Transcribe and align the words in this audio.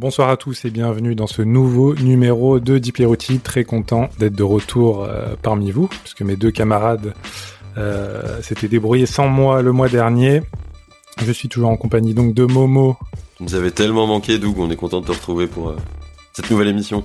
Bonsoir 0.00 0.28
à 0.28 0.36
tous 0.36 0.64
et 0.64 0.70
bienvenue 0.70 1.16
dans 1.16 1.26
ce 1.26 1.42
nouveau 1.42 1.96
numéro 1.96 2.60
de 2.60 2.78
Diplerouti. 2.78 3.40
Très 3.40 3.64
content 3.64 4.08
d'être 4.20 4.36
de 4.36 4.44
retour 4.44 5.02
euh, 5.02 5.34
parmi 5.42 5.72
vous, 5.72 5.88
puisque 5.88 6.22
mes 6.22 6.36
deux 6.36 6.52
camarades 6.52 7.14
euh, 7.76 8.40
s'étaient 8.40 8.68
débrouillés 8.68 9.06
sans 9.06 9.26
moi 9.26 9.60
le 9.60 9.72
mois 9.72 9.88
dernier. 9.88 10.42
Je 11.20 11.32
suis 11.32 11.48
toujours 11.48 11.70
en 11.70 11.76
compagnie 11.76 12.14
donc 12.14 12.32
de 12.32 12.44
Momo. 12.44 12.96
Vous 13.40 13.56
avez 13.56 13.72
tellement 13.72 14.06
manqué, 14.06 14.38
Doug, 14.38 14.54
on 14.58 14.70
est 14.70 14.76
content 14.76 15.00
de 15.00 15.06
te 15.06 15.10
retrouver 15.10 15.48
pour 15.48 15.70
euh, 15.70 15.76
cette 16.32 16.48
nouvelle 16.48 16.68
émission. 16.68 17.02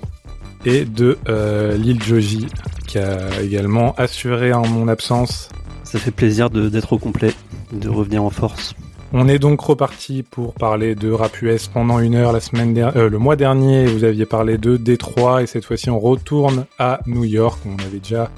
Et 0.63 0.85
de 0.85 1.17
euh, 1.27 1.75
Lil 1.75 2.01
Joji, 2.03 2.45
qui 2.85 2.99
a 2.99 3.41
également 3.41 3.95
assuré 3.95 4.53
en 4.53 4.67
mon 4.67 4.87
absence. 4.87 5.49
Ça 5.83 5.97
fait 5.97 6.11
plaisir 6.11 6.51
d'être 6.51 6.93
au 6.93 6.99
complet, 6.99 7.33
de 7.71 7.89
revenir 7.89 8.23
en 8.23 8.29
force. 8.29 8.75
On 9.15 9.27
est 9.27 9.37
donc 9.37 9.61
reparti 9.61 10.23
pour 10.23 10.55
parler 10.55 10.95
de 10.95 11.11
rap 11.11 11.39
US 11.43 11.67
pendant 11.67 11.99
une 11.99 12.15
heure 12.15 12.33
la 12.33 12.39
semaine 12.39 12.75
euh, 12.95 13.09
le 13.11 13.19
mois 13.19 13.35
dernier. 13.35 13.85
Vous 13.85 14.03
aviez 14.05 14.25
parlé 14.25 14.57
de 14.57 14.75
Détroit 14.75 15.43
et 15.43 15.45
cette 15.45 15.65
fois-ci 15.65 15.91
on 15.91 15.99
retourne 15.99 16.65
à 16.79 16.99
New 17.05 17.23
York. 17.23 17.59
On 17.67 17.77
avait 17.85 17.99
déjà 17.99 18.31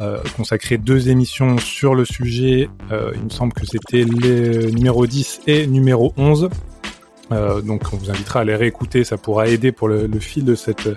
euh, 0.00 0.18
consacré 0.36 0.76
deux 0.76 1.08
émissions 1.08 1.56
sur 1.56 1.94
le 1.94 2.04
sujet. 2.04 2.68
Euh, 2.92 3.12
il 3.14 3.24
me 3.24 3.30
semble 3.30 3.54
que 3.54 3.64
c'était 3.64 4.04
les 4.04 4.70
numéro 4.70 5.06
10 5.06 5.40
et 5.46 5.66
numéro 5.66 6.12
11. 6.18 6.50
Euh, 7.32 7.60
donc 7.60 7.82
on 7.92 7.96
vous 7.96 8.10
invitera 8.10 8.40
à 8.40 8.44
les 8.44 8.56
réécouter, 8.56 9.04
ça 9.04 9.16
pourra 9.18 9.48
aider 9.48 9.72
pour 9.72 9.88
le, 9.88 10.06
le 10.06 10.18
fil 10.18 10.44
de 10.44 10.54
cette 10.54 10.86
euh, 10.86 10.96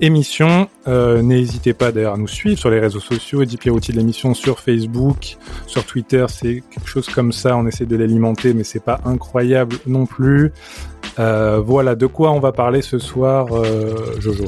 émission. 0.00 0.68
Euh, 0.86 1.20
N'hésitez 1.22 1.74
pas 1.74 1.92
d'ailleurs 1.92 2.14
à 2.14 2.16
nous 2.16 2.28
suivre 2.28 2.58
sur 2.58 2.70
les 2.70 2.80
réseaux 2.80 3.00
sociaux, 3.00 3.42
Eddie 3.42 3.56
Pierrotti 3.56 3.92
de 3.92 3.98
l'émission 3.98 4.34
sur 4.34 4.60
Facebook, 4.60 5.36
sur 5.66 5.84
Twitter, 5.84 6.24
c'est 6.28 6.62
quelque 6.70 6.88
chose 6.88 7.08
comme 7.08 7.32
ça, 7.32 7.56
on 7.56 7.66
essaie 7.66 7.86
de 7.86 7.96
l'alimenter, 7.96 8.54
mais 8.54 8.64
c'est 8.64 8.82
pas 8.82 9.00
incroyable 9.04 9.76
non 9.86 10.06
plus. 10.06 10.52
Voilà, 11.16 11.96
de 11.96 12.06
quoi 12.06 12.30
on 12.30 12.38
va 12.38 12.52
parler 12.52 12.80
ce 12.80 12.98
soir, 12.98 13.48
Jojo 14.20 14.44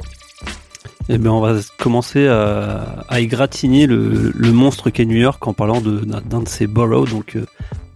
eh 1.13 1.19
bien, 1.19 1.33
on 1.33 1.41
va 1.41 1.59
commencer 1.77 2.29
à, 2.29 3.05
à 3.09 3.21
égratigner 3.21 3.87
le, 3.87 4.53
monstre 4.53 4.91
qu'est 4.91 5.05
New 5.05 5.17
York 5.17 5.45
en 5.47 5.53
parlant 5.53 5.81
d'un 5.81 6.41
de, 6.41 6.49
ses 6.49 6.69
boroughs, 6.69 7.07
donc 7.07 7.35
euh, 7.37 7.45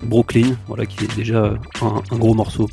Brooklyn, 0.03 0.57
voilà, 0.67 0.85
qui 0.85 1.05
est 1.05 1.15
déjà 1.15 1.55
un, 1.81 2.03
un 2.11 2.19
gros 2.19 2.35
morceau. 2.35 2.69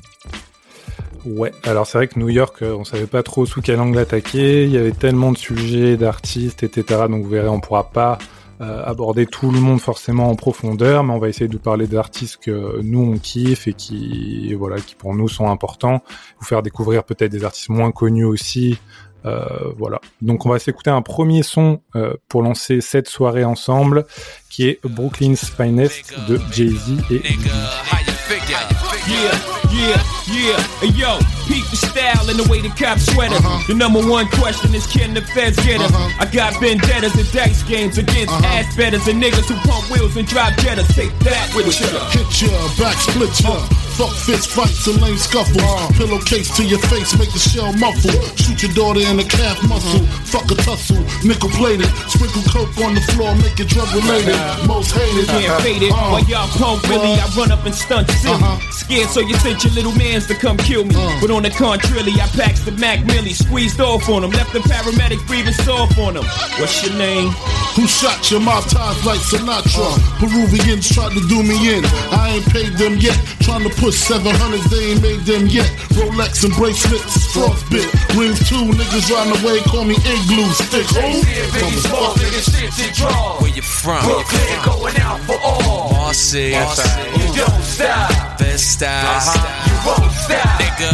Ouais, 1.26 1.52
alors 1.64 1.86
c'est 1.86 2.00
vrai 2.00 2.08
que 2.08 2.18
New 2.18 2.30
York, 2.30 2.64
euh, 2.64 2.76
on 2.76 2.84
savait 2.84 3.06
pas 3.06 3.22
trop 3.22 3.46
sous 3.46 3.62
quel 3.62 3.80
angle 3.80 4.00
attaquer. 4.00 4.64
Il 4.64 4.72
y 4.72 4.78
avait 4.78 4.92
tellement 4.92 5.32
de 5.32 5.38
sujets, 5.38 5.96
d'artistes, 5.96 6.64
etc. 6.64 7.02
Donc 7.08 7.24
vous 7.24 7.30
verrez, 7.30 7.48
on 7.48 7.60
pourra 7.60 7.92
pas 7.92 8.18
euh, 8.62 8.84
aborder 8.84 9.28
tout 9.28 9.52
le 9.52 9.60
monde 9.60 9.80
forcément 9.80 10.30
en 10.30 10.36
profondeur, 10.36 11.04
mais 11.04 11.14
on 11.14 11.20
va 11.20 11.30
essayer 11.30 11.48
de 11.48 11.54
vous 11.54 11.60
parler 11.60 11.86
d'artistes 11.86 12.38
que 12.38 12.82
nous 12.82 13.14
on 13.14 13.18
kiffe 13.20 13.68
et 13.68 13.74
qui, 13.74 14.56
voilà, 14.56 14.78
qui 14.78 14.96
pour 14.96 15.14
nous 15.14 15.28
sont 15.28 15.48
importants. 15.48 16.02
Vous 16.40 16.46
faire 16.46 16.64
découvrir 16.64 17.04
peut-être 17.04 17.32
des 17.32 17.44
artistes 17.44 17.70
moins 17.70 17.92
connus 17.92 18.26
aussi. 18.26 18.80
Euh, 19.26 19.72
voilà. 19.78 20.00
Donc 20.22 20.46
on 20.46 20.50
va 20.50 20.60
s'écouter 20.60 20.90
un 20.90 21.02
premier 21.02 21.44
son 21.44 21.82
euh, 21.96 22.14
pour 22.28 22.42
lancer 22.42 22.82
cette 22.82 23.08
soirée 23.08 23.44
ensemble, 23.44 24.06
qui 24.50 24.68
est 24.68 24.80
Brooklyn's 24.84 25.50
Finest 25.50 26.14
de 26.28 26.40
Jay-Z 26.52 26.98
et 27.12 27.22
you? 27.22 28.82
Yeah, 29.08 29.34
yeah, 29.72 29.98
yeah. 30.30 30.60
Hey, 30.80 30.92
yo, 30.94 31.18
peep 31.48 31.66
the 31.70 31.76
style 31.76 32.30
and 32.30 32.38
the 32.38 32.48
way 32.50 32.62
the 32.62 32.70
cops 32.70 33.06
sweater. 33.12 33.40
The 33.68 33.74
number 33.74 34.00
one 34.00 34.28
question 34.28 34.76
is 34.76 34.86
can 34.86 35.14
the 35.14 35.22
feds 35.22 35.58
get 35.66 35.82
us? 35.82 35.92
I 36.20 36.26
got 36.32 36.60
vendettas 36.60 37.16
and 37.16 37.30
dice 37.32 37.64
games 37.64 37.98
against 37.98 38.34
ass 38.46 38.76
betters 38.76 39.08
and 39.08 39.22
niggas 39.22 39.50
who 39.50 39.56
pump 39.68 39.90
wheels 39.90 40.18
and 40.18 40.28
drive 40.28 40.54
jettas. 40.58 40.88
Take 40.94 41.12
that 41.26 41.54
with 41.56 41.68
ya. 41.68 41.88
Hit 42.12 42.30
ya, 42.42 42.52
back 42.78 42.98
split 42.98 43.34
ya. 43.42 43.58
Fuck 44.02 44.18
fist 44.18 44.50
fights 44.50 44.88
and 44.88 45.00
lame 45.00 45.16
scuffles. 45.16 45.62
Uh. 45.62 45.88
Pillowcase 45.94 46.50
to 46.58 46.66
your 46.66 46.80
face, 46.90 47.14
make 47.22 47.30
the 47.30 47.38
shell 47.38 47.72
muffle. 47.74 48.10
Shoot 48.34 48.66
your 48.66 48.74
daughter 48.74 49.06
in 49.06 49.18
the 49.18 49.24
calf 49.24 49.62
muscle. 49.70 50.02
Uh-huh. 50.02 50.26
Fuck 50.26 50.50
a 50.50 50.56
tussle, 50.58 50.98
nickel 51.22 51.54
plated. 51.54 51.86
Sprinkle 52.10 52.42
coke 52.50 52.74
on 52.82 52.98
the 52.98 53.04
floor, 53.14 53.36
make 53.38 53.62
it 53.62 53.70
drug 53.70 53.86
related. 53.94 54.34
Most 54.66 54.98
hated. 54.98 55.30
Can't 55.30 55.62
fade 55.62 55.84
it. 55.86 55.94
Uh, 55.94 56.18
While 56.18 56.26
y'all 56.26 56.50
pump 56.58 56.82
Willie, 56.90 57.14
uh. 57.14 57.22
I 57.22 57.38
run 57.38 57.52
up 57.54 57.62
and 57.64 57.76
stunt 57.76 58.10
silly. 58.10 58.42
Uh-huh. 58.42 58.58
Scared 58.92 59.08
so 59.08 59.22
you 59.22 59.36
sent 59.40 59.64
your 59.64 59.72
little 59.72 59.96
mans 59.96 60.28
to 60.28 60.36
come 60.36 60.58
kill 60.58 60.84
me. 60.84 60.92
Uh. 60.94 61.16
But 61.22 61.32
on 61.32 61.44
the 61.44 61.50
contrary, 61.50 62.12
I 62.20 62.28
packed 62.36 62.66
the 62.68 62.76
Mac 62.76 63.00
Millie, 63.06 63.32
squeezed 63.32 63.80
off 63.80 64.10
on 64.10 64.22
them, 64.22 64.32
left 64.32 64.52
the 64.52 64.60
paramedic 64.60 65.26
breathing 65.28 65.54
soft 65.54 65.98
on 65.98 66.16
them. 66.16 66.26
What's 66.60 66.84
your 66.84 66.92
name? 67.00 67.32
Who 67.80 67.88
shot 67.88 68.30
your 68.30 68.42
mouth 68.42 68.68
ties 68.68 69.00
like 69.08 69.24
Sinatra? 69.24 69.96
Peruvians 70.20 70.92
tried 70.92 71.16
to 71.16 71.24
do 71.32 71.40
me 71.40 71.56
in. 71.72 71.86
I 72.12 72.36
ain't 72.36 72.46
paid 72.52 72.76
them 72.76 73.00
yet. 73.00 73.16
Trying 73.40 73.64
to 73.64 73.72
push 73.80 73.96
700s, 73.96 74.68
they 74.68 74.92
ain't 74.92 75.02
made 75.02 75.24
them 75.24 75.48
yet. 75.48 75.72
Rolex 75.96 76.44
and 76.44 76.52
bracelets, 76.60 77.32
frostbit. 77.32 77.88
Rings 78.20 78.44
too, 78.44 78.76
niggas 78.76 79.08
round 79.08 79.32
the 79.32 79.40
way, 79.48 79.64
call 79.72 79.88
me 79.88 79.96
igloo. 80.04 80.52
Stick, 80.68 80.84
oh, 81.00 81.16
motherfucker. 81.64 83.40
Where 83.40 83.56
you 83.56 83.62
from? 83.62 84.04
Brooklyn, 84.04 84.60
going 84.68 85.00
out 85.00 85.22
for 85.22 85.40
all. 85.40 85.94
Marcy, 85.94 86.52
you 86.52 87.32
don't 87.40 87.64
stop. 87.64 88.31
Best 88.52 88.74
style, 88.74 89.32
you 89.66 89.76
won't 89.88 90.12
stop. 90.12 90.60
Nigga, 90.60 90.92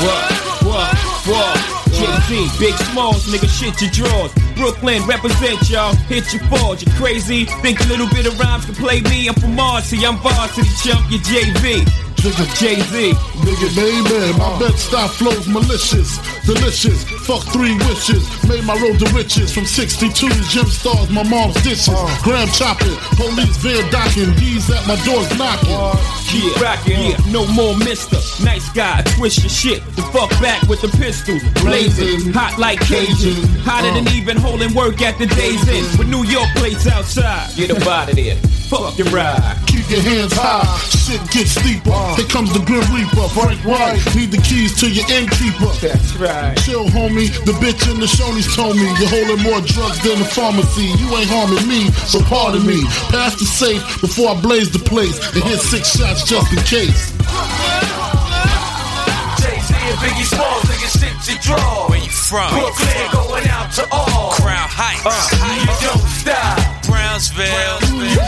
what, 0.00 0.32
what, 0.64 0.96
what? 1.28 1.56
JP, 1.92 2.58
big 2.58 2.72
smalls, 2.88 3.26
nigga, 3.26 3.46
shit 3.52 3.78
your 3.82 3.90
drawers. 3.90 4.32
Brooklyn, 4.56 5.02
represent 5.04 5.68
y'all, 5.68 5.94
hit 6.08 6.32
your 6.32 6.42
falls, 6.44 6.80
you 6.80 6.90
crazy. 6.92 7.44
Think 7.60 7.80
a 7.80 7.84
little 7.84 8.08
bit 8.08 8.24
of 8.24 8.40
rhymes 8.40 8.64
can 8.64 8.74
play 8.76 9.02
me. 9.02 9.28
I'm 9.28 9.34
from 9.34 9.54
Marcy, 9.54 10.06
I'm 10.06 10.16
varsity 10.16 10.66
chump, 10.82 11.10
you 11.10 11.18
jump 11.18 11.44
your 11.44 11.52
JV. 11.52 12.05
Trigger 12.26 12.50
Jay 12.58 12.80
Z. 12.90 13.12
Nigga, 13.46 13.70
baby, 13.76 14.36
my 14.36 14.58
bed 14.58 14.74
style 14.74 15.06
flows 15.06 15.46
malicious, 15.46 16.18
delicious. 16.44 17.04
Fuck 17.22 17.44
three 17.54 17.76
wishes, 17.86 18.26
made 18.48 18.64
my 18.64 18.74
road 18.82 18.98
to 18.98 19.06
riches. 19.14 19.54
From 19.54 19.64
62 19.64 20.10
to 20.28 20.42
gem 20.50 20.66
stars, 20.66 21.08
my 21.08 21.22
mom's 21.22 21.54
dishes. 21.62 21.88
Uh. 21.88 22.18
Graham 22.24 22.48
chopping, 22.48 22.96
police 23.14 23.56
veer 23.58 23.80
docking, 23.90 24.34
D's 24.42 24.68
at 24.70 24.84
my 24.88 24.96
doors 25.06 25.30
knocking. 25.38 25.70
Uh, 25.70 25.94
yeah, 26.34 26.60
rockin', 26.60 27.14
yeah, 27.14 27.30
no 27.30 27.46
more 27.54 27.78
mister. 27.78 28.18
Nice 28.42 28.68
guy, 28.70 29.02
twist 29.14 29.44
your 29.44 29.50
shit. 29.50 29.86
The 29.94 30.02
fuck 30.10 30.30
back 30.42 30.66
with 30.66 30.82
the 30.82 30.88
pistol. 30.98 31.38
Blazing, 31.62 32.32
hot 32.32 32.58
like 32.58 32.80
Cajun. 32.80 33.38
Hotter 33.62 33.94
than 33.94 34.08
uh. 34.08 34.18
even 34.18 34.36
holding 34.36 34.74
work 34.74 35.00
at 35.00 35.16
the 35.20 35.26
day's 35.26 35.62
end. 35.68 35.96
With 35.96 36.08
New 36.08 36.24
York 36.24 36.48
plates 36.56 36.88
outside. 36.88 37.54
Get 37.54 37.70
up 37.70 37.86
out 37.86 38.10
of 38.10 38.16
there. 38.16 38.34
Fuck 38.66 38.98
your 38.98 39.06
ride. 39.14 39.54
Keep 39.70 39.86
your 39.90 40.02
hands 40.02 40.34
high, 40.34 40.66
shit 40.90 41.22
gets 41.30 41.54
steeper. 41.54 41.94
Here 42.18 42.26
comes 42.26 42.50
the 42.50 42.58
Grim 42.66 42.82
Reaper, 42.90 43.30
Frank 43.30 43.62
White. 43.62 44.02
Need 44.18 44.34
the 44.34 44.42
keys 44.42 44.74
to 44.82 44.90
your 44.90 45.06
innkeeper. 45.06 45.70
That's 45.78 46.18
right. 46.18 46.58
Chill, 46.66 46.90
homie. 46.90 47.30
The 47.46 47.54
bitch 47.62 47.86
in 47.86 48.02
the 48.02 48.10
Shoney's 48.10 48.50
told 48.58 48.74
me 48.74 48.90
you're 48.98 49.06
holding 49.06 49.38
more 49.46 49.62
drugs 49.62 50.02
than 50.02 50.18
the 50.18 50.26
pharmacy. 50.26 50.90
You 50.98 51.06
ain't 51.14 51.30
harming 51.30 51.62
me, 51.70 51.94
so 52.10 52.18
pardon 52.26 52.66
me. 52.66 52.82
Pass 53.14 53.38
the 53.38 53.46
safe 53.46 53.82
before 54.00 54.34
I 54.34 54.40
blaze 54.40 54.74
the 54.74 54.82
place 54.82 55.14
and 55.34 55.44
hit 55.46 55.62
six 55.62 55.94
shots 55.94 56.26
just 56.26 56.50
in 56.50 56.58
case. 56.66 57.14
Jay-Z 59.38 59.70
and 59.78 59.98
Biggie 60.02 60.26
Smalls, 60.26 60.66
nigga, 60.66 60.90
shit 60.90 61.14
you 61.30 61.38
draw. 61.38 61.86
Where 61.86 62.02
you 62.02 62.10
from? 62.10 62.50
Brooklyn, 62.50 63.14
going 63.14 63.46
out 63.46 63.70
to 63.78 63.86
all. 63.94 64.34
Crown 64.34 64.66
Heights. 64.66 65.06
Uh, 65.06 65.54
you 65.54 65.70
don't 65.86 66.02
stop. 66.10 66.58
Brownsville. 66.86 67.78
You 67.98 68.18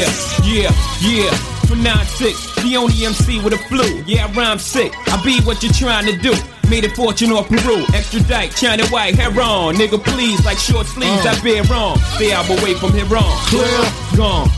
Yeah, 0.00 0.08
yeah, 0.44 0.70
yeah. 1.04 1.30
For 1.68 1.76
9-6, 1.76 2.62
the 2.64 2.76
only 2.76 3.04
MC 3.04 3.40
with 3.44 3.52
a 3.52 3.58
flu. 3.68 4.02
Yeah, 4.06 4.26
I 4.26 4.32
rhyme 4.32 4.58
sick. 4.58 4.92
I 5.06 5.20
be 5.22 5.40
what 5.44 5.62
you're 5.62 5.72
trying 5.72 6.06
to 6.06 6.16
do. 6.16 6.32
Made 6.68 6.84
a 6.84 6.88
fortune 6.90 7.32
off 7.32 7.48
Peru, 7.48 7.84
extradite, 7.94 8.54
China 8.56 8.86
white, 8.88 9.14
heron. 9.14 9.74
Nigga, 9.76 10.02
please, 10.02 10.44
like 10.44 10.58
short 10.58 10.86
sleeves, 10.86 11.26
Uh. 11.26 11.30
I've 11.30 11.42
been 11.42 11.64
wrong. 11.66 11.98
Stay 12.16 12.32
out 12.32 12.48
away 12.48 12.74
from 12.74 12.92
here 12.92 13.04
wrong. 13.06 13.30
Clear. 13.50 13.92
Gone. 14.16 14.50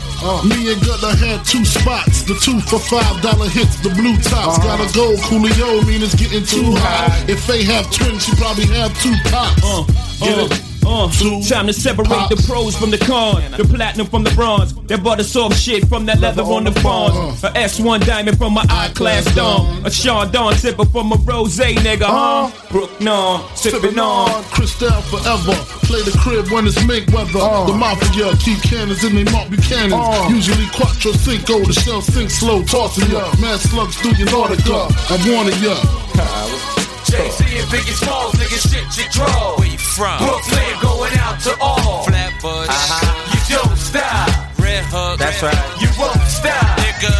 Me 0.47 0.71
and 0.71 0.79
Gutter 0.85 1.13
had 1.19 1.43
two 1.45 1.65
spots. 1.65 2.23
The 2.23 2.35
two 2.35 2.61
for 2.61 2.79
five 2.79 3.21
dollar 3.21 3.49
hits, 3.49 3.75
the 3.83 3.89
blue 3.89 4.15
tops. 4.17 4.57
Gotta 4.63 4.87
go, 4.95 5.15
Coolio, 5.27 5.85
mean 5.85 6.01
it's 6.01 6.15
getting 6.15 6.45
too 6.45 6.71
hot. 6.79 7.11
If 7.27 7.45
they 7.45 7.63
have 7.65 7.91
twins, 7.91 8.23
she 8.25 8.31
probably 8.35 8.65
have 8.67 8.95
two 9.01 9.13
pops. 9.29 9.61
Uh, 9.61 9.83
Get 10.23 10.39
uh, 10.39 10.45
it? 10.45 10.72
Uh. 10.85 11.09
Two 11.11 11.41
Time 11.43 11.67
to 11.67 11.73
separate 11.73 12.29
the 12.29 12.43
pros 12.47 12.75
from 12.75 12.91
the 12.91 12.97
cons, 12.97 13.57
the 13.57 13.63
platinum 13.63 14.07
from 14.07 14.23
the 14.23 14.31
bronze, 14.31 14.73
that 14.87 15.03
butter 15.03 15.23
soft 15.23 15.59
shit 15.59 15.87
from 15.87 16.05
that 16.05 16.19
leather 16.19 16.41
on 16.41 16.63
the 16.63 16.71
fawns, 16.81 17.43
a 17.43 17.49
S1 17.49 18.05
diamond 18.05 18.37
from 18.37 18.53
my 18.53 18.65
I 18.69 18.89
class 18.89 19.23
dome, 19.35 19.85
a 19.85 19.89
Dawn 20.31 20.53
sipper 20.53 20.89
from 20.91 21.11
a 21.11 21.15
rose 21.15 21.57
nigga, 21.57 22.03
huh? 22.03 22.45
Uh-huh. 22.45 22.67
Brook 22.71 23.01
non, 23.01 23.55
sipping 23.55 23.99
on. 23.99 24.43
Cristal 24.45 25.01
forever. 25.03 25.53
Play 25.85 26.01
the 26.01 26.17
crib 26.21 26.49
when 26.51 26.65
it's 26.65 26.81
make 26.87 27.07
weather. 27.07 27.39
Uh. 27.39 27.65
The 27.65 27.73
mafia 27.73 28.35
keep 28.37 28.61
cannons 28.63 29.03
in 29.03 29.15
they 29.15 29.23
Mark 29.31 29.49
Buchanan. 29.49 29.93
Uh. 29.93 30.29
Usually 30.29 30.67
quattro 30.73 31.11
cinco, 31.11 31.59
the 31.59 31.73
shell 31.73 32.01
sink 32.01 32.29
slow, 32.29 32.63
tossing 32.63 33.09
ya. 33.11 33.31
Mad 33.39 33.59
slugs 33.59 33.97
through 33.97 34.15
your 34.15 34.27
Nautica. 34.27 34.89
I 35.11 35.15
wanted 35.31 35.59
ya. 35.61 36.82
Jay 37.13 37.29
Z 37.29 37.45
and 37.45 37.69
Biggie 37.69 37.93
Smalls, 37.93 38.33
nigga, 38.33 38.57
shit 38.57 38.89
you 38.97 39.05
draw. 39.13 39.53
Where 39.59 39.69
you 39.69 39.77
from? 39.77 40.17
Brooklyn 40.17 40.73
going 40.81 41.13
out 41.21 41.37
to 41.45 41.53
all. 41.61 42.09
Flatbush. 42.09 42.73
Uh-huh. 42.73 43.37
You 43.37 43.39
don't 43.53 43.77
stop. 43.77 44.57
Red 44.57 44.81
Hook. 44.89 45.19
That's 45.21 45.37
right. 45.45 45.53
You 45.77 45.93
won't 46.01 46.17
stop. 46.25 46.57
Nigga. 46.81 47.13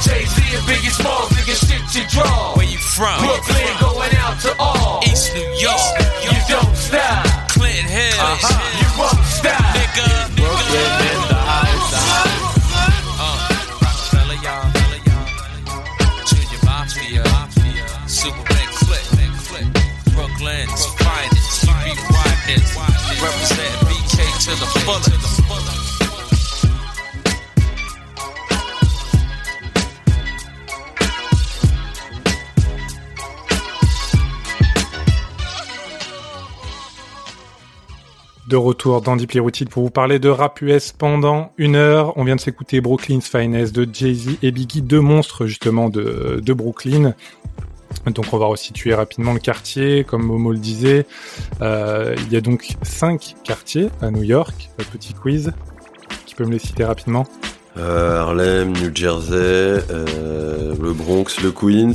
Jay 0.00 0.24
Z 0.24 0.40
and 0.56 0.64
Biggie 0.64 0.88
Smalls, 0.88 1.28
nigga, 1.36 1.52
shit 1.52 1.84
you 2.00 2.08
draw. 2.08 2.56
Where 2.56 2.64
you 2.64 2.78
from? 2.78 3.20
Brooklyn 3.20 3.76
going 3.76 4.14
out 4.16 4.40
to 4.40 4.56
all. 4.56 5.04
East 5.04 5.34
New 5.34 5.44
York. 5.60 5.89
De 38.48 38.56
retour 38.56 39.00
dans 39.00 39.16
Deeply 39.16 39.40
Rooted 39.40 39.70
pour 39.70 39.82
vous 39.84 39.90
parler 39.90 40.18
de 40.18 40.28
rap 40.28 40.60
US 40.60 40.92
pendant 40.92 41.52
une 41.56 41.74
heure. 41.74 42.18
On 42.18 42.24
vient 42.24 42.36
de 42.36 42.40
s'écouter 42.40 42.82
Brooklyn's 42.82 43.26
Finest 43.26 43.74
de 43.74 43.88
Jay-Z 43.90 44.36
et 44.42 44.50
Biggie, 44.50 44.82
deux 44.82 45.00
monstres 45.00 45.46
justement 45.46 45.88
de 45.88 46.52
Brooklyn. 46.52 47.14
Donc 48.06 48.26
on 48.32 48.38
va 48.38 48.46
resituer 48.46 48.94
rapidement 48.94 49.32
le 49.32 49.38
quartier, 49.40 50.04
comme 50.04 50.22
Momo 50.24 50.52
le 50.52 50.58
disait. 50.58 51.06
Euh, 51.60 52.14
il 52.26 52.32
y 52.32 52.36
a 52.36 52.40
donc 52.40 52.76
cinq 52.82 53.34
quartiers 53.44 53.88
à 54.00 54.10
New 54.10 54.22
York. 54.22 54.70
Un 54.78 54.84
petit 54.84 55.12
quiz. 55.14 55.52
Tu 56.26 56.34
peux 56.34 56.44
me 56.44 56.52
les 56.52 56.58
citer 56.58 56.84
rapidement? 56.84 57.26
Euh, 57.76 58.20
Harlem, 58.20 58.72
New 58.72 58.90
Jersey, 58.94 59.34
euh, 59.36 60.74
le 60.80 60.92
Bronx, 60.92 61.40
le 61.42 61.52
Queens, 61.52 61.92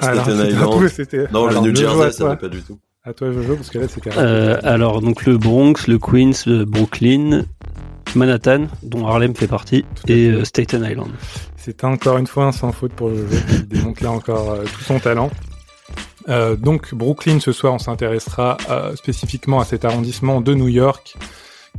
Alors, 0.00 0.22
Staten 0.24 0.38
c'était 0.38 0.52
Island. 0.52 0.72
un 0.74 0.78
peu, 0.78 0.88
c'était- 0.88 1.26
Non, 1.32 1.46
Alors, 1.48 1.64
le 1.64 1.70
New 1.72 1.76
à 1.76 1.80
Jersey, 1.80 2.12
ça 2.12 2.24
va 2.26 2.36
pas 2.36 2.48
du 2.48 2.62
tout. 2.62 2.78
À 3.04 3.12
toi 3.14 3.32
Jojo, 3.32 3.56
parce 3.56 3.70
que 3.70 3.78
là 3.78 3.86
c'était 3.88 4.10
Euh, 4.18 4.58
alors 4.64 5.00
donc 5.00 5.24
le 5.24 5.38
Bronx, 5.38 5.74
le 5.88 5.98
Queens, 5.98 6.32
le 6.46 6.64
Brooklyn, 6.66 7.44
Manhattan, 8.14 8.66
dont 8.82 9.06
Harlem 9.06 9.34
fait 9.34 9.46
partie, 9.46 9.84
et 10.06 10.28
euh, 10.28 10.44
Staten 10.44 10.84
Island. 10.84 11.10
C'est 11.56 11.84
encore 11.84 12.18
une 12.18 12.26
fois 12.26 12.46
un 12.46 12.52
sans 12.52 12.72
faute 12.72 12.92
pour 12.92 13.10
Jojo 13.10 13.36
qui 13.48 13.62
démontre 13.64 14.02
là 14.02 14.10
encore 14.10 14.50
euh, 14.50 14.64
tout 14.64 14.82
son 14.82 14.98
talent. 14.98 15.30
Euh, 16.28 16.56
donc 16.56 16.94
Brooklyn 16.94 17.40
ce 17.40 17.52
soir 17.52 17.72
on 17.72 17.78
s'intéressera 17.78 18.58
spécifiquement 18.96 19.60
à 19.60 19.64
cet 19.64 19.86
arrondissement 19.86 20.42
de 20.42 20.52
New 20.52 20.68
York 20.68 21.16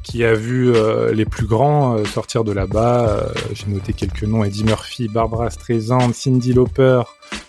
qui 0.02 0.24
a 0.24 0.34
vu 0.34 0.74
les 1.14 1.26
plus 1.26 1.46
grands 1.46 2.04
sortir 2.06 2.44
de 2.44 2.52
là-bas. 2.52 3.28
J'ai 3.54 3.68
noté 3.68 3.94
quelques 3.94 4.24
noms 4.24 4.44
Eddie 4.44 4.64
Murphy, 4.64 5.08
Barbara 5.08 5.50
Streisand, 5.50 6.14
Cindy 6.14 6.54
Lauper, 6.54 7.02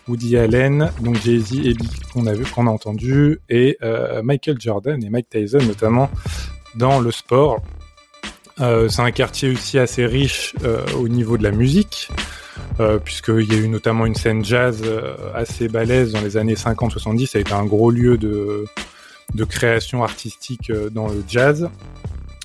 Woody 0.08 0.36
Allen, 0.36 0.90
donc 1.00 1.16
Jay-Z 1.22 1.54
et 1.64 1.74
qu'on 2.12 2.26
a 2.26 2.34
vu, 2.34 2.44
qu'on 2.44 2.66
a 2.66 2.70
entendu, 2.70 3.38
et 3.48 3.78
Michael 4.22 4.56
Jordan 4.58 5.02
et 5.02 5.10
Mike 5.10 5.28
Tyson 5.30 5.60
notamment 5.66 6.10
dans 6.74 6.98
le 6.98 7.10
sport. 7.12 7.62
Euh, 8.60 8.88
c'est 8.88 9.02
un 9.02 9.10
quartier 9.10 9.50
aussi 9.50 9.78
assez 9.78 10.04
riche 10.04 10.54
euh, 10.64 10.84
au 10.98 11.08
niveau 11.08 11.38
de 11.38 11.42
la 11.42 11.50
musique, 11.50 12.10
euh, 12.78 12.98
puisqu'il 12.98 13.50
y 13.50 13.56
a 13.56 13.58
eu 13.58 13.68
notamment 13.68 14.04
une 14.04 14.14
scène 14.14 14.44
jazz 14.44 14.84
assez 15.34 15.68
balèze 15.68 16.12
dans 16.12 16.20
les 16.20 16.36
années 16.36 16.54
50-70. 16.54 17.26
Ça 17.26 17.38
a 17.38 17.40
été 17.40 17.52
un 17.52 17.64
gros 17.64 17.90
lieu 17.90 18.18
de, 18.18 18.66
de 19.34 19.44
création 19.44 20.04
artistique 20.04 20.70
dans 20.92 21.08
le 21.08 21.24
jazz. 21.26 21.70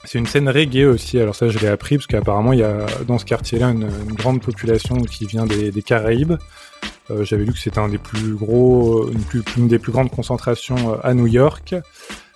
C'est 0.06 0.20
une 0.20 0.28
scène 0.28 0.48
reggae 0.48 0.86
aussi, 0.86 1.20
alors 1.20 1.36
ça 1.36 1.50
je 1.50 1.58
l'ai 1.58 1.68
appris, 1.68 1.98
parce 1.98 2.06
qu'apparemment 2.06 2.54
il 2.54 2.60
y 2.60 2.64
a 2.64 2.86
dans 3.08 3.18
ce 3.18 3.26
quartier-là 3.26 3.70
une, 3.70 3.90
grande 4.14 4.40
population 4.40 4.98
qui 4.98 5.26
vient 5.26 5.46
des, 5.46 5.72
Caraïbes. 5.82 6.36
J'avais 7.22 7.44
lu 7.44 7.54
que 7.54 7.60
c'était 7.60 7.80
un 7.80 7.90
des 7.90 7.98
plus 7.98 8.36
gros, 8.36 9.10
une, 9.58 9.68
des 9.68 9.80
plus 9.80 9.92
grandes 9.92 10.12
concentrations 10.12 11.00
à 11.04 11.14
New 11.16 11.28
York. 11.28 11.76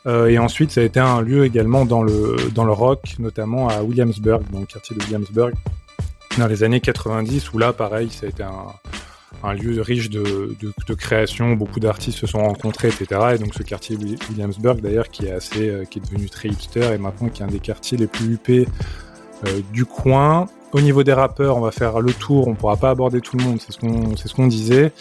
Euh, 0.08 0.28
et 0.28 0.38
ensuite, 0.40 0.72
ça 0.72 0.82
a 0.82 0.84
été 0.84 1.00
un 1.00 1.22
lieu 1.22 1.46
également 1.46 1.86
dans 1.86 2.04
le, 2.04 2.38
dans 2.54 2.64
le 2.64 2.72
rock, 2.72 3.16
notamment 3.20 3.68
à 3.68 3.84
Williamsburg, 3.84 4.42
dans 4.52 4.62
le 4.62 4.66
quartier 4.66 4.96
de 4.96 5.04
Williamsburg, 5.04 5.52
dans 6.38 6.48
les 6.48 6.64
années 6.64 6.80
90, 6.80 7.52
où 7.54 7.58
là, 7.58 7.74
pareil, 7.74 8.10
ça 8.10 8.26
a 8.26 8.30
été 8.30 8.44
un, 8.44 9.54
lieu 9.54 9.82
riche 9.82 10.10
de, 10.10 10.56
de, 10.88 10.94
création, 10.94 11.54
beaucoup 11.54 11.80
d'artistes 11.80 12.18
se 12.18 12.28
sont 12.28 12.40
rencontrés, 12.40 12.88
etc. 12.90 13.22
Et 13.36 13.38
donc 13.38 13.54
ce 13.54 13.64
quartier 13.64 13.96
Wi- 13.98 14.18
Williamsburg, 14.30 14.80
d'ailleurs, 14.82 15.10
qui 15.10 15.26
est 15.26 15.32
assez, 15.32 15.70
euh, 15.70 15.86
qui 15.86 16.00
est 16.00 16.02
devenu 16.02 16.30
très 16.30 16.50
hipster 16.50 16.94
et 16.94 16.98
maintenant 16.98 17.30
qui 17.30 17.42
est 17.42 17.46
un 17.46 17.50
des 17.50 17.60
quartiers 17.60 17.98
les 17.98 18.08
plus 18.08 18.34
huppés 18.34 18.68
euh, 19.48 19.60
du 19.74 19.86
coin. 19.86 20.48
Au 20.72 20.82
niveau 20.82 21.02
des 21.04 21.14
rappeurs, 21.14 21.58
on 21.58 21.62
va 21.62 21.72
faire 21.72 22.00
le 22.00 22.14
tour, 22.14 22.48
on 22.48 22.54
pourra 22.54 22.78
pas 22.78 22.92
aborder 22.92 23.22
tout 23.22 23.36
le 23.38 23.44
monde, 23.44 23.60
c'est 23.60 23.72
ce 23.72 24.36
qu'on 24.36 24.48
disait. 24.48 24.92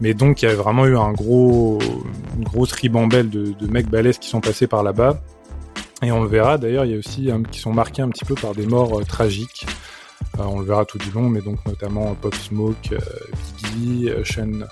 Mais 0.00 0.12
donc 0.12 0.42
il 0.42 0.46
y 0.46 0.48
a 0.48 0.54
vraiment 0.56 0.86
eu 0.86 0.96
un 0.96 1.12
gros 1.12 1.78
une 2.36 2.44
grosse 2.44 2.72
ribambelle 2.72 3.30
de, 3.30 3.54
mecs 3.68 3.88
balèzes 3.88 4.18
qui 4.18 4.28
sont 4.28 4.40
passés 4.40 4.66
par 4.66 4.82
là-bas. 4.82 5.20
Et 6.02 6.10
on 6.10 6.22
le 6.22 6.28
verra 6.28 6.58
d'ailleurs, 6.58 6.84
il 6.84 6.92
y 6.92 6.94
a 6.94 6.98
aussi 6.98 7.30
qui 7.52 7.60
sont 7.60 7.72
marqués 7.72 8.02
un 8.02 8.08
petit 8.08 8.24
peu 8.24 8.34
par 8.34 8.54
des 8.54 8.66
morts 8.66 8.98
euh, 8.98 9.04
tragiques. 9.04 9.66
Euh, 10.38 10.42
on 10.42 10.58
le 10.58 10.66
verra 10.66 10.84
tout 10.84 10.98
du 10.98 11.10
long, 11.12 11.28
mais 11.28 11.40
donc 11.40 11.64
notamment 11.64 12.14
Pop 12.16 12.34
Smoke, 12.34 12.74
euh, 12.92 12.98
Biggie, 13.56 14.10
Sean 14.24 14.66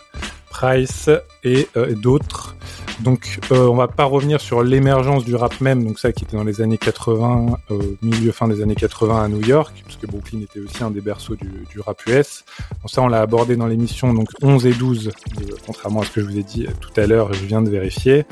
Price 0.53 1.09
et 1.43 1.69
euh, 1.77 1.95
d'autres. 1.95 2.57
Donc 3.01 3.41
euh, 3.51 3.67
on 3.67 3.75
va 3.75 3.89
pas 3.89 4.05
revenir 4.05 4.41
sur 4.41 4.63
l'émergence 4.63 5.25
du 5.25 5.35
rap 5.35 5.61
même, 5.61 5.85
donc 5.85 5.99
ça 5.99 6.13
qui 6.13 6.25
était 6.25 6.37
dans 6.37 6.45
les 6.45 6.61
années 6.61 6.79
80, 6.79 7.59
euh, 7.71 7.97
milieu 8.01 8.31
fin 8.33 8.47
des 8.49 8.63
années 8.63 8.75
80 8.75 9.25
à 9.25 9.29
New 9.29 9.43
York, 9.43 9.83
parce 9.85 9.97
que 9.97 10.07
Brooklyn 10.07 10.41
était 10.41 10.61
aussi 10.61 10.85
un 10.85 10.91
des 10.91 11.01
berceaux 11.01 11.35
du, 11.35 11.81
rap 11.81 12.01
US. 12.07 12.45
Bon, 12.81 12.89
ça 12.89 13.03
on 13.03 13.09
l'a 13.09 13.21
abordé 13.21 13.57
dans 13.57 13.67
l'émission 13.67 14.13
donc 14.15 14.29
11 14.41 14.67
et 14.67 14.73
12, 14.73 15.09
euh, 15.09 15.43
contrairement 15.67 16.03
à 16.03 16.05
ce 16.05 16.11
que 16.11 16.21
je 16.21 16.27
vous 16.27 16.39
ai 16.39 16.43
dit 16.43 16.67
euh, 16.67 16.71
tout 16.81 17.01
à 17.01 17.07
l'heure, 17.07 17.33
je 17.33 17.45
viens 17.45 17.63
de 17.63 17.71
vérifier. 17.71 18.25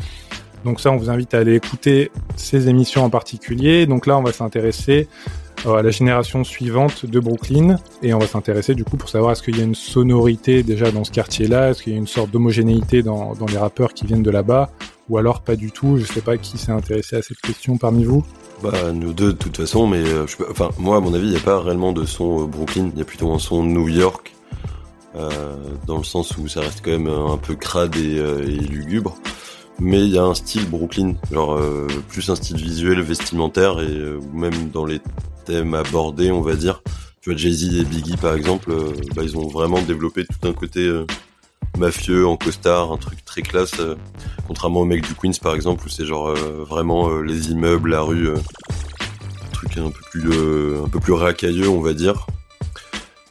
Donc 0.65 0.81
ça 0.81 0.93
on 0.93 0.97
vous 0.97 1.11
invite 1.11 1.35
à 1.35 1.39
aller 1.39 1.55
écouter 1.55 2.13
ces 2.37 2.69
émissions 2.69 3.05
en 3.05 3.11
particulier. 3.11 3.87
Donc 3.87 4.07
là 4.07 4.19
on 4.19 4.23
va 4.23 4.33
s'intéresser 4.33 5.09
à 5.67 5.83
la 5.83 5.91
génération 5.91 6.45
suivante 6.45 7.07
de 7.07 7.21
Brooklyn 7.21 7.77
et 8.03 8.15
on 8.15 8.19
va 8.19 8.27
s'intéresser 8.27 8.75
du 8.75 8.85
coup 8.85 8.97
pour 8.97 9.09
savoir 9.09 9.33
est-ce 9.33 9.43
qu'il 9.43 9.59
y 9.59 9.61
a 9.61 9.65
une 9.65 9.75
sonorité 9.75 10.63
déjà 10.63 10.91
dans 10.91 11.05
ce 11.05 11.11
quartier-là, 11.11 11.71
est-ce 11.71 11.83
qu'il 11.83 11.93
y 11.93 11.97
a 11.97 11.99
une 11.99 12.07
sorte 12.07 12.31
d'homogénéité 12.31 13.03
dans, 13.03 13.35
dans 13.35 13.47
les 13.47 13.59
rappeurs 13.59 13.93
qui 13.93 14.07
viennent 14.07 14.23
de 14.23 14.31
là-bas? 14.31 14.71
Ou 15.09 15.19
alors 15.19 15.43
pas 15.43 15.57
du 15.57 15.73
tout? 15.73 15.99
Je 15.99 16.05
sais 16.05 16.21
pas 16.21 16.39
qui 16.39 16.57
s'est 16.57 16.73
intéressé 16.73 17.17
à 17.17 17.23
cette 17.23 17.41
question 17.41 17.77
parmi 17.77 18.05
vous. 18.05 18.25
Bah, 18.63 18.93
nous 18.93 19.13
deux, 19.13 19.33
de 19.33 19.39
toute 19.39 19.57
façon, 19.57 19.87
mais 19.87 19.99
euh, 19.99 20.27
je 20.27 20.37
enfin, 20.51 20.71
moi, 20.79 20.99
à 20.99 21.01
mon 21.01 21.15
avis, 21.15 21.27
il 21.27 21.31
n'y 21.31 21.37
a 21.37 21.41
pas 21.41 21.61
réellement 21.61 21.93
de 21.93 22.05
son 22.05 22.43
euh, 22.43 22.47
Brooklyn, 22.47 22.91
il 22.93 22.99
y 22.99 23.03
a 23.03 23.05
plutôt 23.05 23.33
un 23.33 23.39
son 23.39 23.65
New 23.65 23.89
York, 23.89 24.35
euh, 25.17 25.57
dans 25.87 25.99
le 25.99 26.05
sens 26.05 26.37
où 26.37 26.47
ça 26.47 26.61
reste 26.61 26.83
quand 26.85 26.93
même 26.93 27.09
un 27.09 27.39
peu 27.39 27.55
crade 27.57 27.97
et, 27.97 28.19
euh, 28.19 28.45
lugubre. 28.45 29.17
Mais 29.81 30.01
il 30.01 30.11
y 30.11 30.19
a 30.19 30.23
un 30.23 30.35
style 30.35 30.69
Brooklyn, 30.69 31.15
genre 31.33 31.55
euh, 31.55 31.89
plus 32.09 32.29
un 32.29 32.37
style 32.37 32.59
visuel, 32.59 33.01
vestimentaire, 33.01 33.81
et 33.81 33.87
euh, 33.89 34.21
même 34.35 34.69
dans 34.71 34.85
les 34.85 35.01
thèmes 35.51 35.75
abordés, 35.75 36.31
on 36.31 36.43
va 36.43 36.55
dire. 36.55 36.83
Tu 37.21 37.31
vois, 37.31 37.37
Jay-Z 37.37 37.81
et 37.81 37.85
Biggie, 37.85 38.17
par 38.17 38.35
exemple, 38.35 38.71
euh, 38.71 38.93
bah, 39.15 39.23
ils 39.23 39.37
ont 39.37 39.49
vraiment 39.49 39.83
développé 39.83 40.25
tout 40.25 40.49
un 40.49 40.53
côté 40.53 40.81
euh, 40.87 41.07
mafieux, 41.77 42.27
en 42.27 42.37
costard, 42.37 42.93
un 42.93 42.97
truc 42.97 43.25
très 43.25 43.43
classe, 43.43 43.79
euh, 43.81 43.97
contrairement 44.47 44.81
aux 44.81 44.85
mecs 44.85 45.07
du 45.07 45.15
Queens, 45.15 45.39
par 45.43 45.55
exemple, 45.55 45.85
où 45.87 45.89
c'est 45.89 46.07
genre 46.07 46.33
vraiment 46.35 47.21
les 47.21 47.51
immeubles, 47.51 47.91
la 47.91 48.03
rue, 48.03 48.31
un 48.31 49.51
truc 49.53 49.77
un 49.77 49.91
peu 49.91 50.01
plus 50.11 50.79
un 50.83 50.89
peu 50.89 51.01
plus 51.01 51.13
racailleux 51.13 51.69
on 51.69 51.81
va 51.81 51.93
dire. 51.93 52.27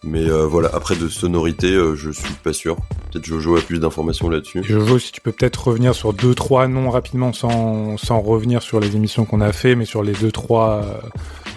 Mais 0.04 0.30
voilà. 0.30 0.70
Après 0.74 0.96
de 0.96 1.10
sonorité 1.10 1.74
je 1.96 2.12
suis 2.12 2.34
pas 2.44 2.54
sûr. 2.54 2.78
Peut-être 3.12 3.26
Jojo 3.26 3.58
a 3.58 3.62
plus 3.62 3.80
d'informations 3.80 4.30
là-dessus. 4.30 4.64
Jojo, 4.64 5.00
si 5.00 5.12
tu 5.12 5.20
peux 5.20 5.32
peut-être 5.32 5.68
revenir 5.68 5.94
sur 5.96 6.14
deux 6.14 6.36
trois 6.36 6.68
noms 6.68 6.90
rapidement 6.90 7.34
sans, 7.34 7.98
sans 7.98 8.22
revenir 8.22 8.62
sur 8.62 8.80
les 8.80 8.96
émissions 8.96 9.26
qu'on 9.26 9.42
a 9.42 9.52
fait, 9.52 9.76
mais 9.76 9.86
sur 9.86 10.04
les 10.04 10.14
deux 10.14 10.32
trois 10.32 11.02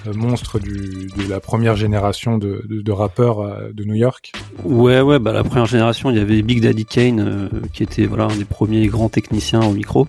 euh, 0.07 0.15
monstres 0.15 0.59
du, 0.59 1.09
de 1.17 1.29
la 1.29 1.41
première 1.41 1.77
génération 1.77 2.39
de, 2.39 2.91
rappeurs 2.91 3.41
euh, 3.41 3.71
de 3.73 3.85
New 3.85 3.95
York. 3.95 4.33
Ouais, 4.65 5.01
ouais, 5.01 5.19
bah 5.19 5.33
la 5.33 5.45
première 5.45 5.67
génération, 5.67 6.11
il 6.11 6.17
y 6.17 6.21
avait 6.21 6.43
Big 6.43 6.61
Daddy 6.61 6.85
Kane, 6.85 7.21
euh, 7.21 7.49
qui 7.73 7.83
était 7.83 8.07
voilà 8.07 8.25
un 8.25 8.37
des 8.37 8.45
premiers 8.45 8.87
grands 8.87 9.09
techniciens 9.09 9.63
au 9.63 9.73
micro, 9.73 10.07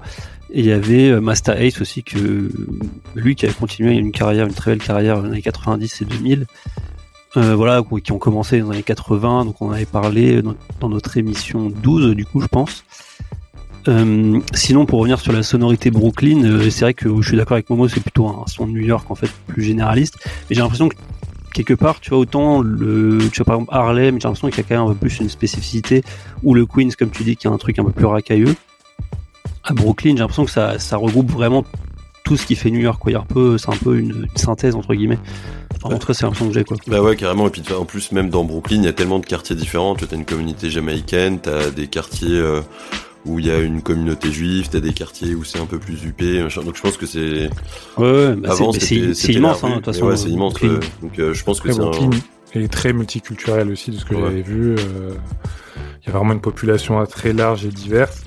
et 0.52 0.60
il 0.60 0.66
y 0.66 0.72
avait 0.72 1.20
Master 1.20 1.60
Ace 1.60 1.82
aussi, 1.82 2.04
que 2.04 2.50
lui 3.16 3.36
qui 3.36 3.46
a 3.46 3.54
continué 3.54 3.94
une 3.94 4.12
carrière, 4.12 4.48
une 4.48 4.54
très 4.54 4.72
belle 4.72 4.86
carrière 4.86 5.18
dans 5.18 5.24
les 5.24 5.30
années 5.30 5.42
90 5.42 6.02
et 6.02 6.06
2000. 6.06 6.46
Euh, 7.36 7.56
voilà, 7.56 7.82
qui 8.04 8.12
ont 8.12 8.20
commencé 8.20 8.60
dans 8.60 8.70
les 8.70 8.76
années 8.76 8.84
80, 8.84 9.46
donc 9.46 9.60
on 9.60 9.72
avait 9.72 9.86
parlé 9.86 10.44
dans 10.80 10.90
notre 10.90 11.18
émission 11.18 11.70
12, 11.70 12.16
du 12.16 12.26
coup, 12.26 12.42
je 12.42 12.48
pense. 12.48 12.84
Euh, 13.88 14.40
sinon, 14.54 14.86
pour 14.86 15.00
revenir 15.00 15.20
sur 15.20 15.34
la 15.34 15.44
sonorité 15.44 15.92
Brooklyn, 15.92 16.44
euh, 16.44 16.70
c'est 16.70 16.86
vrai 16.86 16.94
que 16.94 17.10
je 17.22 17.28
suis 17.28 17.38
d'accord 17.38 17.56
avec 17.56 17.70
Momo, 17.70 17.88
c'est 17.88 18.00
plutôt 18.00 18.28
un 18.28 18.46
son 18.48 18.66
de 18.66 18.72
New 18.72 18.86
York 18.86 19.10
en 19.12 19.16
fait 19.16 19.30
plus 19.48 19.64
généraliste. 19.64 20.18
Et 20.50 20.56
j'ai 20.56 20.62
l'impression 20.62 20.88
que 20.90 20.96
quelque 21.54 21.74
part, 21.74 22.00
tu 22.00 22.12
vois, 22.12 22.20
autant 22.20 22.62
le, 22.62 23.18
tu 23.32 23.38
vois, 23.38 23.46
par 23.46 23.56
exemple, 23.56 23.74
Harlem, 23.74 24.16
j'ai 24.20 24.28
l'impression 24.28 24.50
qu'il 24.50 24.58
y 24.58 24.62
a 24.62 24.64
quand 24.64 24.76
même 24.76 24.90
un 24.90 24.94
peu 24.94 25.08
plus 25.08 25.20
une 25.20 25.30
spécificité, 25.30 26.04
ou 26.44 26.54
le 26.54 26.66
Queens, 26.66 26.90
comme 26.98 27.10
tu 27.10 27.24
dis, 27.24 27.36
qui 27.36 27.48
a 27.48 27.52
un 27.52 27.58
truc 27.58 27.78
un 27.78 27.84
peu 27.84 27.92
plus 27.92 28.06
racailleux. 28.06 28.56
À 29.64 29.74
Brooklyn, 29.74 30.12
j'ai 30.12 30.20
l'impression 30.20 30.46
que 30.46 30.52
ça, 30.52 30.80
ça 30.80 30.98
regroupe 30.98 31.32
vraiment 31.32 31.64
tout 32.24 32.38
ce 32.38 32.46
qui 32.46 32.56
fait 32.56 32.72
New 32.72 32.80
York, 32.80 33.00
quoi. 33.02 33.12
Il 33.12 33.16
y 33.16 33.18
a 33.18 33.22
un 33.22 33.26
peu, 33.26 33.58
c'est 33.58 33.70
un 33.70 33.78
peu 33.78 33.98
une, 33.98 34.28
une 34.32 34.38
synthèse, 34.38 34.76
entre 34.76 34.94
guillemets. 34.94 35.20
En 35.84 35.98
tout 35.98 36.08
cas, 36.08 36.14
c'est 36.14 36.24
l'impression 36.24 36.48
que 36.48 36.54
j'ai, 36.54 36.64
quoi. 36.64 36.78
Bah 36.88 37.02
ouais, 37.02 37.16
carrément. 37.16 37.48
Et 37.48 37.50
puis 37.50 37.62
en 37.74 37.84
plus, 37.86 38.14
même 38.14 38.30
dans 38.30 38.46
Brooklyn, 38.46 38.78
il 38.78 38.86
y 38.86 38.88
a 38.88 38.94
tellement 38.94 39.20
de 39.20 39.26
quartiers 39.26 39.56
différents. 39.56 39.96
Tu 39.96 40.06
as 40.10 40.16
une 40.16 40.24
communauté 40.24 40.70
jamaïcaine, 40.70 41.40
t'as 41.40 41.70
des 41.72 41.88
quartiers 41.88 42.30
euh, 42.30 42.62
où 43.26 43.40
il 43.40 43.46
y 43.48 43.52
a 43.52 43.60
une 43.60 43.82
communauté 43.82 44.32
juive, 44.32 44.68
t'as 44.70 44.80
des 44.82 44.94
quartiers 44.94 45.34
où 45.36 45.44
c'est 45.44 45.60
un 45.60 45.66
peu 45.66 45.80
plus 45.80 46.04
huppé. 46.04 46.42
machin. 46.44 46.62
Donc 46.64 46.76
je 46.76 46.82
pense 46.82 46.98
que 46.98 47.06
c'est 47.06 47.50
Ouais, 47.98 48.12
ouais, 48.12 48.36
bah, 48.36 48.50
c'est- 48.80 49.34
immense, 49.34 49.62
la 49.62 49.68
hein, 49.68 49.72
de 49.72 49.76
toute 49.78 49.86
façon. 49.86 50.06
ouais, 50.08 50.18
c'est 50.18 50.30
immense. 50.30 50.60
Ouais. 50.62 50.70
Donc 51.02 51.18
euh, 51.20 51.34
je 51.34 51.44
pense 51.44 51.60
que 51.62 51.72
c'est 51.72 51.80
un... 51.80 51.86
Brooklyn 51.86 52.10
est 52.56 52.68
très 52.72 52.94
multiculturel 52.94 53.72
aussi, 53.72 53.92
de 53.92 53.98
ce 53.98 54.06
que 54.06 54.14
Ouais. 54.16 54.22
j'avais 54.24 54.42
vu. 54.42 54.76
euh, 54.78 55.12
Il 56.06 56.08
y 56.08 56.10
a 56.10 56.18
vraiment 56.18 56.34
une 56.34 56.42
population 56.42 57.04
très 57.06 57.32
large 57.34 57.66
et 57.66 57.70
diverse. 57.70 58.24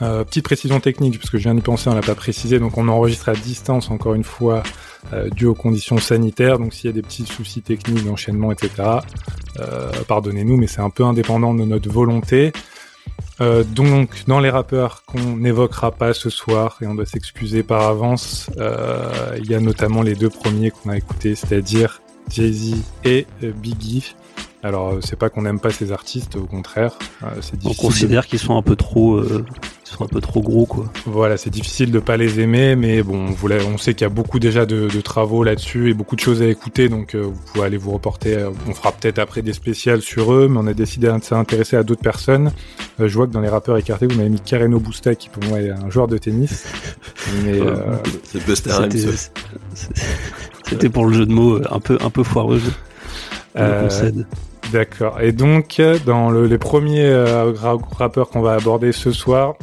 Euh, 0.00 0.24
petite 0.24 0.44
précision 0.44 0.80
technique, 0.80 1.18
parce 1.18 1.30
que 1.30 1.36
je 1.38 1.42
viens 1.44 1.54
d'y 1.54 1.60
penser, 1.60 1.88
on 1.90 1.94
l'a 1.94 2.00
pas 2.00 2.14
précisé. 2.14 2.58
Donc 2.58 2.78
on 2.78 2.88
enregistre 2.88 3.28
à 3.28 3.34
distance, 3.34 3.90
encore 3.90 4.14
une 4.14 4.24
fois, 4.24 4.62
euh, 5.12 5.28
dû 5.30 5.44
aux 5.46 5.54
conditions 5.54 5.98
sanitaires. 5.98 6.58
Donc 6.58 6.72
s'il 6.72 6.86
y 6.86 6.88
a 6.88 6.92
des 6.94 7.02
petits 7.02 7.26
soucis 7.26 7.60
techniques 7.62 8.04
d'enchaînement, 8.04 8.50
etc., 8.50 8.70
euh, 9.60 9.90
pardonnez-nous, 10.08 10.56
mais 10.56 10.66
c'est 10.66 10.80
un 10.80 10.90
peu 10.90 11.04
indépendant 11.04 11.54
de 11.54 11.64
notre 11.64 11.90
volonté. 11.90 12.52
Euh, 13.42 13.64
donc, 13.64 14.24
dans 14.28 14.38
les 14.40 14.50
rappeurs 14.50 15.02
qu'on 15.04 15.36
n'évoquera 15.36 15.90
pas 15.90 16.14
ce 16.14 16.30
soir, 16.30 16.78
et 16.80 16.86
on 16.86 16.94
doit 16.94 17.06
s'excuser 17.06 17.62
par 17.64 17.82
avance, 17.82 18.48
euh, 18.58 19.36
il 19.38 19.50
y 19.50 19.54
a 19.54 19.60
notamment 19.60 20.02
les 20.02 20.14
deux 20.14 20.30
premiers 20.30 20.70
qu'on 20.70 20.90
a 20.90 20.96
écoutés, 20.96 21.34
c'est-à-dire 21.34 22.00
Jay-Z 22.30 22.76
et 23.04 23.26
euh, 23.42 23.50
Biggie. 23.52 24.14
Alors, 24.62 24.98
c'est 25.02 25.16
pas 25.18 25.28
qu'on 25.28 25.42
n'aime 25.42 25.58
pas 25.58 25.70
ces 25.70 25.90
artistes, 25.90 26.36
au 26.36 26.44
contraire, 26.46 26.92
c'est 27.40 27.56
On 27.64 27.70
de- 27.70 27.74
considère 27.76 28.26
qu'ils 28.28 28.38
sont 28.38 28.56
un 28.56 28.62
peu 28.62 28.76
trop, 28.76 29.16
euh, 29.16 29.44
sont 30.02 30.08
un 30.10 30.14
peu 30.14 30.20
trop 30.20 30.40
gros, 30.40 30.66
quoi. 30.66 30.84
Voilà, 31.06 31.36
c'est 31.36 31.50
difficile 31.50 31.90
de 31.90 31.98
pas 31.98 32.16
les 32.16 32.40
aimer, 32.40 32.76
mais 32.76 33.02
bon, 33.02 33.26
vous 33.26 33.48
on 33.52 33.78
sait 33.78 33.94
qu'il 33.94 34.02
y 34.04 34.10
a 34.10 34.14
beaucoup 34.14 34.38
déjà 34.38 34.66
de, 34.66 34.88
de 34.88 35.00
travaux 35.00 35.42
là-dessus 35.44 35.90
et 35.90 35.94
beaucoup 35.94 36.16
de 36.16 36.20
choses 36.20 36.42
à 36.42 36.46
écouter, 36.46 36.88
donc 36.88 37.14
euh, 37.14 37.22
vous 37.22 37.40
pouvez 37.52 37.64
aller 37.66 37.76
vous 37.76 37.92
reporter. 37.92 38.36
euh, 38.36 38.50
on 38.68 38.74
fera 38.74 38.92
peut-être 38.92 39.18
après 39.18 39.42
des 39.42 39.52
spéciales 39.52 40.00
sur 40.02 40.32
eux, 40.32 40.48
mais 40.48 40.58
on 40.60 40.66
a 40.66 40.74
décidé 40.74 41.06
de 41.08 41.22
s'intéresser 41.22 41.76
à 41.76 41.82
d'autres 41.82 42.02
personnes. 42.02 42.52
Euh, 43.00 43.08
je 43.08 43.14
vois 43.14 43.26
que 43.26 43.32
dans 43.32 43.40
les 43.40 43.48
rappeurs 43.48 43.76
écartés, 43.76 44.06
vous 44.06 44.16
m'avez 44.16 44.28
mis 44.30 44.40
Kareno 44.40 44.78
Busta, 44.80 45.14
qui 45.14 45.28
pour 45.28 45.42
moi 45.44 45.60
est 45.60 45.70
un 45.70 45.90
joueur 45.90 46.08
de 46.08 46.18
tennis. 46.18 46.64
Mais 47.44 47.60
euh, 47.60 47.76
C'est 48.24 48.44
Busta. 48.44 48.88
C'était- 50.68 50.88
pour 50.88 51.06
le 51.06 51.12
jeu 51.14 51.26
de 51.26 51.32
mots 51.32 51.58
un 51.70 51.80
peu, 51.80 51.98
un 52.00 52.10
peu 52.10 52.22
foireux. 52.22 52.58
je- 52.58 52.64
je 53.54 53.60
Euh, 53.60 53.82
concède. 53.82 54.26
D'accord. 54.72 55.20
Et 55.20 55.32
donc, 55.32 55.80
dans 56.06 56.30
le- 56.30 56.46
les 56.46 56.56
premiers 56.58 57.04
euh, 57.04 57.52
ra- 57.52 57.76
rappeurs 57.98 58.30
qu'on 58.30 58.40
va 58.40 58.54
aborder 58.54 58.92
ce 58.92 59.10
soir, 59.12 59.54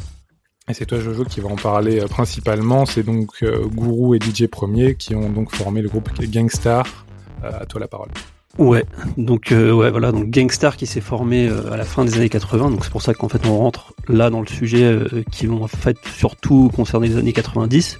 et 0.70 0.74
c'est 0.74 0.86
toi 0.86 1.00
Jojo 1.00 1.24
qui 1.24 1.40
va 1.40 1.48
en 1.48 1.56
parler 1.56 2.00
euh, 2.00 2.06
principalement, 2.06 2.86
c'est 2.86 3.02
donc 3.02 3.42
euh, 3.42 3.66
Guru 3.66 4.16
et 4.16 4.20
DJ 4.20 4.46
Premier 4.46 4.94
qui 4.94 5.14
ont 5.14 5.28
donc 5.28 5.54
formé 5.54 5.82
le 5.82 5.88
groupe 5.88 6.08
Gangstar. 6.20 7.06
Euh, 7.44 7.50
à 7.60 7.66
toi 7.66 7.80
la 7.80 7.88
parole. 7.88 8.08
Ouais, 8.58 8.84
donc 9.16 9.52
ouais 9.52 9.90
voilà, 9.90 10.12
donc 10.12 10.28
Gangstar 10.28 10.76
qui 10.76 10.86
s'est 10.86 11.00
formé 11.00 11.48
à 11.48 11.76
la 11.76 11.84
fin 11.84 12.04
des 12.04 12.14
années 12.16 12.28
80, 12.28 12.70
donc 12.70 12.84
c'est 12.84 12.90
pour 12.90 13.00
ça 13.00 13.14
qu'en 13.14 13.28
fait 13.28 13.46
on 13.46 13.56
rentre 13.56 13.94
là 14.08 14.28
dans 14.28 14.40
le 14.40 14.46
sujet 14.46 14.98
qui 15.30 15.46
vont 15.46 15.62
en 15.62 15.68
fait 15.68 15.96
surtout 16.14 16.70
concerner 16.74 17.08
les 17.08 17.16
années 17.16 17.32
90. 17.32 17.98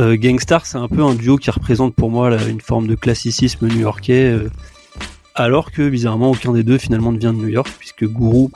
Euh, 0.00 0.16
Gangstar 0.16 0.64
c'est 0.64 0.78
un 0.78 0.88
peu 0.88 1.02
un 1.02 1.14
duo 1.14 1.36
qui 1.36 1.50
représente 1.50 1.94
pour 1.94 2.10
moi 2.10 2.40
une 2.44 2.60
forme 2.60 2.86
de 2.86 2.94
classicisme 2.94 3.66
new-yorkais, 3.66 4.38
alors 5.34 5.72
que 5.72 5.88
bizarrement 5.88 6.30
aucun 6.30 6.52
des 6.52 6.62
deux 6.62 6.78
finalement 6.78 7.12
ne 7.12 7.18
vient 7.18 7.34
de 7.34 7.38
New 7.38 7.48
York, 7.48 7.68
puisque 7.78 8.06
Guru 8.06 8.48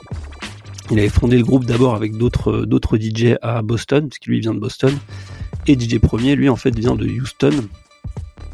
il 0.91 0.99
avait 0.99 1.09
fondé 1.09 1.37
le 1.37 1.43
groupe 1.43 1.65
d'abord 1.65 1.95
avec 1.95 2.17
d'autres 2.17 2.51
euh, 2.51 2.65
d'autres 2.65 2.97
DJ 2.97 3.35
à 3.41 3.61
Boston, 3.61 4.09
puisque 4.09 4.25
lui 4.27 4.39
vient 4.39 4.53
de 4.53 4.59
Boston, 4.59 4.93
et 5.67 5.79
DJ 5.79 5.99
Premier 5.99 6.35
lui 6.35 6.49
en 6.49 6.55
fait 6.55 6.77
vient 6.77 6.95
de 6.95 7.07
Houston, 7.07 7.53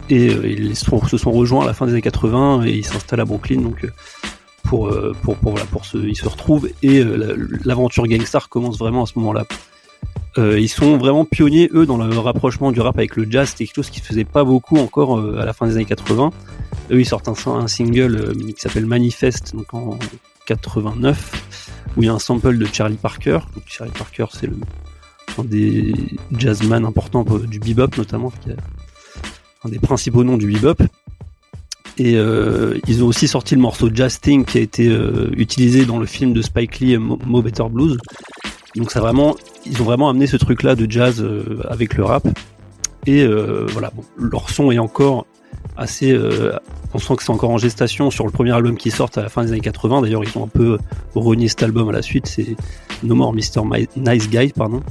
et 0.09 0.29
euh, 0.29 0.47
ils 0.47 0.75
se 0.75 1.17
sont 1.17 1.31
rejoints 1.31 1.63
à 1.63 1.67
la 1.67 1.73
fin 1.73 1.85
des 1.85 1.93
années 1.93 2.01
80 2.01 2.63
et 2.65 2.71
ils 2.71 2.85
s'installent 2.85 3.21
à 3.21 3.25
Brooklyn 3.25 3.61
donc 3.61 3.83
euh, 3.83 3.89
pour 4.63 4.87
euh, 4.89 5.13
pour 5.23 5.35
pour 5.37 5.51
voilà 5.51 5.65
pour 5.65 5.85
se 5.85 5.97
ils 5.97 6.15
se 6.17 6.27
retrouvent. 6.27 6.69
Et 6.83 6.99
euh, 6.99 7.15
la- 7.15 7.33
l'aventure 7.65 8.05
Gangstar 8.07 8.49
commence 8.49 8.77
vraiment 8.77 9.03
à 9.03 9.05
ce 9.05 9.17
moment-là. 9.19 9.45
Ils 10.37 10.69
sont 10.69 10.95
vraiment 10.97 11.25
pionniers 11.25 11.69
eux 11.73 11.85
dans 11.85 11.97
le 11.97 12.17
rapprochement 12.17 12.71
du 12.71 12.79
rap 12.79 12.97
avec 12.97 13.17
le 13.17 13.29
jazz, 13.29 13.49
c'était 13.49 13.65
quelque 13.65 13.75
chose 13.75 13.89
qui 13.89 13.99
se 13.99 14.05
faisait 14.05 14.23
pas 14.23 14.45
beaucoup 14.45 14.77
encore 14.77 15.19
à 15.37 15.43
la 15.43 15.51
fin 15.51 15.67
des 15.67 15.75
années 15.75 15.83
80. 15.83 16.29
Eux 16.91 16.99
ils 17.01 17.05
sortent 17.05 17.27
un, 17.27 17.33
un 17.51 17.67
single 17.67 18.33
qui 18.37 18.61
s'appelle 18.61 18.85
Manifest 18.85 19.53
donc 19.53 19.73
en 19.73 19.99
89 20.45 21.78
il 22.01 22.05
y 22.05 22.09
a 22.09 22.13
un 22.13 22.19
sample 22.19 22.57
de 22.57 22.65
Charlie 22.65 22.97
Parker. 22.97 23.39
Charlie 23.65 23.93
Parker 23.93 24.25
c'est 24.31 24.49
un 25.37 25.43
des 25.43 25.93
jazzman 26.37 26.85
importants 26.85 27.23
du 27.23 27.59
bebop 27.59 27.97
notamment 27.97 28.31
qui 28.31 28.51
a 28.51 28.55
un 29.63 29.69
des 29.69 29.79
principaux 29.79 30.23
noms 30.23 30.37
du 30.37 30.47
bebop. 30.47 30.81
Et 31.97 32.15
euh, 32.15 32.79
ils 32.87 33.03
ont 33.03 33.07
aussi 33.07 33.27
sorti 33.27 33.55
le 33.55 33.61
morceau 33.61 33.89
Jazz 33.93 34.21
Thing 34.21 34.45
qui 34.45 34.57
a 34.57 34.61
été 34.61 34.87
euh, 34.87 35.29
utilisé 35.35 35.85
dans 35.85 35.99
le 35.99 36.05
film 36.05 36.31
de 36.31 36.41
Spike 36.41 36.79
Lee, 36.79 36.97
Mo, 36.97 37.41
Better 37.41 37.65
Blues. 37.69 37.97
Donc 38.75 38.91
ça 38.91 39.01
vraiment, 39.01 39.35
ils 39.65 39.81
ont 39.81 39.85
vraiment 39.85 40.09
amené 40.09 40.25
ce 40.25 40.37
truc-là 40.37 40.75
de 40.75 40.89
jazz 40.89 41.21
euh, 41.21 41.61
avec 41.67 41.95
le 41.95 42.05
rap. 42.05 42.25
Et 43.05 43.25
voilà, 43.25 43.91
bon, 43.95 44.03
leur 44.17 44.49
son 44.49 44.71
est 44.71 44.77
encore 44.77 45.25
assez. 45.77 46.11
euh, 46.11 46.53
on 46.93 46.99
sent 46.99 47.15
que 47.17 47.23
c'est 47.23 47.31
encore 47.31 47.51
en 47.51 47.57
gestation 47.57 48.09
sur 48.09 48.25
le 48.25 48.31
premier 48.31 48.51
album 48.51 48.75
qui 48.75 48.91
sort 48.91 49.09
à 49.15 49.21
la 49.21 49.29
fin 49.29 49.43
des 49.43 49.51
années 49.51 49.61
80. 49.61 50.01
D'ailleurs, 50.01 50.23
ils 50.23 50.37
ont 50.37 50.43
un 50.43 50.49
peu 50.49 50.77
renié 51.15 51.47
cet 51.47 51.63
album 51.63 51.89
à 51.89 51.91
la 51.91 52.01
suite. 52.01 52.27
C'est 52.27 52.55
No 53.03 53.15
More 53.15 53.33
Mr. 53.33 53.61
Nice 53.95 54.29
Guy, 54.29 54.53
pardon. 54.55 54.81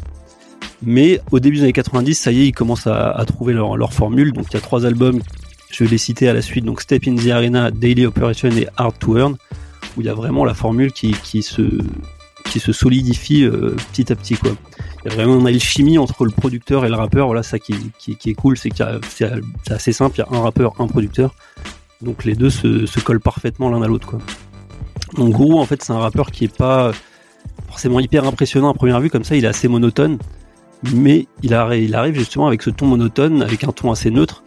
Mais 0.82 1.20
au 1.32 1.40
début 1.40 1.56
des 1.56 1.62
années 1.64 1.72
90, 1.72 2.14
ça 2.14 2.30
y 2.30 2.42
est, 2.42 2.46
ils 2.46 2.52
commencent 2.52 2.87
à, 2.87 3.25
trouver 3.26 3.52
leur, 3.52 3.76
leur 3.76 3.92
formule. 3.92 4.32
Donc 4.32 4.46
il 4.50 4.54
y 4.54 4.56
a 4.56 4.60
trois 4.60 4.87
albums, 4.87 5.20
je 5.70 5.84
vais 5.84 5.90
les 5.90 5.98
citer 5.98 6.28
à 6.28 6.32
la 6.32 6.42
suite. 6.42 6.64
Donc 6.64 6.80
Step 6.80 7.08
in 7.08 7.16
the 7.16 7.28
Arena, 7.28 7.70
Daily 7.70 8.06
Operation 8.06 8.50
et 8.50 8.68
Hard 8.76 8.98
to 8.98 9.16
Earn, 9.16 9.37
où 9.96 10.00
il 10.00 10.06
y 10.06 10.10
a 10.10 10.14
vraiment 10.14 10.44
la 10.44 10.54
formule 10.54 10.92
qui, 10.92 11.12
qui 11.12 11.42
se 11.42 11.62
qui 12.48 12.60
se 12.60 12.72
solidifie 12.72 13.44
euh, 13.44 13.76
petit 13.92 14.10
à 14.12 14.16
petit 14.16 14.34
quoi. 14.34 14.52
Y 15.16 15.20
a 15.20 15.24
une 15.24 15.46
alchimie 15.46 15.98
entre 15.98 16.24
le 16.24 16.30
producteur 16.30 16.84
et 16.84 16.88
le 16.88 16.94
rappeur. 16.96 17.26
Voilà, 17.26 17.42
ça 17.42 17.58
qui, 17.58 17.74
qui, 17.98 18.30
est 18.30 18.34
cool, 18.34 18.56
c'est 18.58 18.80
a- 18.80 18.98
c'est 19.08 19.30
assez 19.72 19.92
simple. 19.92 20.16
Il 20.16 20.20
y 20.32 20.36
a 20.36 20.38
un 20.38 20.42
rappeur, 20.42 20.74
un 20.80 20.86
producteur. 20.86 21.34
Donc 22.00 22.24
les 22.24 22.34
deux 22.34 22.50
se, 22.50 22.86
se 22.86 23.00
collent 23.00 23.20
parfaitement 23.20 23.68
l'un 23.70 23.82
à 23.82 23.88
l'autre 23.88 24.06
quoi. 24.06 24.20
Donc 25.16 25.34
Guru 25.36 25.54
en 25.54 25.64
fait 25.66 25.82
c'est 25.82 25.92
un 25.92 25.98
rappeur 25.98 26.30
qui 26.30 26.44
est 26.44 26.56
pas 26.56 26.92
forcément 27.66 27.98
hyper 27.98 28.24
impressionnant 28.24 28.70
à 28.70 28.74
première 28.74 29.00
vue 29.00 29.10
comme 29.10 29.24
ça. 29.24 29.34
Il 29.34 29.44
est 29.44 29.48
assez 29.48 29.66
monotone 29.66 30.18
mais 30.94 31.26
il 31.42 31.54
arrive 31.54 32.14
justement 32.14 32.46
avec 32.46 32.62
ce 32.62 32.70
ton 32.70 32.86
monotone, 32.86 33.42
avec 33.42 33.64
un 33.64 33.72
ton 33.72 33.90
assez 33.90 34.12
neutre, 34.12 34.44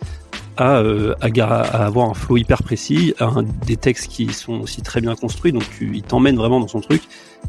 à, 0.62 0.78
euh, 0.80 1.14
à, 1.22 1.86
avoir 1.86 2.10
un 2.10 2.14
flow 2.14 2.38
hyper 2.38 2.62
précis, 2.64 3.14
à 3.20 3.26
un- 3.26 3.44
des 3.44 3.78
textes 3.78 4.08
qui 4.08 4.32
sont 4.34 4.60
aussi 4.62 4.82
très 4.82 5.02
bien 5.02 5.16
construits, 5.16 5.52
donc 5.52 5.64
tu, 5.78 5.92
il 5.96 6.04
t'emmène 6.04 6.36
vraiment 6.36 6.60
dans 6.60 6.68
son 6.68 6.82
truc. 6.82 7.02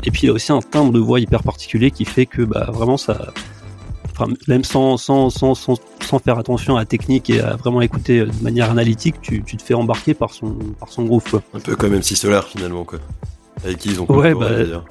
Et 0.05 0.11
puis 0.11 0.23
il 0.25 0.31
a 0.31 0.33
aussi 0.33 0.51
un 0.53 0.61
timbre 0.61 0.93
de 0.93 0.99
voix 0.99 1.21
hyper 1.21 1.43
particulier 1.43 1.91
qui 1.91 2.05
fait 2.05 2.27
que 2.27 2.43
bah, 2.43 2.71
vraiment 2.73 2.97
ça, 2.97 3.33
enfin 4.11 4.33
même 4.49 4.65
sans, 4.65 4.97
sans, 4.97 5.31
sans, 5.31 5.55
sans, 5.55 5.75
sans 6.01 6.19
faire 6.19 6.39
attention 6.39 6.77
à 6.77 6.81
la 6.81 6.87
technique 6.87 7.29
et 7.31 7.41
à 7.41 7.57
vraiment 7.57 7.81
écouter 7.83 8.21
euh, 8.21 8.27
de 8.27 8.43
manière 8.43 8.71
analytique, 8.71 9.17
tu, 9.21 9.43
tu 9.43 9.57
te 9.57 9.63
fais 9.63 9.75
embarquer 9.75 10.15
par 10.15 10.31
son, 10.33 10.57
par 10.81 10.89
son 10.89 11.05
groove 11.05 11.25
quoi. 11.31 11.43
Un 11.55 11.61
peu 11.61 11.77
comme 11.77 11.93
MC 11.95 12.17
Solar 12.17 12.47
finalement 12.49 12.85
quoi. 12.85 12.99
Avec 13.65 13.79
qui 13.79 13.91
ils 13.91 14.01
ont 14.01 14.07
Ouais, 14.07 14.33
collaboré, 14.33 14.49
bah, 14.51 14.57
d'ailleurs. 14.65 14.85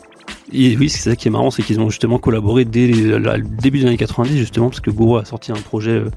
Et 0.54 0.76
oui, 0.78 0.90
c'est 0.90 1.10
ça 1.10 1.16
qui 1.16 1.28
est 1.28 1.32
marrant, 1.32 1.50
c'est 1.50 1.64
qu'ils 1.64 1.80
ont 1.80 1.90
justement 1.90 2.20
collaboré 2.20 2.66
dès 2.66 2.88
le 2.88 3.42
début 3.42 3.80
des 3.80 3.86
années 3.86 3.98
90, 3.98 4.38
justement, 4.38 4.68
parce 4.70 4.82
que 4.82 4.92
Guru 4.92 5.20
a 5.20 5.26
sorti 5.26 5.52
un 5.52 5.56
projet 5.56 5.92
euh, 5.92 6.10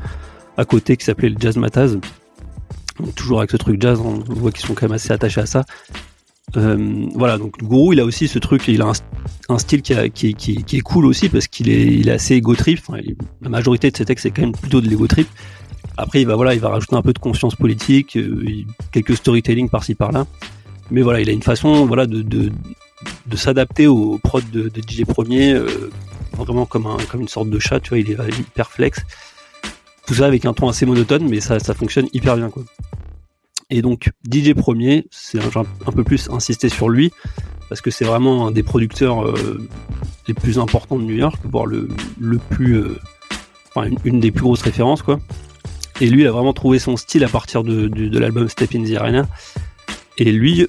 à 0.56 0.64
côté 0.64 0.96
qui 0.96 1.04
s'appelait 1.04 1.30
le 1.30 1.36
Jazz 1.38 1.56
Mataz. 1.56 1.98
Toujours 3.16 3.38
avec 3.38 3.50
ce 3.50 3.56
truc 3.56 3.80
jazz, 3.82 3.98
on 3.98 4.20
voit 4.32 4.52
qu'ils 4.52 4.66
sont 4.66 4.74
quand 4.74 4.86
même 4.86 4.92
assez 4.92 5.12
attachés 5.12 5.40
à 5.40 5.46
ça. 5.46 5.64
Euh, 6.56 7.08
voilà, 7.14 7.38
donc 7.38 7.58
Guru, 7.58 7.94
il 7.94 8.00
a 8.00 8.04
aussi 8.04 8.28
ce 8.28 8.38
truc, 8.38 8.68
il 8.68 8.82
a 8.82 8.92
un, 9.48 9.58
style 9.58 9.82
qui, 9.82 9.92
est 9.92 10.80
cool 10.80 11.06
aussi 11.06 11.28
parce 11.28 11.48
qu'il 11.48 11.68
est, 11.68 12.08
assez 12.08 12.36
ego 12.36 12.54
trip. 12.54 12.80
La 13.42 13.48
majorité 13.48 13.90
de 13.90 13.96
ses 13.96 14.04
textes 14.04 14.22
c'est 14.22 14.30
quand 14.30 14.42
même 14.42 14.52
plutôt 14.52 14.80
de 14.80 14.88
l'ego 14.88 15.06
trip. 15.08 15.26
Après, 15.96 16.20
il 16.20 16.26
va 16.26 16.36
voilà, 16.36 16.54
il 16.54 16.60
va 16.60 16.70
rajouter 16.70 16.96
un 16.96 17.02
peu 17.02 17.12
de 17.12 17.18
conscience 17.18 17.54
politique, 17.56 18.16
euh, 18.16 18.44
quelques 18.92 19.16
storytelling 19.16 19.68
par-ci 19.68 19.94
par-là. 19.94 20.26
Mais 20.90 21.02
voilà, 21.02 21.20
il 21.20 21.28
a 21.28 21.32
une 21.32 21.42
façon, 21.42 21.86
voilà, 21.86 22.06
de, 22.06 22.50
s'adapter 23.34 23.86
aux 23.86 24.18
prods 24.18 24.40
de, 24.52 24.68
DJ 24.68 25.04
Premier, 25.04 25.52
euh, 25.52 25.90
vraiment 26.36 26.66
comme 26.66 26.88
comme 27.10 27.22
une 27.22 27.28
sorte 27.28 27.48
de 27.48 27.58
chat, 27.58 27.80
tu 27.80 27.90
vois, 27.90 27.98
il 27.98 28.10
est 28.10 28.38
hyper 28.38 28.70
flex. 28.70 29.04
Tout 30.06 30.14
ça 30.14 30.26
avec 30.26 30.44
un 30.44 30.52
ton 30.52 30.68
assez 30.68 30.86
monotone, 30.86 31.28
mais 31.28 31.40
ça, 31.40 31.58
ça 31.58 31.74
fonctionne 31.74 32.08
hyper 32.12 32.36
bien, 32.36 32.50
quoi. 32.50 32.62
Et 33.70 33.82
donc, 33.82 34.10
DJ 34.30 34.52
Premier, 34.52 35.06
c'est 35.10 35.38
un, 35.38 35.62
un, 35.86 35.92
peu 35.92 36.04
plus 36.04 36.28
insister 36.30 36.68
sur 36.68 36.88
lui, 36.88 37.12
parce 37.68 37.80
que 37.80 37.90
c'est 37.90 38.04
vraiment 38.04 38.46
un 38.46 38.50
des 38.50 38.62
producteurs 38.62 39.26
euh, 39.26 39.66
les 40.28 40.34
plus 40.34 40.58
importants 40.58 40.98
de 40.98 41.04
New 41.04 41.16
York, 41.16 41.40
voire 41.44 41.66
le, 41.66 41.88
le 42.20 42.38
plus, 42.38 42.76
euh, 42.76 42.98
enfin, 43.74 43.88
une, 44.04 44.20
des 44.20 44.30
plus 44.30 44.42
grosses 44.42 44.62
références, 44.62 45.02
quoi. 45.02 45.18
Et 46.00 46.08
lui, 46.08 46.22
il 46.22 46.26
a 46.26 46.32
vraiment 46.32 46.52
trouvé 46.52 46.78
son 46.78 46.96
style 46.96 47.24
à 47.24 47.28
partir 47.28 47.62
de, 47.62 47.86
de, 47.88 48.18
l'album 48.18 48.48
Step 48.48 48.74
in 48.74 48.84
the 48.84 48.96
Arena. 48.96 49.26
Et 50.18 50.32
lui, 50.32 50.66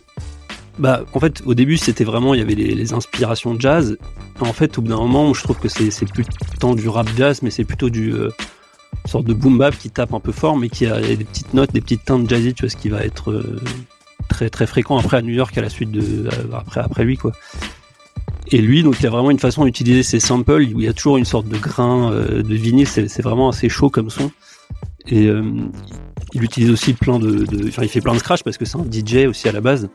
bah, 0.77 1.03
en 1.13 1.19
fait, 1.19 1.41
au 1.45 1.55
début, 1.55 1.77
c'était 1.77 2.03
vraiment, 2.03 2.33
il 2.33 2.39
y 2.39 2.43
avait 2.43 2.55
les, 2.55 2.93
inspirations 2.93 3.59
jazz. 3.59 3.97
En 4.39 4.53
fait, 4.53 4.77
au 4.77 4.81
bout 4.81 4.89
d'un 4.89 4.97
moment, 4.97 5.33
je 5.33 5.41
trouve 5.41 5.57
que 5.57 5.67
c'est 5.67 5.89
c'est 5.89 6.05
plus 6.05 6.25
tant 6.59 6.75
du 6.75 6.87
rap 6.89 7.09
jazz, 7.17 7.41
mais 7.41 7.49
c'est 7.49 7.63
plutôt 7.63 7.89
du 7.89 8.13
euh, 8.13 8.29
sorte 9.05 9.25
de 9.25 9.33
boom 9.33 9.57
bap 9.57 9.77
qui 9.77 9.89
tape 9.89 10.13
un 10.13 10.19
peu 10.19 10.31
fort, 10.31 10.57
mais 10.57 10.69
qui 10.69 10.85
a 10.85 10.99
des 10.99 11.23
petites 11.23 11.53
notes, 11.53 11.71
des 11.73 11.81
petites 11.81 12.05
teintes 12.05 12.29
jazzy, 12.29 12.53
tu 12.53 12.63
vois, 12.63 12.69
ce 12.69 12.77
qui 12.77 12.89
va 12.89 13.03
être 13.03 13.31
euh, 13.31 13.61
très 14.29 14.49
très 14.49 14.65
fréquent 14.65 14.97
après 14.97 15.17
à 15.17 15.21
New 15.21 15.33
York 15.33 15.57
à 15.57 15.61
la 15.61 15.69
suite 15.69 15.91
de 15.91 16.27
euh, 16.27 16.31
après 16.53 16.81
après 16.81 17.03
lui 17.03 17.17
quoi. 17.17 17.31
Et 18.51 18.59
lui, 18.59 18.83
donc, 18.83 18.99
il 18.99 19.07
a 19.07 19.09
vraiment 19.09 19.31
une 19.31 19.39
façon 19.39 19.65
d'utiliser 19.65 20.03
ses 20.03 20.19
samples 20.19 20.61
où 20.61 20.79
il 20.79 20.85
y 20.85 20.87
a 20.87 20.93
toujours 20.93 21.17
une 21.17 21.25
sorte 21.25 21.47
de 21.47 21.57
grain 21.57 22.11
euh, 22.11 22.43
de 22.43 22.55
vinyle. 22.55 22.87
C'est 22.87 23.23
vraiment 23.23 23.49
assez 23.49 23.69
chaud 23.69 23.89
comme 23.89 24.11
son. 24.11 24.29
Et 25.07 25.29
il 26.33 26.43
utilise 26.43 26.69
aussi 26.69 26.93
plein 26.93 27.17
de, 27.17 27.45
de, 27.45 27.71
il 27.81 27.89
fait 27.89 28.01
plein 28.01 28.13
de 28.13 28.19
scratch 28.19 28.43
parce 28.43 28.57
que 28.57 28.65
c'est 28.65 28.77
un 28.77 28.85
DJ 28.85 29.27
aussi 29.27 29.49
à 29.49 29.51
la 29.51 29.61
base. 29.61 29.89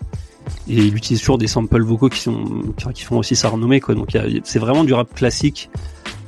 Et 0.69 0.75
il 0.75 0.97
utilise 0.97 1.21
toujours 1.21 1.39
des 1.39 1.47
samples 1.47 1.83
vocaux 1.83 2.09
qui 2.09 2.21
sont, 2.21 2.45
qui, 2.93 3.05
font 3.05 3.19
aussi 3.19 3.37
sa 3.37 3.49
renommée, 3.49 3.81
quoi. 3.81 3.95
Donc, 3.95 4.15
y 4.15 4.41
c'est 4.45 4.59
vraiment 4.59 4.83
du 4.83 4.95
rap 4.95 5.15
classique 5.15 5.71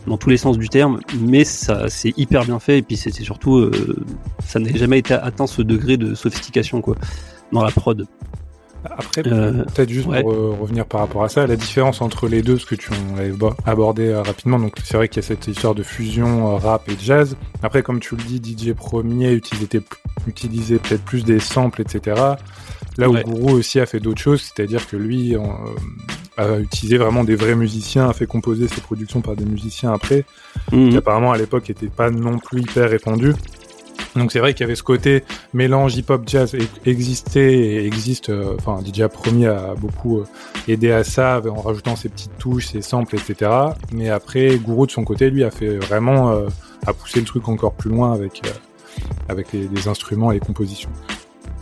dans 0.07 0.17
tous 0.17 0.31
les 0.31 0.37
sens 0.37 0.59
du 0.59 0.69
terme, 0.69 1.01
mais 1.21 1.45
ça, 1.45 1.89
c'est 1.89 2.13
hyper 2.19 2.45
bien 2.45 2.59
fait. 2.59 2.79
Et 2.79 2.83
puis, 2.83 2.97
c'est 2.97 3.13
surtout, 3.13 3.57
euh, 3.59 4.05
ça 4.45 4.59
n'a 4.59 4.73
jamais 4.75 4.99
été 4.99 5.15
atteint 5.15 5.47
ce 5.47 5.63
degré 5.63 5.97
de 5.97 6.15
sophistication, 6.15 6.81
quoi, 6.81 6.97
dans 7.53 7.63
la 7.63 7.71
prod. 7.71 8.07
Après, 8.85 9.23
Euh, 9.29 9.63
peut-être 9.73 9.91
juste 9.91 10.09
ouais. 10.09 10.23
pour 10.23 10.33
euh, 10.33 10.57
revenir 10.61 10.85
par 10.87 11.03
rapport 11.03 11.23
à 11.23 11.29
ça, 11.29 11.47
la 11.47 11.55
différence 11.55 12.03
entre 12.03 12.27
les 12.27 12.43
deux, 12.43 12.59
ce 12.59 12.67
que 12.67 12.75
tu 12.75 12.91
l'avais 13.17 13.31
bo- 13.31 13.55
abordé 13.65 14.13
rapidement, 14.13 14.59
donc 14.59 14.75
c'est 14.83 14.97
vrai 14.97 15.07
qu'il 15.09 15.23
y 15.23 15.25
a 15.25 15.29
cette 15.29 15.47
histoire 15.47 15.77
de 15.77 15.85
fusion 15.85 16.57
rap 16.57 16.89
et 16.89 16.97
jazz. 17.01 17.37
Après, 17.63 17.85
comme 17.85 18.01
tu 18.01 18.17
le 18.17 18.25
dis, 18.25 18.43
DJ 18.43 18.73
Premier 18.73 19.31
utilisait, 19.35 19.81
utilisait 20.27 20.79
peut-être 20.79 21.05
plus 21.05 21.25
des 21.25 21.39
samples, 21.39 21.81
etc. 21.81 22.21
Là 22.99 23.09
où 23.09 23.15
Ouais. 23.15 23.25
Guru 23.25 23.53
aussi 23.53 23.81
a 23.81 23.87
fait 23.87 24.01
d'autres 24.01 24.21
choses, 24.21 24.43
c'est-à-dire 24.43 24.87
que 24.87 24.97
lui 24.97 25.35
euh, 25.35 25.41
a 26.37 26.59
utilisé 26.59 26.99
vraiment 26.99 27.25
des 27.25 27.37
vrais 27.37 27.55
musiciens, 27.55 28.09
a 28.09 28.13
fait 28.13 28.27
composer 28.27 28.69
ses 28.69 28.81
productions 28.81 29.21
par 29.23 29.35
des 29.37 29.45
musiciens 29.45 29.93
après, 29.93 30.25
Mhm. 30.73 30.91
qui 30.91 30.97
apparemment 30.99 31.33
à 31.33 31.39
l'époque 31.39 31.69
n'était 31.69 31.87
pas 31.89 32.11
non 32.11 32.39
plus 32.39 32.61
hyper 32.61 32.91
répandu. 32.91 33.33
Donc 34.15 34.31
c'est 34.31 34.41
vrai 34.41 34.53
qu'il 34.53 34.61
y 34.61 34.65
avait 34.65 34.75
ce 34.75 34.83
côté 34.83 35.25
mélange 35.55 35.97
hip-hop 35.97 36.25
jazz 36.27 36.55
e- 36.55 36.59
existait 36.85 37.55
et 37.55 37.87
existe. 37.87 38.29
euh, 38.29 38.57
Enfin, 38.59 38.79
DJ 38.85 39.07
Premier 39.09 39.47
a 39.47 39.75
beaucoup 39.75 40.19
euh, 40.21 40.25
aidé 40.69 40.91
à 40.93 41.03
ça 41.03 41.41
en 41.51 41.63
rajoutant 41.63 41.97
ses 41.97 42.11
petites 42.11 42.37
touches, 42.39 42.67
ses 42.67 42.83
samples, 42.83 43.17
etc. 43.17 43.51
Mais 43.91 44.11
après, 44.11 44.59
Guru 44.59 44.87
de 44.87 44.93
son 44.93 45.05
côté, 45.05 45.31
lui, 45.31 45.45
a 45.45 45.51
fait 45.51 45.79
vraiment 45.79 46.31
euh, 46.33 46.47
a 46.87 46.93
poussé 46.93 47.21
le 47.21 47.27
truc 47.27 47.49
encore 47.49 47.73
plus 47.73 47.89
loin 47.91 48.13
avec 48.13 48.43
avec 49.31 49.53
les, 49.55 49.67
les 49.67 49.89
instruments 49.89 50.31
et 50.31 50.35
les 50.35 50.41
compositions. 50.41 50.91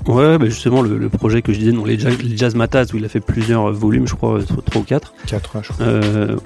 Ouais, 0.07 0.39
bah 0.39 0.47
justement, 0.47 0.83
le, 0.83 0.97
le 0.99 1.09
projet 1.09 1.43
que 1.43 1.53
je 1.53 1.59
disais, 1.59 1.73
non, 1.73 1.85
les, 1.85 1.99
jazz, 1.99 2.17
les 2.23 2.37
Jazz 2.37 2.55
Matas, 2.55 2.87
où 2.93 2.97
il 2.97 3.05
a 3.05 3.09
fait 3.09 3.21
plusieurs 3.21 3.69
euh, 3.69 3.73
volumes, 3.73 4.07
je 4.07 4.15
crois, 4.15 4.41
3 4.43 4.81
ou 4.81 4.85
4. 4.85 5.15
4 5.27 5.59
je 5.63 5.73
crois. 5.73 5.87
Euh, 5.87 6.37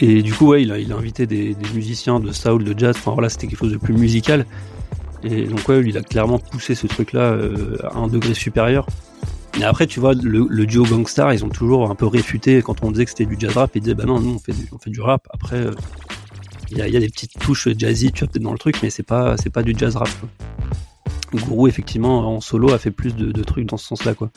et 0.00 0.22
du 0.22 0.32
coup, 0.34 0.48
ouais, 0.48 0.62
il 0.62 0.72
a, 0.72 0.78
il 0.78 0.92
a 0.92 0.96
invité 0.96 1.26
des, 1.26 1.54
des 1.54 1.70
musiciens 1.74 2.20
de 2.20 2.32
soul, 2.32 2.64
de 2.64 2.78
jazz. 2.78 2.96
Enfin 2.98 3.12
voilà, 3.12 3.28
c'était 3.28 3.46
quelque 3.46 3.58
chose 3.58 3.72
de 3.72 3.78
plus 3.78 3.94
musical. 3.94 4.46
Et 5.24 5.44
donc 5.44 5.68
ouais, 5.68 5.80
lui, 5.80 5.90
il 5.90 5.98
a 5.98 6.02
clairement 6.02 6.38
poussé 6.38 6.74
ce 6.74 6.86
truc-là 6.86 7.32
euh, 7.32 7.76
à 7.84 7.98
un 7.98 8.08
degré 8.08 8.34
supérieur. 8.34 8.86
Mais 9.58 9.64
après, 9.64 9.86
tu 9.86 9.98
vois, 9.98 10.14
le, 10.14 10.46
le 10.48 10.66
duo 10.66 10.84
Gangstar, 10.84 11.32
ils 11.32 11.44
ont 11.44 11.48
toujours 11.48 11.90
un 11.90 11.96
peu 11.96 12.06
réfuté 12.06 12.62
quand 12.62 12.84
on 12.84 12.92
disait 12.92 13.04
que 13.04 13.10
c'était 13.10 13.26
du 13.26 13.36
jazz 13.38 13.56
rap. 13.56 13.70
Ils 13.74 13.80
disaient, 13.82 13.94
bah 13.94 14.04
non, 14.04 14.20
nous, 14.20 14.34
on 14.34 14.38
fait 14.38 14.52
du, 14.52 14.68
on 14.72 14.78
fait 14.78 14.90
du 14.90 15.00
rap. 15.00 15.26
Après, 15.32 15.56
euh, 15.56 15.72
il 16.70 16.78
y, 16.78 16.82
a, 16.82 16.88
y 16.88 16.96
a 16.96 17.00
des 17.00 17.08
petites 17.08 17.38
touches 17.40 17.68
jazzy, 17.76 18.12
tu 18.12 18.20
vois, 18.24 18.28
peut-être 18.32 18.42
dans 18.42 18.52
le 18.52 18.58
truc, 18.58 18.76
mais 18.82 18.90
c'est 18.90 19.02
pas, 19.02 19.36
c'est 19.36 19.50
pas 19.50 19.62
du 19.62 19.74
jazz 19.76 19.96
rap. 19.96 20.08
Quoi. 20.20 20.28
Guru, 21.32 21.68
effectivement, 21.68 22.36
en 22.36 22.40
solo, 22.40 22.72
a 22.72 22.78
fait 22.78 22.90
plus 22.90 23.14
de, 23.14 23.30
de 23.32 23.42
trucs 23.44 23.66
dans 23.66 23.76
ce 23.76 23.86
sens-là, 23.86 24.14
quoi. 24.14 24.30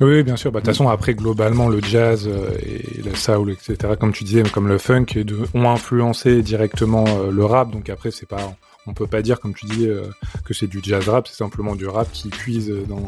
Oui, 0.00 0.22
bien 0.22 0.36
sûr. 0.36 0.52
Bah, 0.52 0.60
De 0.60 0.64
toute 0.66 0.74
façon, 0.74 0.88
après, 0.88 1.14
globalement, 1.14 1.68
le 1.68 1.80
jazz 1.80 2.28
euh, 2.28 2.50
et 2.62 3.02
le 3.02 3.14
soul, 3.14 3.50
etc., 3.50 3.94
comme 3.98 4.12
tu 4.12 4.24
disais, 4.24 4.42
comme 4.44 4.68
le 4.68 4.78
funk, 4.78 5.06
ont 5.54 5.68
influencé 5.70 6.42
directement 6.42 7.04
euh, 7.08 7.30
le 7.30 7.44
rap. 7.44 7.70
Donc 7.70 7.88
après, 7.90 8.10
c'est 8.10 8.26
pas, 8.28 8.54
on 8.86 8.94
peut 8.94 9.06
pas 9.06 9.22
dire, 9.22 9.40
comme 9.40 9.54
tu 9.54 9.66
dis, 9.66 9.86
euh, 9.88 10.02
que 10.44 10.54
c'est 10.54 10.66
du 10.68 10.80
jazz 10.82 11.08
rap. 11.08 11.26
C'est 11.28 11.36
simplement 11.36 11.74
du 11.74 11.86
rap 11.86 12.10
qui 12.12 12.28
puise 12.28 12.72
dans, 12.88 13.00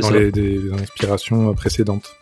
dans 0.00 0.10
les, 0.10 0.30
des, 0.32 0.58
des 0.58 0.72
inspirations 0.72 1.52
précédentes. 1.54 2.16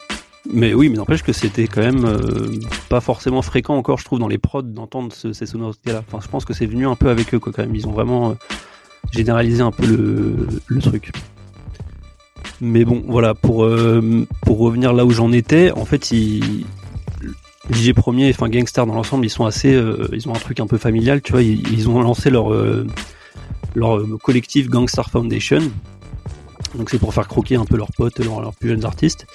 Mais 0.50 0.72
oui, 0.72 0.88
mais 0.88 0.96
n'empêche 0.96 1.22
que 1.22 1.32
c'était 1.32 1.66
quand 1.66 1.82
même 1.82 2.04
euh, 2.06 2.48
pas 2.88 3.00
forcément 3.00 3.42
fréquent 3.42 3.74
encore, 3.76 3.98
je 3.98 4.04
trouve, 4.04 4.18
dans 4.18 4.28
les 4.28 4.38
prods 4.38 4.62
d'entendre 4.62 5.12
ce- 5.12 5.32
ces 5.34 5.44
sonorités-là. 5.44 6.02
Enfin, 6.08 6.20
je 6.22 6.28
pense 6.28 6.44
que 6.46 6.54
c'est 6.54 6.64
venu 6.64 6.86
un 6.86 6.94
peu 6.94 7.10
avec 7.10 7.34
eux, 7.34 7.38
quoi, 7.38 7.52
quand 7.54 7.62
même. 7.62 7.74
Ils 7.74 7.86
ont 7.86 7.90
vraiment 7.92 8.30
euh, 8.30 8.34
généralisé 9.12 9.62
un 9.62 9.70
peu 9.70 9.86
le, 10.66 10.80
truc. 10.80 11.12
Mais 12.60 12.84
bon, 12.84 13.02
voilà, 13.06 13.34
pour, 13.34 13.64
euh, 13.64 14.26
pour 14.42 14.58
revenir 14.58 14.92
là 14.92 15.04
où 15.04 15.10
j'en 15.10 15.32
étais, 15.32 15.70
en 15.72 15.84
fait, 15.84 16.10
ils, 16.10 16.64
DJ 17.70 17.92
Premier, 17.92 18.30
enfin 18.30 18.48
Gangstar 18.48 18.86
dans 18.86 18.94
l'ensemble, 18.94 19.26
ils 19.26 19.30
sont 19.30 19.44
assez, 19.44 19.74
euh, 19.74 20.08
ils 20.12 20.28
ont 20.28 20.34
un 20.34 20.38
truc 20.38 20.60
un 20.60 20.66
peu 20.66 20.78
familial, 20.78 21.20
tu 21.22 21.32
vois. 21.32 21.42
Ils, 21.42 21.88
ont 21.88 22.00
lancé 22.00 22.30
leur, 22.30 22.52
euh, 22.52 22.86
leur 23.74 24.00
collectif 24.22 24.68
Gangstar 24.68 25.10
Foundation. 25.10 25.62
Donc 26.74 26.90
c'est 26.90 26.98
pour 26.98 27.14
faire 27.14 27.28
croquer 27.28 27.56
un 27.56 27.64
peu 27.64 27.76
leurs 27.76 27.92
potes, 27.96 28.18
leurs, 28.18 28.54
plus 28.54 28.70
jeunes 28.70 28.84
artistes. 28.84 29.26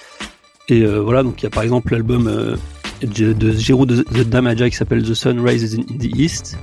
Et 0.68 0.84
voilà, 0.86 1.22
donc 1.22 1.42
il 1.42 1.44
y 1.44 1.46
a 1.46 1.50
par 1.50 1.62
exemple 1.62 1.92
l'album 1.92 2.56
de 3.02 3.52
Jero 3.52 3.86
de 3.86 4.02
The 4.02 4.28
Damaja 4.28 4.70
qui 4.70 4.76
s'appelle 4.76 5.02
The 5.02 5.14
Sun 5.14 5.40
Rises 5.40 5.78
in 5.78 5.82
the 5.82 6.16
East, 6.16 6.58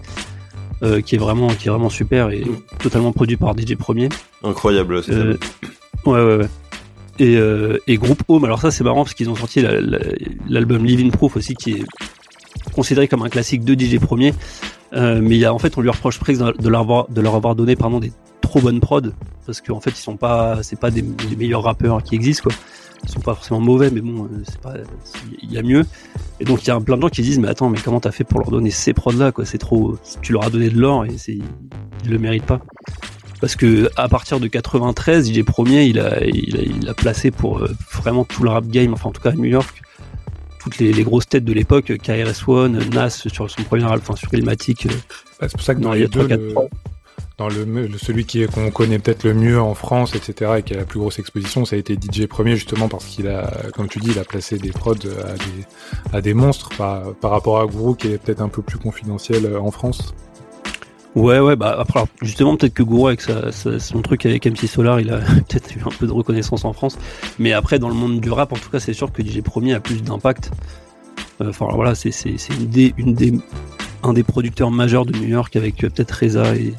euh, 0.84 1.02
qui 1.02 1.15
est 1.15 1.17
vraiment 1.17 1.48
qui 1.50 1.67
est 1.67 1.72
vraiment 1.72 1.89
super 1.89 2.30
et 2.32 2.44
totalement 2.80 3.12
produit 3.12 3.38
par 3.38 3.56
DJ 3.58 3.76
Premier. 3.76 4.10
Incroyable, 4.44 5.04
c'est 5.04 5.12
Euh, 5.13 5.38
ouais, 6.06 6.24
ouais, 6.24 6.36
ouais. 6.38 6.50
Et, 7.20 7.36
euh, 7.38 7.78
et 7.88 7.98
groupe 7.98 8.24
Home, 8.30 8.46
alors 8.46 8.60
ça 8.62 8.72
c'est 8.72 8.84
marrant 8.84 9.04
parce 9.04 9.13
qu'ils 9.13 9.30
ont 9.30 9.36
sorti 9.36 9.62
la- 9.62 9.80
la- 9.80 10.00
l'album 10.50 10.84
Living 10.86 11.12
Proof 11.12 11.36
aussi 11.38 11.54
qui 11.56 11.74
est 11.74 11.84
considéré 12.74 13.08
comme 13.08 13.22
un 13.22 13.30
classique 13.30 13.63
de 13.63 13.74
DJ 13.80 14.00
Premier. 14.00 14.34
Mais 14.94 15.22
il 15.22 15.38
y 15.38 15.46
a, 15.46 15.54
en 15.54 15.60
fait, 15.60 15.78
on 15.78 15.82
lui 15.82 15.89
reproche 15.89 16.20
presque 16.20 16.41
de 16.41 16.67
leur 16.70 16.82
avoir, 16.82 17.08
de 17.10 17.22
leur 17.22 17.36
avoir 17.36 17.56
donné 17.56 17.76
pardon, 17.78 18.00
des 18.00 18.12
trop 18.41 18.60
bonnes 18.60 18.80
prods 18.82 19.12
parce 19.46 19.62
qu'en 19.62 19.80
fait, 19.80 19.91
ils 19.91 19.96
sont 20.02 20.17
pas, 20.17 20.63
c'est 20.63 20.80
pas 20.80 20.91
des, 20.91 21.02
des 21.02 21.36
meilleurs 21.38 21.63
rappeurs 21.63 22.02
qui 22.04 22.15
existent 22.15 22.44
quoi. 22.50 22.54
Ils 23.04 23.10
sont 23.10 23.20
pas 23.20 23.34
forcément 23.36 23.60
mauvais, 23.60 23.90
mais 23.90 24.02
bon, 24.02 24.26
euh, 24.26 24.44
c'est 24.48 24.60
pas, 24.62 24.76
il 25.42 25.52
y 25.52 25.58
a 25.58 25.64
mieux. 25.64 25.86
Et 26.40 26.46
donc 26.46 26.64
il 26.64 26.68
y 26.68 26.72
a 26.72 26.80
plein 26.80 26.98
de 26.98 27.02
gens 27.02 27.10
qui 27.10 27.22
disent 27.22 27.40
mais 27.40 27.48
attends, 27.48 27.70
mais 27.70 27.80
comment 27.84 28.00
t'as 28.00 28.12
fait 28.12 28.24
pour 28.24 28.40
leur 28.40 28.52
donner 28.52 28.70
ces 28.72 28.94
prods 28.94 29.12
là 29.14 29.32
quoi? 29.32 29.46
C'est 29.46 29.58
trop, 29.58 29.98
tu 30.22 30.34
leur 30.34 30.44
as 30.46 30.50
donné 30.50 30.70
de 30.70 30.80
l'or 30.80 31.06
et 31.06 31.18
c'est, 31.18 31.34
ils 32.04 32.10
le 32.10 32.18
méritent 32.20 32.46
pas. 32.46 32.60
Parce 33.40 33.56
que 33.56 33.90
à 33.96 34.08
partir 34.08 34.40
de 34.40 34.48
93, 34.48 35.32
DJ 35.34 35.44
Premier, 35.44 35.86
il 35.86 36.00
a, 36.00 36.24
il 36.24 36.58
a, 36.58 36.62
il 36.62 36.88
a 36.90 36.94
placé 36.94 37.32
pour 37.32 37.60
euh, 37.60 37.72
vraiment 37.94 38.24
tout 38.24 38.44
le 38.44 38.50
rap 38.52 38.68
game, 38.68 38.94
enfin 38.94 39.10
en 39.10 39.12
tout 39.12 39.22
cas 39.22 39.32
à 39.32 39.34
New 39.34 39.46
York, 39.46 39.82
toutes 40.60 40.78
les, 40.78 40.94
les 40.94 41.04
grosses 41.04 41.28
têtes 41.28 41.44
de 41.44 41.54
l'époque, 41.54 41.92
KRS-One, 42.04 42.90
Nas 42.94 43.10
sur 43.10 43.50
son 43.50 43.64
premier 43.64 43.84
album, 43.86 44.02
enfin 44.04 44.16
sur 44.16 44.32
Ilmatic. 44.34 44.86
euh, 44.86 44.90
Bah, 45.40 45.48
c'est 45.48 45.54
pour 45.54 45.62
ça 45.64 45.74
que 45.74 45.80
dans 45.80 45.94
il 45.94 45.98
y 45.98 46.02
les 46.04 46.08
deux, 46.08 46.28
quatre 46.28 46.40
le- 46.40 46.52
fois. 46.52 46.66
Le, 47.49 47.89
celui 47.97 48.25
qui 48.25 48.45
qu'on 48.47 48.71
connaît 48.71 48.99
peut-être 48.99 49.23
le 49.23 49.34
mieux 49.34 49.60
en 49.60 49.73
France, 49.73 50.15
etc., 50.15 50.51
et 50.58 50.63
qui 50.63 50.73
a 50.73 50.77
la 50.77 50.86
plus 50.86 50.99
grosse 50.99 51.19
exposition, 51.19 51.65
ça 51.65 51.75
a 51.75 51.80
été 51.80 51.95
DJ 51.95 52.27
Premier, 52.27 52.56
justement, 52.56 52.88
parce 52.88 53.06
qu'il 53.06 53.27
a, 53.27 53.51
comme 53.73 53.88
tu 53.88 53.99
dis, 53.99 54.12
il 54.12 54.19
a 54.19 54.23
placé 54.23 54.58
des 54.58 54.71
prods 54.71 54.93
à 54.93 54.95
des, 54.97 56.17
à 56.17 56.21
des 56.21 56.34
monstres 56.34 56.69
par, 56.77 57.13
rapport 57.21 57.60
à 57.60 57.67
Guru, 57.67 57.95
qui 57.95 58.08
est 58.08 58.17
peut-être 58.17 58.41
un 58.41 58.49
peu 58.49 58.62
plus 58.62 58.77
confidentiel 58.77 59.45
euh, 59.45 59.60
en 59.60 59.71
France. 59.71 60.13
Ouais, 61.13 61.39
ouais, 61.39 61.58
bah 61.58 61.75
après, 61.77 62.04
justement, 62.21 62.56
peut-être 62.56 62.73
que 62.73 62.84
Gourou, 62.84 63.08
avec 63.08 63.19
sa, 63.19 63.51
son 63.51 64.01
truc 64.01 64.25
avec 64.25 64.45
MC 64.45 64.65
Solar, 64.67 65.01
il 65.01 65.12
a 65.12 65.17
peut-être 65.49 65.75
eu 65.75 65.82
un 65.86 65.89
peu 65.89 66.08
de 66.08 66.13
reconnaissance 66.13 66.63
en 66.63 66.71
France. 66.71 66.97
Mais 67.38 67.51
après, 67.51 67.80
dans 67.80 67.89
le 67.89 67.95
monde 67.95 68.21
du 68.21 68.32
rap, 68.32 68.54
en 68.54 68.56
tout 68.56 68.69
cas, 68.69 68.80
c'est 68.80 68.93
sûr 68.93 69.12
que 69.12 69.21
DJ 69.21 69.41
Premier 69.41 69.73
a 69.73 69.80
plus 69.82 70.01
d'impact. 70.01 70.51
Euh, 71.41 71.49
Enfin, 71.49 71.67
voilà, 71.73 71.95
c'est 71.95 72.12
une 72.49 72.67
des, 72.67 72.93
une 72.97 73.13
des, 73.13 73.34
un 74.04 74.13
des 74.13 74.23
producteurs 74.23 74.71
majeurs 74.71 75.06
de 75.06 75.17
New 75.17 75.27
York 75.27 75.56
avec 75.56 75.84
euh, 75.84 75.89
peut-être 75.89 76.12
Reza 76.12 76.56
et, 76.56 76.73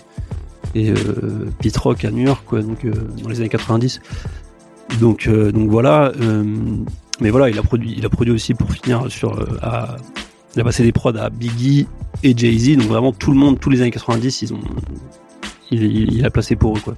et 0.75 0.91
euh, 0.91 1.51
Pete 1.59 1.77
Rock 1.77 2.05
à 2.05 2.11
New 2.11 2.25
York, 2.25 2.43
quoi, 2.47 2.63
donc 2.63 2.85
euh, 2.85 2.93
dans 3.23 3.29
les 3.29 3.41
années 3.41 3.49
90. 3.49 4.01
Donc, 5.01 5.27
euh, 5.27 5.53
donc 5.53 5.71
voilà. 5.71 6.13
euh, 6.21 6.45
mais 7.21 7.31
voilà, 7.31 7.51
il 7.51 7.59
a 7.59 7.63
produit, 7.63 7.95
il 7.97 8.05
a 8.05 8.09
produit 8.09 8.33
aussi 8.33 8.55
pour 8.55 8.71
finir 8.73 9.11
sur, 9.11 9.39
à, 9.63 9.97
il 10.55 10.61
a 10.61 10.65
passé 10.65 10.83
des 10.83 10.93
prods 10.93 11.17
à 11.17 11.31
Biggie 11.31 11.87
et 12.23 12.37
Jay-Z, 12.37 12.79
donc 12.79 12.89
vraiment 12.89 13.13
tout 13.13 13.31
le 13.31 13.39
monde, 13.39 13.61
tous 13.61 13.71
les 13.71 13.81
années 13.81 13.91
90, 13.91 14.43
ils 14.43 14.55
ont, 14.55 14.61
il, 15.71 16.25
a 16.25 16.31
placé 16.31 16.57
pour 16.57 16.77
eux, 16.77 16.81
quoi. 16.81 16.95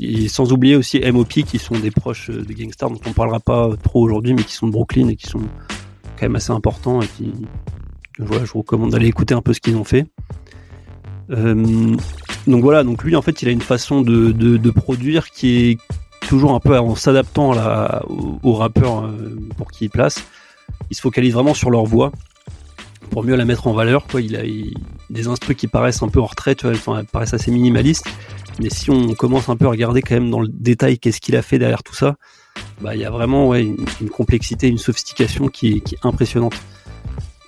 Et 0.00 0.28
sans 0.28 0.52
oublier 0.52 0.76
aussi 0.76 0.98
M.O.P. 1.02 1.42
qui 1.42 1.58
sont 1.58 1.78
des 1.78 1.90
proches 1.90 2.30
de 2.30 2.52
Gangstar, 2.52 2.90
dont 2.90 3.00
on 3.06 3.12
parlera 3.12 3.38
pas 3.38 3.70
trop 3.82 4.02
aujourd'hui, 4.02 4.34
mais 4.34 4.44
qui 4.44 4.54
sont 4.54 4.66
de 4.66 4.72
Brooklyn 4.72 5.08
et 5.08 5.16
qui 5.16 5.26
sont 5.26 5.40
quand 6.18 6.22
même 6.22 6.36
assez 6.36 6.52
importants 6.52 7.02
et 7.02 7.06
voilà, 8.18 8.44
je 8.44 8.52
vous 8.52 8.60
recommande 8.60 8.90
d'aller 8.90 9.08
écouter 9.08 9.34
un 9.34 9.42
peu 9.42 9.52
ce 9.52 9.60
qu'ils 9.60 9.76
ont 9.76 9.84
fait. 9.84 10.06
Donc 12.46 12.62
voilà, 12.62 12.84
donc 12.84 13.04
lui 13.04 13.16
en 13.16 13.22
fait 13.22 13.42
il 13.42 13.48
a 13.48 13.50
une 13.50 13.60
façon 13.60 14.02
de, 14.02 14.70
produire 14.70 15.30
qui 15.30 15.70
est 15.70 15.78
toujours 16.26 16.54
un 16.54 16.60
peu 16.60 16.78
en 16.78 16.94
s'adaptant 16.94 17.52
aux, 18.42 18.54
rappeurs 18.54 19.04
euh, 19.04 19.38
pour 19.56 19.70
qui 19.70 19.86
il 19.86 19.90
place. 19.90 20.24
Il 20.90 20.96
se 20.96 21.00
focalise 21.00 21.34
vraiment 21.34 21.54
sur 21.54 21.70
leur 21.70 21.84
voix 21.84 22.12
pour 23.10 23.24
mieux 23.24 23.34
la 23.34 23.44
mettre 23.44 23.66
en 23.66 23.72
valeur. 23.72 24.06
Quoi. 24.06 24.20
Il 24.20 24.36
a 24.36 24.42
des 25.10 25.28
instruments 25.28 25.56
qui 25.56 25.66
paraissent 25.66 26.02
un 26.02 26.08
peu 26.08 26.20
en 26.20 26.26
retrait, 26.26 26.54
tu 26.54 26.66
paraissent 27.12 27.34
assez 27.34 27.50
minimalistes. 27.50 28.06
Mais 28.60 28.70
si 28.70 28.90
on 28.90 29.14
commence 29.14 29.48
un 29.48 29.56
peu 29.56 29.66
à 29.66 29.70
regarder 29.70 30.02
quand 30.02 30.14
même 30.14 30.30
dans 30.30 30.40
le 30.40 30.48
détail 30.48 30.98
qu'est-ce 30.98 31.20
qu'il 31.20 31.36
a 31.36 31.42
fait 31.42 31.58
derrière 31.58 31.82
tout 31.82 31.94
ça, 31.94 32.16
bah 32.80 32.94
il 32.94 33.00
y 33.00 33.04
a 33.04 33.10
vraiment 33.10 33.54
une, 33.54 33.86
complexité, 34.12 34.68
une 34.68 34.78
sophistication 34.78 35.48
qui 35.48 35.82
est 35.86 35.96
impressionnante. 36.04 36.54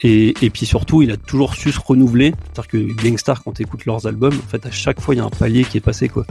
Et, 0.05 0.51
puis 0.51 0.67
surtout, 0.67 1.03
il 1.03 1.11
a 1.13 1.17
toujours 1.17 1.55
su 1.55 1.71
se 1.71 1.81
renouveler. 1.81 2.35
C'est-à-dire 2.53 2.69
que 2.69 3.03
Gangstar, 3.03 3.45
quand 3.45 3.53
tu 3.53 3.63
écoutes 3.63 3.85
leurs 3.87 4.07
albums, 4.07 4.35
en 4.35 4.49
fait, 4.49 4.67
à 4.67 4.71
chaque 4.71 5.01
fois, 5.01 5.15
il 5.15 5.19
y 5.19 5.21
a 5.21 5.25
un 5.25 5.31
palier 5.31 5.65
qui 5.65 5.79
est 5.79 5.83
passé, 5.83 6.09
quoi. 6.09 6.27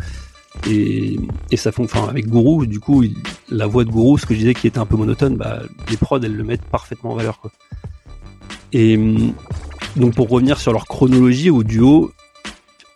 Et, 0.69 1.17
ça 1.55 1.71
font, 1.71 1.85
enfin, 1.85 2.07
avec 2.09 2.29
Guru, 2.29 2.67
du 2.67 2.81
coup, 2.81 3.03
la 3.49 3.67
voix 3.67 3.85
de 3.85 3.89
Guru, 3.89 4.19
ce 4.19 4.25
que 4.25 4.33
je 4.33 4.39
disais 4.39 4.53
qui 4.53 4.67
était 4.67 4.79
un 4.79 4.85
peu 4.85 4.97
monotone, 4.97 5.37
bah, 5.37 5.61
les 5.89 5.95
prods, 5.95 6.19
elles 6.21 6.35
le 6.35 6.43
mettent 6.43 6.65
parfaitement 6.65 7.11
en 7.11 7.15
valeur, 7.15 7.39
quoi. 7.39 7.51
Et 8.73 8.97
donc, 9.95 10.15
pour 10.15 10.29
revenir 10.29 10.59
sur 10.59 10.73
leur 10.73 10.85
chronologie 10.85 11.49
au 11.49 11.63
duo, 11.63 12.11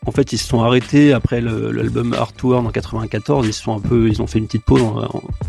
en 0.06 0.12
fait, 0.12 0.34
ils 0.34 0.38
se 0.38 0.48
sont 0.48 0.62
arrêtés 0.62 1.14
après 1.14 1.42
l'album 1.42 2.14
Art 2.14 2.34
World 2.44 2.68
en 2.68 2.72
94. 2.72 3.48
Ils 3.48 3.54
sont 3.54 3.76
un 3.76 3.80
peu, 3.80 4.08
ils 4.08 4.22
ont 4.22 4.28
fait 4.28 4.40
une 4.40 4.46
petite 4.46 4.64
pause 4.64 4.82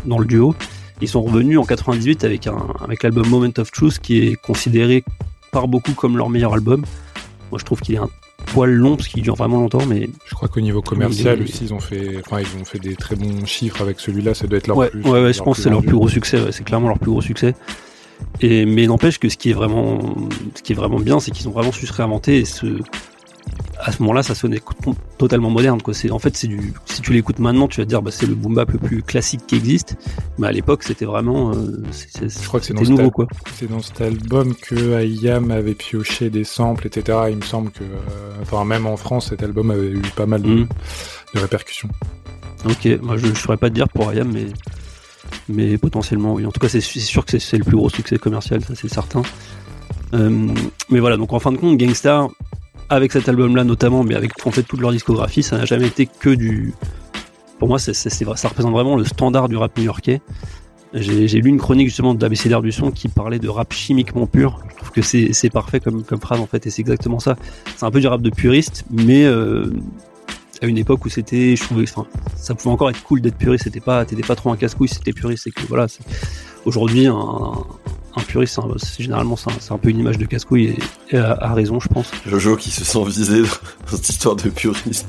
dans 0.05 0.19
le 0.19 0.25
duo. 0.25 0.55
Ils 1.01 1.07
sont 1.07 1.21
revenus 1.21 1.59
en 1.59 1.63
98 1.63 2.23
avec 2.23 2.47
un, 2.47 2.57
avec 2.83 3.03
l'album 3.03 3.27
Moment 3.27 3.51
of 3.57 3.71
Truth 3.71 3.99
qui 3.99 4.19
est 4.19 4.35
considéré 4.35 5.03
par 5.51 5.67
beaucoup 5.67 5.93
comme 5.93 6.17
leur 6.17 6.29
meilleur 6.29 6.53
album. 6.53 6.85
Moi, 7.51 7.59
je 7.59 7.65
trouve 7.65 7.81
qu'il 7.81 7.95
est 7.95 7.99
un 7.99 8.09
poil 8.47 8.71
long 8.71 8.95
parce 8.95 9.07
qu'il 9.07 9.21
dure 9.21 9.35
vraiment 9.35 9.59
longtemps, 9.59 9.85
mais 9.85 10.09
Je 10.25 10.35
crois 10.35 10.47
qu'au 10.47 10.61
niveau 10.61 10.81
commercial 10.81 11.41
aussi, 11.41 11.65
ils 11.65 11.73
ont 11.73 11.79
fait, 11.79 12.17
enfin, 12.25 12.41
ils 12.41 12.61
ont 12.61 12.65
fait 12.65 12.79
des 12.79 12.95
très 12.95 13.15
bons 13.15 13.45
chiffres 13.45 13.81
avec 13.81 13.99
celui-là. 13.99 14.33
Ça 14.33 14.47
doit 14.47 14.57
être 14.57 14.67
leur 14.67 14.77
ouais, 14.77 14.89
plus. 14.89 15.03
ouais, 15.03 15.23
ouais, 15.23 15.33
je 15.33 15.41
pense 15.41 15.57
que 15.57 15.63
c'est 15.63 15.69
leur 15.69 15.81
plus 15.81 15.95
gros 15.95 16.09
succès. 16.09 16.41
ouais, 16.41 16.51
c'est 16.51 16.63
clairement 16.63 16.87
leur 16.89 16.99
plus 16.99 17.11
gros 17.11 17.21
succès. 17.21 17.53
Et 18.41 18.65
mais 18.65 18.87
n'empêche 18.87 19.19
que 19.19 19.29
ce 19.29 19.37
qui 19.37 19.51
est 19.51 19.53
vraiment, 19.53 19.99
ce 20.55 20.63
qui 20.63 20.73
est 20.73 20.75
vraiment 20.75 20.99
bien, 20.99 21.19
c'est 21.19 21.31
qu'ils 21.31 21.47
ont 21.47 21.51
vraiment 21.51 21.71
su 21.71 21.85
se 21.85 21.93
réinventer 21.93 22.39
et 22.39 22.45
se 22.45 22.65
à 23.79 23.91
ce 23.91 24.01
moment-là, 24.01 24.23
ça 24.23 24.33
sonnait 24.35 24.61
totalement 25.17 25.49
moderne. 25.49 25.81
Quoi. 25.81 25.93
En 26.11 26.19
fait, 26.19 26.35
c'est 26.35 26.47
du. 26.47 26.73
Si 26.85 27.01
tu 27.01 27.13
l'écoutes 27.13 27.39
maintenant, 27.39 27.67
tu 27.67 27.79
vas 27.79 27.85
te 27.85 27.89
dire, 27.89 28.01
bah, 28.01 28.11
c'est 28.11 28.25
le 28.25 28.35
boom 28.35 28.55
bap 28.55 28.71
le 28.71 28.79
plus 28.79 29.03
classique 29.03 29.41
qui 29.47 29.55
existe. 29.55 29.95
Mais 30.37 30.47
à 30.47 30.51
l'époque, 30.51 30.83
c'était 30.83 31.05
vraiment. 31.05 31.51
euh, 31.53 31.83
Je 32.21 32.47
crois 32.47 32.59
que 32.59 32.65
c'est 32.65 32.73
dans 32.73 32.79
c'était 32.79 32.91
cet 32.91 32.97
nouveau, 32.99 33.11
quoi. 33.11 33.27
C'est 33.55 33.69
dans 33.69 33.81
cet 33.81 34.01
album 34.01 34.55
que 34.55 35.03
IAM 35.05 35.51
avait 35.51 35.75
pioché 35.75 36.29
des 36.29 36.43
samples, 36.43 36.87
etc. 36.87 37.17
Il 37.29 37.37
me 37.37 37.41
semble 37.43 37.71
que, 37.71 37.83
euh, 37.83 38.31
enfin, 38.41 38.65
même 38.65 38.85
en 38.87 38.97
France, 38.97 39.29
cet 39.29 39.43
album 39.43 39.71
avait 39.71 39.89
eu 39.91 40.01
pas 40.15 40.25
mal 40.25 40.41
de, 40.41 40.65
de 41.35 41.39
répercussions. 41.39 41.89
Ok, 42.67 42.87
moi 43.03 43.17
je 43.17 43.27
ne 43.27 43.35
saurais 43.35 43.57
pas 43.57 43.69
te 43.69 43.75
dire 43.75 43.87
pour 43.87 44.11
IAM, 44.11 44.31
mais, 44.33 44.47
mais 45.47 45.77
potentiellement 45.77 46.33
oui. 46.33 46.45
En 46.45 46.51
tout 46.51 46.59
cas, 46.59 46.67
c'est 46.69 46.81
sûr 46.81 47.23
que 47.23 47.31
c'est- 47.31 47.39
c'est 47.39 47.57
le 47.57 47.63
plus 47.63 47.77
gros 47.77 47.89
succès 47.89 48.17
commercial, 48.17 48.63
ça 48.65 48.73
c'est 48.75 48.87
certain. 48.91 49.21
Euh, 50.13 50.47
mais 50.89 50.99
voilà, 50.99 51.17
donc 51.17 51.33
en 51.33 51.39
fin 51.39 51.51
de 51.51 51.57
compte, 51.57 51.77
Gangstar, 51.77 52.29
avec 52.89 53.11
cet 53.11 53.27
album-là 53.29 53.63
notamment, 53.63 54.03
mais 54.03 54.15
avec 54.15 54.31
en 54.45 54.51
fait 54.51 54.63
toute 54.63 54.79
leur 54.79 54.91
discographie, 54.91 55.43
ça 55.43 55.57
n'a 55.57 55.65
jamais 55.65 55.87
été 55.87 56.05
que 56.05 56.29
du. 56.29 56.73
Pour 57.59 57.67
moi, 57.67 57.79
ça 57.79 57.91
représente 58.47 58.71
vraiment 58.71 58.95
le 58.95 59.03
standard 59.03 59.49
du 59.49 59.57
rap 59.57 59.75
new-yorkais. 59.77 60.21
J'ai 60.93 61.41
lu 61.41 61.49
une 61.49 61.57
chronique 61.57 61.87
justement 61.87 62.13
de 62.13 62.21
l'ABCDR 62.21 62.61
du 62.61 62.71
son 62.71 62.91
qui 62.91 63.07
parlait 63.09 63.39
de 63.39 63.49
rap 63.49 63.73
chimiquement 63.73 64.25
pur. 64.25 64.61
Je 64.69 64.75
trouve 64.75 64.91
que 64.91 65.01
c'est 65.01 65.49
parfait 65.49 65.79
comme, 65.79 66.03
phrase 66.21 66.39
en 66.39 66.47
fait, 66.47 66.65
et 66.65 66.69
c'est 66.69 66.81
exactement 66.81 67.19
ça. 67.19 67.35
C'est 67.75 67.85
un 67.85 67.91
peu 67.91 67.99
du 67.99 68.07
rap 68.07 68.21
de 68.21 68.29
puriste, 68.29 68.85
mais 68.89 69.25
euh, 69.25 69.73
à 70.61 70.65
une 70.65 70.77
époque 70.77 71.05
où 71.05 71.09
c'était, 71.09 71.55
je 71.55 71.63
trouvais, 71.63 71.83
enfin, 71.83 72.05
ça 72.35 72.55
pouvait 72.55 72.73
encore 72.73 72.89
être 72.89 73.03
cool 73.03 73.21
d'être 73.21 73.37
puriste. 73.37 73.65
C'était 73.65 73.79
pas, 73.79 74.05
t'étais 74.05 74.23
pas 74.23 74.35
trop 74.35 74.51
un 74.51 74.57
casse-couille, 74.57 74.87
si 74.87 74.99
t'étais 74.99 75.13
puriste. 75.13 75.49
Voilà, 75.67 75.87
aujourd'hui, 76.65 77.07
un, 77.07 77.65
un 78.17 78.21
puriste, 78.23 78.55
c'est 78.55 78.61
un- 78.61 78.77
c'est- 78.77 79.03
généralement, 79.03 79.35
c'est 79.35 79.49
un, 79.51 79.55
c'est 79.59 79.71
un 79.71 79.77
peu 79.77 79.89
une 79.89 79.99
image 79.99 80.17
de 80.17 80.25
casse-couille 80.25 80.65
et, 80.65 81.15
et 81.15 81.17
a, 81.17 81.33
a 81.39 81.53
raison, 81.53 81.79
je 81.79 81.87
pense. 81.87 82.11
Jojo 82.25 82.55
qui 82.57 82.71
se 82.71 82.83
sent 82.83 83.03
visé 83.05 83.41
dans 83.41 83.47
cette 83.97 84.09
histoire 84.09 84.35
de 84.35 84.49
puriste. 84.49 85.07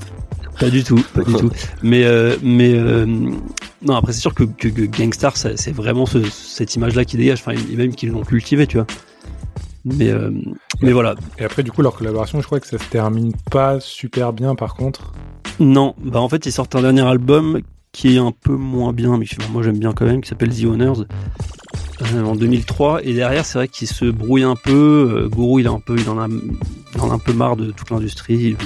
Pas 0.60 0.70
du 0.70 0.82
tout, 0.82 1.02
pas 1.14 1.22
du 1.22 1.32
tout. 1.34 1.50
Mais, 1.82 2.04
euh, 2.04 2.36
mais 2.42 2.74
euh, 2.74 3.06
non, 3.06 3.94
après 3.94 4.12
c'est 4.12 4.20
sûr 4.20 4.34
que, 4.34 4.42
que, 4.44 4.66
que 4.68 4.82
Gangstar, 4.82 5.36
ça- 5.36 5.56
c'est 5.56 5.70
vraiment 5.72 6.04
ce- 6.06 6.24
cette 6.30 6.74
image-là 6.74 7.04
qui 7.04 7.16
dégage. 7.16 7.38
Enfin, 7.40 7.52
et 7.52 7.76
même 7.76 7.94
qu'ils 7.94 8.10
l'ont 8.10 8.22
cultivé, 8.24 8.66
tu 8.66 8.76
vois. 8.78 8.86
Mais, 9.84 10.10
euh, 10.10 10.30
mais 10.82 10.92
voilà. 10.92 11.14
Et 11.38 11.44
après, 11.44 11.62
du 11.62 11.70
coup, 11.70 11.80
leur 11.82 11.94
collaboration, 11.94 12.40
je 12.40 12.46
crois 12.46 12.58
que 12.60 12.66
ça 12.66 12.76
se 12.78 12.84
termine 12.90 13.32
pas 13.50 13.78
super 13.80 14.32
bien, 14.32 14.54
par 14.56 14.74
contre. 14.74 15.12
Non, 15.60 15.94
bah 16.02 16.20
en 16.20 16.28
fait, 16.28 16.44
ils 16.46 16.52
sortent 16.52 16.74
un 16.76 16.82
dernier 16.82 17.02
album 17.02 17.60
qui 17.92 18.16
est 18.16 18.18
un 18.18 18.32
peu 18.32 18.52
moins 18.54 18.92
bien, 18.92 19.16
mais 19.16 19.24
finalement, 19.26 19.54
moi 19.54 19.62
j'aime 19.62 19.78
bien 19.78 19.92
quand 19.92 20.04
même, 20.04 20.20
qui 20.20 20.28
s'appelle 20.28 20.50
The 20.54 20.64
Owners 20.64 21.04
en 22.00 22.36
2003. 22.36 23.04
Et 23.04 23.14
derrière, 23.14 23.44
c'est 23.44 23.58
vrai 23.58 23.68
qu'il 23.68 23.88
se 23.88 24.04
brouille 24.04 24.42
un 24.42 24.56
peu. 24.56 25.24
Euh, 25.24 25.28
Guru, 25.28 25.60
il 25.62 25.68
un 25.68 25.80
peu, 25.80 25.96
il 25.98 26.08
en 26.08 26.18
a, 26.18 26.28
il 26.28 27.00
en 27.00 27.10
un 27.10 27.18
peu 27.18 27.32
marre 27.32 27.56
de 27.56 27.70
toute 27.70 27.90
l'industrie. 27.90 28.56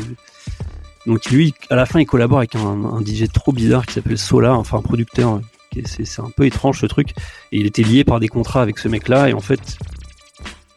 Donc 1.07 1.31
lui, 1.31 1.55
à 1.71 1.77
la 1.77 1.87
fin, 1.87 2.01
il 2.01 2.07
collabore 2.07 2.39
avec 2.39 2.55
un, 2.55 3.01
DJ 3.05 3.25
trop 3.33 3.53
bizarre 3.53 3.87
qui 3.87 3.95
s'appelle 3.95 4.19
Solar, 4.19 4.59
enfin 4.59 4.79
un 4.79 4.83
producteur. 4.83 5.41
est- 5.77 5.87
C'est 5.87 6.21
un 6.21 6.31
peu 6.37 6.45
étrange 6.47 6.81
ce 6.81 6.87
truc. 6.87 7.11
Et 7.51 7.61
il 7.61 7.67
était 7.67 7.83
lié 7.83 8.05
par 8.05 8.21
des 8.21 8.29
contrats 8.29 8.63
avec 8.63 8.79
ce 8.79 8.89
mec-là. 8.89 9.31
Et 9.31 9.33
en 9.33 9.41
fait, 9.41 9.79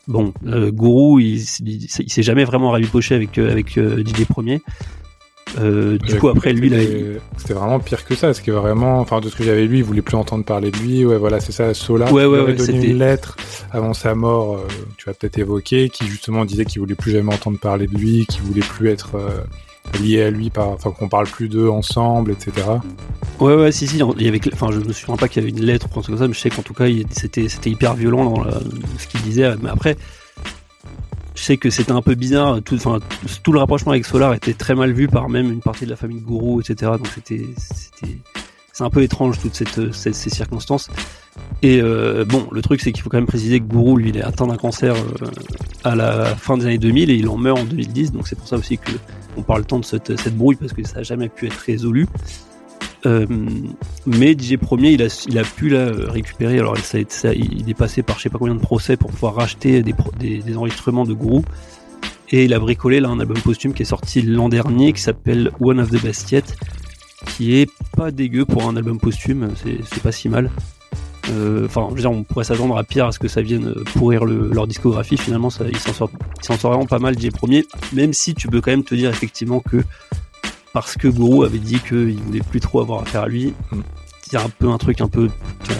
bon, 0.07 0.33
euh, 0.47 0.71
Guru, 0.71 1.21
il, 1.21 1.39
s'est 1.39 2.23
jamais 2.23 2.45
vraiment 2.45 2.71
rabipoché 2.71 3.15
avec 3.15 3.37
euh, 3.37 3.51
avec 3.51 3.77
euh, 3.77 4.03
DJ 4.03 4.25
Premier. 4.25 4.61
Euh, 5.59 5.97
du 5.99 6.17
coup, 6.17 6.27
après, 6.29 6.51
lui, 6.53 6.69
là, 6.69 6.81
il- 6.81 6.87
c'était- 6.87 7.19
C'était 7.37 7.53
vraiment 7.53 7.79
pire 7.79 8.03
que 8.05 8.15
ça, 8.15 8.27
parce 8.27 8.41
que 8.41 8.51
vraiment, 8.51 8.99
enfin, 8.99 9.21
de 9.21 9.29
ce 9.29 9.35
que 9.35 9.43
j'avais 9.43 9.65
lu, 9.67 9.77
il 9.77 9.83
voulait 9.83 10.01
plus 10.01 10.17
entendre 10.17 10.43
parler 10.43 10.71
de 10.71 10.77
lui. 10.77 11.05
Ouais, 11.05 11.17
voilà, 11.17 11.39
c'est 11.39 11.51
ça, 11.51 11.73
Sola. 11.73 12.05
Ouais, 12.11 12.23
qui 12.23 12.27
ouais, 12.27 12.39
ouais, 12.41 12.53
donné 12.55 12.87
une 12.87 12.97
lettre 12.99 13.37
avant 13.71 13.93
sa 13.93 14.15
mort, 14.15 14.55
euh, 14.55 14.67
tu 14.97 15.09
as 15.09 15.13
peut-être 15.13 15.37
évoqué, 15.37 15.89
qui 15.89 16.07
justement 16.07 16.43
disait 16.45 16.65
qu'il 16.65 16.81
voulait 16.81 16.95
plus 16.95 17.11
jamais 17.11 17.33
entendre 17.33 17.59
parler 17.59 17.87
de 17.87 17.95
lui, 17.97 18.25
qu'il 18.25 18.41
voulait 18.41 18.61
plus 18.61 18.89
être 18.89 19.15
euh, 19.15 19.29
lié 20.01 20.23
à 20.23 20.31
lui, 20.31 20.49
par, 20.49 20.69
enfin, 20.69 20.91
qu'on 20.91 21.07
parle 21.07 21.27
plus 21.27 21.47
d'eux 21.47 21.69
ensemble, 21.69 22.31
etc. 22.31 22.51
Ouais, 23.39 23.53
ouais, 23.55 23.71
si, 23.71 23.87
si. 23.87 23.99
Il 24.17 24.23
y 24.25 24.27
avait, 24.27 24.41
enfin, 24.53 24.69
je 24.71 24.79
me 24.79 24.91
souviens 24.93 25.15
pas 25.15 25.27
qu'il 25.27 25.43
y 25.43 25.45
avait 25.47 25.55
une 25.55 25.63
lettre 25.63 25.87
ou 25.95 26.01
comme 26.01 26.17
ça, 26.17 26.27
mais 26.27 26.33
je 26.33 26.39
sais 26.39 26.49
qu'en 26.49 26.63
tout 26.63 26.73
cas, 26.73 26.87
il- 26.87 27.05
c'était, 27.11 27.47
c'était 27.49 27.69
hyper 27.69 27.93
violent 27.93 28.25
dans 28.31 28.43
la- 28.43 28.59
ce 28.97 29.07
qu'il 29.07 29.21
disait. 29.21 29.53
Mais 29.61 29.69
après, 29.69 29.95
je 31.35 31.41
sais 31.41 31.57
que 31.57 31.69
c'était 31.69 31.91
un 31.91 32.01
peu 32.01 32.15
bizarre. 32.15 32.61
Tout, 32.63 32.79
le 33.51 33.59
rapprochement 33.59 33.91
avec 33.91 34.05
Solar 34.05 34.33
était 34.33 34.53
très 34.53 34.73
mal 34.73 34.91
vu 34.93 35.07
par 35.07 35.29
même 35.29 35.51
une 35.51 35.61
partie 35.61 35.85
de 35.85 35.89
la 35.89 35.95
famille 35.95 36.21
Gourou, 36.21 36.61
etc. 36.61 36.93
Donc 36.97 37.07
c'était, 37.13 37.45
c'est 38.71 38.83
un 38.83 38.89
peu 38.89 39.03
étrange 39.03 39.39
toutes 39.39 39.53
ces 39.53 40.29
circonstances. 40.29 40.89
Et 41.61 41.81
euh, 41.81 42.25
bon, 42.25 42.47
le 42.51 42.61
truc, 42.61 42.81
c'est 42.81 42.91
qu'il 42.91 43.03
faut 43.03 43.09
quand 43.09 43.17
même 43.17 43.25
préciser 43.25 43.59
que 43.59 43.65
Gourou, 43.65 43.97
lui, 43.97 44.09
il 44.09 44.17
est 44.17 44.23
atteint 44.23 44.47
d'un 44.47 44.57
cancer 44.57 44.95
euh, 44.95 45.27
à 45.83 45.95
la 45.95 46.25
fin 46.35 46.57
des 46.57 46.65
années 46.65 46.77
2000 46.77 47.09
et 47.09 47.15
il 47.15 47.27
en 47.27 47.37
meurt 47.37 47.59
en 47.59 47.65
2010. 47.65 48.13
Donc 48.13 48.27
c'est 48.27 48.37
pour 48.37 48.47
ça 48.47 48.55
aussi 48.55 48.77
que 48.77 48.91
on 49.37 49.43
parle 49.43 49.65
tant 49.65 49.79
de 49.79 49.85
cette, 49.85 50.17
cette 50.19 50.37
brouille 50.37 50.55
parce 50.55 50.71
que 50.71 50.83
ça 50.87 50.97
n'a 50.97 51.03
jamais 51.03 51.27
pu 51.27 51.47
être 51.47 51.57
résolu. 51.57 52.07
Euh, 53.05 53.25
mais 54.07 54.33
DJ 54.33 54.57
Premier, 54.57 54.91
il 54.91 55.03
a, 55.03 55.25
il 55.27 55.37
a 55.37 55.43
pu 55.43 55.69
la 55.69 55.85
récupérer. 55.91 56.57
Alors, 56.59 56.75
il 56.93 57.69
est 57.69 57.73
passé 57.77 58.01
par 58.03 58.17
je 58.17 58.23
sais 58.23 58.29
pas 58.29 58.37
combien 58.39 58.55
de 58.55 58.59
procès 58.59 58.97
pour 58.97 59.11
pouvoir 59.11 59.35
racheter 59.35 59.83
des, 59.83 60.57
enregistrements 60.57 61.05
de 61.05 61.13
Guru. 61.13 61.41
Et 62.31 62.45
il 62.45 62.53
a 62.53 62.59
bricolé 62.59 62.97
un 62.99 63.19
album 63.19 63.37
posthume 63.37 63.73
qui 63.73 63.83
est 63.83 63.85
sorti 63.85 64.21
l'an 64.23 64.49
dernier 64.49 64.93
qui 64.93 65.01
s'appelle 65.01 65.51
One 65.59 65.79
of 65.79 65.89
the 65.91 66.01
Best 66.01 66.31
Yet, 66.31 66.43
qui 67.27 67.55
est 67.57 67.69
pas 67.95 68.09
dégueu 68.11 68.45
pour 68.45 68.67
un 68.67 68.75
album 68.75 68.99
posthume. 68.99 69.51
C'est 69.55 70.01
pas 70.01 70.11
si 70.11 70.27
mal. 70.29 70.49
Euh, 71.29 71.65
Enfin, 71.65 71.87
on 72.07 72.23
pourrait 72.23 72.43
s'attendre 72.45 72.77
à 72.77 72.83
pire 72.83 73.05
à 73.07 73.11
ce 73.11 73.19
que 73.19 73.27
ça 73.27 73.41
vienne 73.41 73.73
pourrir 73.95 74.25
le- 74.25 74.49
leur 74.51 74.65
discographie. 74.67 75.17
Finalement, 75.17 75.49
ça, 75.51 75.65
ils 75.67 75.77
s'en 75.77 75.93
sortent, 75.93 76.13
sortent 76.41 76.61
vraiment 76.61 76.85
pas 76.85 76.99
mal, 76.99 77.15
DJ 77.19 77.29
Premier. 77.31 77.65
Même 77.93 78.13
si 78.13 78.33
tu 78.33 78.47
peux 78.47 78.61
quand 78.61 78.71
même 78.71 78.83
te 78.83 78.95
dire 78.95 79.09
effectivement 79.11 79.59
que 79.59 79.83
parce 80.75 80.97
que 80.97 81.07
Guru 81.07 81.45
avait 81.45 81.57
dit 81.57 81.79
qu'il 81.79 82.19
voulait 82.19 82.41
plus 82.41 82.59
trop 82.59 82.81
avoir 82.81 83.01
affaire 83.01 83.21
à 83.21 83.27
lui. 83.29 83.53
Mm. 83.71 83.79
Il 84.27 84.33
y 84.33 84.37
a 84.37 84.43
un 84.43 84.49
peu 84.49 84.67
un 84.67 84.77
truc 84.77 84.99
un 84.99 85.07
peu 85.07 85.29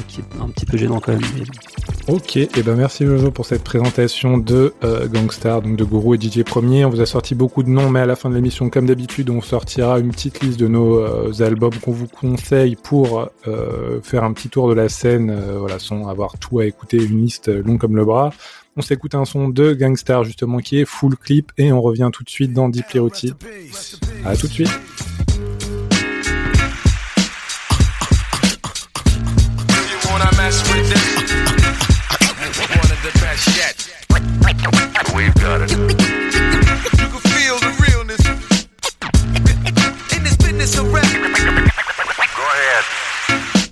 qui 0.08 0.22
est 0.22 0.42
un 0.42 0.48
petit 0.48 0.66
peu 0.66 0.78
gênant 0.78 1.02
quand 1.02 1.12
même. 1.12 1.22
mais- 1.36 2.14
Ok, 2.14 2.38
et 2.38 2.48
ben 2.64 2.76
merci 2.76 3.06
Jojo 3.06 3.30
pour 3.30 3.46
cette 3.46 3.64
présentation 3.64 4.38
de 4.38 4.74
euh, 4.86 5.10
Gangstar, 5.10 5.62
donc 5.64 5.76
de 5.76 5.84
Guru 5.84 6.16
et 6.16 6.22
DJ 6.22 6.44
Premier. 6.44 6.86
On 6.86 6.92
vous 6.92 7.02
a 7.02 7.06
sorti 7.06 7.36
beaucoup 7.36 7.62
de 7.64 7.70
noms, 7.70 7.90
mais 7.90 8.00
à 8.00 8.06
la 8.06 8.16
fin 8.16 8.30
de 8.30 8.36
l'émission, 8.36 8.70
comme 8.70 8.86
d'habitude, 8.86 9.30
on 9.32 9.42
sortira 9.42 10.00
une 10.00 10.12
petite 10.12 10.40
liste 10.42 10.60
de 10.60 10.68
nos 10.70 11.00
euh, 11.00 11.34
albums 11.42 11.74
qu'on 11.84 11.92
vous 11.92 12.08
conseille 12.08 12.78
pour 12.78 13.28
euh, 13.48 14.00
faire 14.02 14.24
un 14.24 14.32
petit 14.32 14.48
tour 14.48 14.70
de 14.70 14.76
la 14.76 14.88
scène, 14.88 15.30
euh, 15.32 15.58
voilà, 15.60 15.78
sans 15.80 16.08
avoir 16.08 16.38
tout 16.40 16.60
à 16.60 16.66
écouter, 16.66 17.04
une 17.04 17.22
liste 17.22 17.50
longue 17.50 17.80
comme 17.80 17.98
le 17.98 18.06
bras. 18.06 18.32
On 18.78 18.82
s'écoute 18.82 19.16
un 19.16 19.24
son 19.24 19.48
de 19.48 19.72
Gangstar 19.72 20.26
justement 20.26 20.58
qui 20.58 20.80
est 20.80 20.86
full 20.86 21.16
clip 21.16 21.54
et 21.58 21.72
on 21.72 21.82
revient 21.82 22.10
tout 22.12 22.26
de 22.26 22.30
suite 22.30 22.52
dans 22.52 22.68
Deep 22.68 22.88
Routy. 22.94 23.34
À 24.26 24.36
tout 24.36 24.48
de 24.48 24.52
suite. 24.52 24.70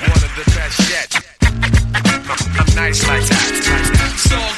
one 0.00 0.10
of 0.12 0.32
the 0.36 0.44
best 0.54 0.90
yet. 0.90 1.10
I'm 1.42 2.74
nice 2.76 3.06
like 3.08 3.26
that. 3.26 4.14
So 4.16 4.57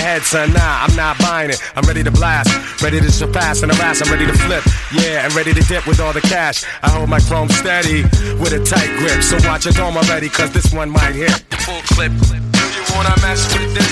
head, 0.01 0.23
son. 0.23 0.51
Nah, 0.53 0.83
I'm 0.83 0.95
not 0.95 1.17
buying 1.19 1.51
it. 1.51 1.61
I'm 1.75 1.85
ready 1.85 2.03
to 2.03 2.11
blast. 2.11 2.49
Ready 2.81 2.99
to 2.99 3.11
surpass 3.11 3.61
and 3.61 3.71
harass. 3.71 4.01
I'm 4.01 4.11
ready 4.11 4.25
to 4.25 4.33
flip. 4.33 4.65
Yeah, 4.91 5.25
and 5.25 5.33
ready 5.33 5.53
to 5.53 5.61
dip 5.61 5.85
with 5.85 5.99
all 6.01 6.11
the 6.11 6.21
cash. 6.21 6.65
I 6.81 6.89
hold 6.89 7.09
my 7.09 7.19
chrome 7.19 7.49
steady 7.49 8.03
with 8.41 8.51
a 8.51 8.61
tight 8.65 8.89
grip. 8.97 9.21
So 9.21 9.37
watch 9.47 9.65
your 9.65 9.73
dome 9.73 9.95
already, 9.95 10.29
cause 10.29 10.51
this 10.51 10.73
one 10.73 10.89
might 10.89 11.13
hit. 11.13 11.31
Full 11.65 11.81
clip. 11.93 12.11
You 12.11 12.83
wanna 12.97 13.15
mess 13.21 13.45
with 13.53 13.71
this? 13.77 13.87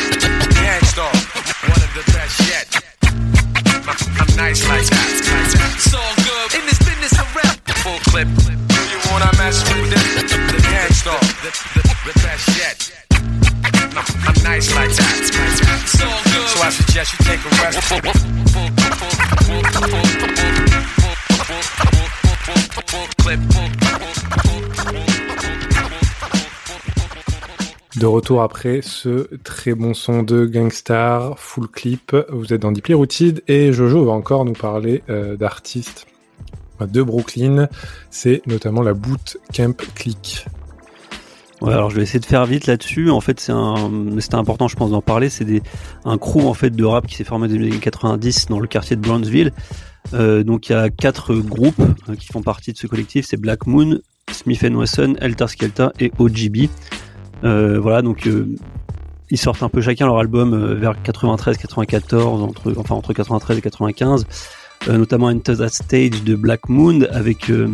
Gangstar, 0.60 1.14
one 1.70 1.82
of 1.86 1.92
the 1.94 2.04
best 2.12 2.36
yet. 2.50 2.68
I'm 4.20 4.32
nice 4.36 4.68
like 4.68 4.86
that. 4.90 5.08
It's 5.78 5.94
all 5.94 6.14
good. 6.26 6.60
In 6.60 6.66
this 6.66 6.80
business 6.80 7.14
of 7.22 7.28
rap. 7.38 7.56
Full 7.86 8.00
clip. 8.12 8.28
You 8.28 9.00
wanna 9.12 9.32
mess 9.38 9.62
with 9.70 9.90
this? 9.94 10.04
The 10.26 10.60
gangstar, 10.74 11.20
the, 11.46 11.52
the, 11.76 11.82
the 12.06 12.14
best 12.26 12.46
yet. 12.58 13.00
I'm 14.28 14.44
nice. 14.44 14.74
Like 14.76 14.92
that. 14.96 15.29
De 27.96 28.06
retour 28.06 28.42
après 28.44 28.82
ce 28.82 29.36
très 29.44 29.74
bon 29.74 29.94
son 29.94 30.24
de 30.24 30.46
Gangstar, 30.46 31.40
full 31.40 31.68
clip, 31.68 32.16
vous 32.30 32.54
êtes 32.54 32.62
dans 32.62 32.72
Deeply 32.72 32.96
et 33.48 33.74
Jojo 33.74 34.06
va 34.06 34.12
encore 34.12 34.46
nous 34.46 34.54
parler 34.54 35.04
euh, 35.10 35.36
d'artistes 35.36 36.06
de 36.80 37.02
Brooklyn, 37.02 37.68
c'est 38.10 38.42
notamment 38.46 38.82
la 38.82 38.94
Bootcamp 38.94 39.74
Click. 39.96 40.46
Ouais, 41.62 41.74
alors 41.74 41.90
je 41.90 41.96
vais 41.96 42.04
essayer 42.04 42.20
de 42.20 42.26
faire 42.26 42.46
vite 42.46 42.68
là-dessus. 42.68 43.10
En 43.10 43.22
fait, 43.22 43.40
c'est 43.40 43.52
un, 43.52 43.92
c'était 44.20 44.36
important, 44.36 44.68
je 44.68 44.76
pense, 44.76 44.92
d'en 44.92 45.02
parler. 45.02 45.30
C'est 45.30 45.46
des, 45.46 45.62
un 46.06 46.18
crew 46.18 46.46
en 46.46 46.54
fait 46.54 46.70
de 46.70 46.84
rap 46.86 47.06
qui 47.08 47.16
s'est 47.16 47.24
formé 47.24 47.48
dans 47.48 47.56
les 47.56 47.68
années 47.68 47.80
90 47.80 48.48
dans 48.48 48.60
le 48.60 48.68
quartier 48.68 48.96
de 48.96 49.02
Brownsville. 49.02 49.52
Euh, 50.14 50.44
donc 50.44 50.70
il 50.70 50.72
y 50.72 50.76
a 50.76 50.90
quatre 50.90 51.36
groupes 51.36 51.82
euh, 52.08 52.16
qui 52.16 52.28
font 52.28 52.42
partie 52.42 52.72
de 52.72 52.78
ce 52.78 52.88
collectif. 52.88 53.26
C'est 53.28 53.38
Black 53.38 53.68
Moon, 53.68 54.00
Smith 54.32 54.62
Wesson, 54.62 55.16
Elter 55.20 55.48
Skelta 55.48 55.92
et 56.00 56.12
OGB. 56.18 56.70
Euh, 57.44 57.80
voilà, 57.80 58.02
donc 58.02 58.28
euh, 58.28 58.56
ils 59.30 59.38
sortent 59.38 59.64
un 59.64 59.70
peu 59.70 59.82
chacun 59.82 60.06
leur 60.06 60.18
album 60.18 60.54
euh, 60.54 60.76
vers 60.76 60.94
93-94, 61.04 62.16
entre, 62.24 62.74
enfin 62.78 62.96
entre 62.96 63.14
93 63.14 63.58
et 63.58 63.62
95. 63.62 64.26
Euh, 64.88 64.98
notamment 64.98 65.28
Into 65.28 65.58
That 65.58 65.70
Stage 65.70 66.24
de 66.24 66.36
Black 66.36 66.70
Moon 66.70 67.02
avec 67.12 67.50
euh, 67.50 67.68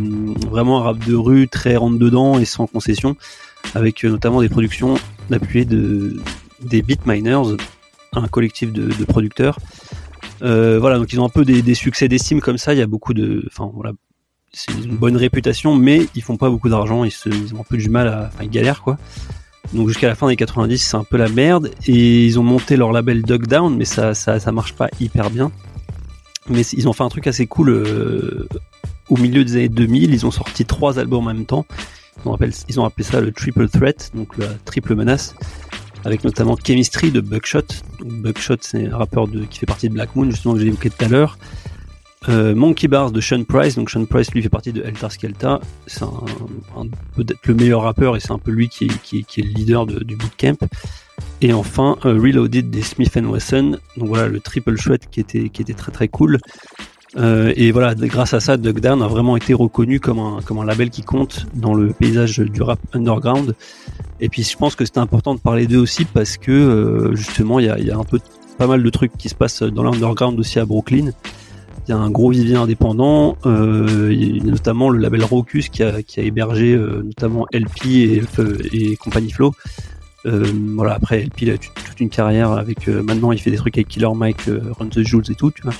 vraiment 0.50 0.80
un 0.80 0.82
rap 0.82 0.98
de 0.98 1.14
rue 1.14 1.46
très 1.46 1.76
rentre 1.76 2.00
dedans 2.00 2.38
et 2.40 2.44
sans 2.44 2.66
concession 2.66 3.16
avec 3.74 4.04
euh, 4.04 4.08
notamment 4.08 4.40
des 4.40 4.48
productions 4.48 4.96
appuyées 5.30 5.64
de 5.64 6.16
des 6.62 6.82
Beatminers 6.82 7.56
un 8.12 8.28
collectif 8.28 8.72
de, 8.72 9.04
producteurs. 9.04 9.58
Euh, 10.42 10.78
voilà 10.78 10.98
donc 10.98 11.12
ils 11.12 11.20
ont 11.20 11.24
un 11.24 11.30
peu 11.30 11.44
des, 11.44 11.62
des 11.62 11.74
succès 11.74 12.08
d'estime 12.08 12.40
comme 12.40 12.58
ça. 12.58 12.72
Il 12.72 12.78
y 12.78 12.82
a 12.82 12.86
beaucoup 12.86 13.14
de 13.14 13.44
enfin 13.46 13.70
voilà 13.74 13.92
c'est 14.52 14.72
une 14.72 14.96
bonne 14.96 15.16
réputation 15.16 15.74
mais 15.74 16.06
ils 16.14 16.22
font 16.22 16.36
pas 16.36 16.50
beaucoup 16.50 16.68
d'argent. 16.68 17.04
Ils, 17.04 17.12
ils 17.26 17.54
ont 17.54 17.60
un 17.60 17.64
peu 17.68 17.76
du 17.76 17.88
mal 17.88 18.08
à 18.08 18.30
enfin 18.32 18.44
ils 18.44 18.50
galèrent 18.50 18.82
quoi. 18.82 18.98
Donc 19.72 19.88
jusqu'à 19.88 20.08
la 20.08 20.14
fin 20.14 20.28
des 20.28 20.36
90 20.36 20.78
c'est 20.78 20.96
un 20.96 21.04
peu 21.04 21.16
la 21.16 21.28
merde. 21.28 21.70
Et 21.86 22.24
ils 22.24 22.38
ont 22.38 22.44
monté 22.44 22.76
leur 22.76 22.92
label 22.92 23.22
Dog 23.22 23.46
Down 23.46 23.76
mais 23.76 23.84
ça 23.84 24.14
ça 24.14 24.52
marche 24.52 24.74
pas 24.74 24.88
hyper 25.00 25.30
bien. 25.30 25.50
Mais 26.48 26.62
ils 26.62 26.88
ont 26.88 26.92
fait 26.92 27.02
un 27.02 27.08
truc 27.08 27.26
assez 27.26 27.46
cool 27.46 27.70
euh, 27.70 28.48
au 29.08 29.16
milieu 29.16 29.44
des 29.44 29.56
années 29.56 29.68
2000 29.68 30.14
ils 30.14 30.26
ont 30.26 30.30
sorti 30.30 30.64
trois 30.64 30.98
albums 30.98 31.26
en 31.26 31.34
même 31.34 31.44
temps 31.44 31.66
ils 32.24 32.80
ont, 32.80 32.84
appelé, 32.84 33.04
ça 33.04 33.20
le 33.20 33.32
triple 33.32 33.68
threat 33.68 34.10
donc 34.14 34.36
la 34.38 34.48
triple 34.64 34.94
menace 34.94 35.34
avec 36.04 36.22
notamment 36.24 36.56
Chemistry 36.56 37.10
de 37.10 37.20
Buckshot. 37.20 37.62
Donc 37.98 38.12
Buckshot 38.22 38.56
c'est 38.60 38.86
un 38.86 38.96
rappeur 38.96 39.26
qui 39.50 39.58
fait 39.58 39.66
partie 39.66 39.88
de 39.88 39.94
Black 39.94 40.14
Moon 40.14 40.30
justement 40.30 40.54
que 40.54 40.60
j'ai 40.60 40.68
évoqué 40.68 40.88
tout 40.90 41.04
à 41.04 41.08
l'heure. 41.08 41.36
Euh, 42.28 42.54
Monkey 42.54 42.88
Bars 42.88 43.10
de 43.12 43.20
Sean 43.20 43.44
Price. 43.44 43.74
Donc 43.74 43.90
Sean 43.90 44.04
Price 44.04 44.30
lui 44.32 44.42
fait 44.42 44.48
partie 44.48 44.72
de 44.72 44.82
Helter 44.82 45.10
Skelta 45.10 45.60
c'est 45.86 46.02
un, 46.04 46.08
peut-être 47.14 47.46
le 47.46 47.54
meilleur 47.54 47.82
rappeur 47.82 48.16
et 48.16 48.20
c'est 48.20 48.32
un 48.32 48.38
peu 48.38 48.50
lui 48.50 48.68
qui 48.68 48.86
est 48.86 49.36
le 49.38 49.48
leader 49.48 49.86
de- 49.86 50.02
du 50.02 50.16
bootcamp. 50.16 50.56
Et 51.40 51.52
enfin 51.52 51.96
euh, 52.04 52.14
Reloaded 52.14 52.70
des 52.70 52.82
Smith 52.82 53.14
Wesson. 53.16 53.78
Donc 53.96 54.08
voilà 54.08 54.28
le 54.28 54.40
triple 54.40 54.76
chouette 54.76 55.08
qui 55.10 55.20
était 55.20 55.48
qui 55.48 55.62
était 55.62 55.74
très 55.74 55.92
très 55.92 56.08
cool 56.08 56.38
Euh, 57.16 57.52
et 57.56 57.72
voilà 57.72 57.94
grâce 57.94 58.34
à 58.34 58.40
ça 58.40 58.58
Dug 58.58 58.80
Down 58.80 59.02
a 59.02 59.06
vraiment 59.08 59.38
été 59.38 59.54
reconnu 59.54 60.00
comme 60.00 60.18
un 60.18 60.40
comme 60.44 60.58
un 60.58 60.66
label 60.66 60.90
qui 60.90 61.02
compte 61.02 61.46
dans 61.54 61.72
le 61.72 61.94
paysage 61.94 62.40
du 62.40 62.60
rap 62.60 62.78
underground 62.92 63.54
et 64.20 64.28
puis 64.28 64.42
je 64.42 64.54
pense 64.54 64.76
que 64.76 64.84
c'était 64.84 64.98
important 64.98 65.34
de 65.34 65.40
parler 65.40 65.66
d'eux 65.66 65.78
aussi 65.78 66.04
parce 66.04 66.36
que 66.36 66.52
euh, 66.52 67.16
justement 67.16 67.58
il 67.58 67.66
y 67.66 67.70
a, 67.70 67.78
y 67.78 67.90
a 67.90 67.96
un 67.96 68.04
peu 68.04 68.18
pas 68.58 68.66
mal 68.66 68.82
de 68.82 68.90
trucs 68.90 69.16
qui 69.16 69.30
se 69.30 69.34
passent 69.34 69.62
dans 69.62 69.82
l'underground 69.82 70.38
aussi 70.38 70.58
à 70.58 70.64
Brooklyn. 70.64 71.10
Il 71.86 71.90
y 71.90 71.92
a 71.92 71.98
un 71.98 72.10
gros 72.10 72.30
vivier 72.30 72.56
indépendant, 72.56 73.36
euh, 73.46 74.12
y 74.12 74.40
a 74.40 74.44
notamment 74.44 74.90
le 74.90 74.98
label 74.98 75.22
Rocus 75.22 75.68
qui 75.68 75.84
a, 75.84 76.02
qui 76.02 76.18
a 76.18 76.24
hébergé 76.24 76.74
euh, 76.74 77.02
notamment 77.04 77.46
LP 77.52 77.86
et, 77.86 78.22
et 78.72 78.96
compagnie 78.96 79.30
Flow. 79.30 79.52
Euh, 80.26 80.44
voilà, 80.74 80.94
après 80.94 81.22
LP 81.22 81.42
il 81.42 81.50
a 81.50 81.58
toute 81.58 82.00
une 82.00 82.10
carrière 82.10 82.50
avec 82.50 82.88
euh, 82.88 83.02
maintenant 83.02 83.30
il 83.30 83.38
fait 83.38 83.52
des 83.52 83.56
trucs 83.58 83.76
avec 83.78 83.86
Killer 83.86 84.08
Mike, 84.14 84.48
euh, 84.48 84.72
Run 84.78 84.88
the 84.88 85.02
Jules 85.02 85.30
et 85.30 85.34
tout, 85.34 85.52
tu 85.52 85.62
vois. 85.62 85.74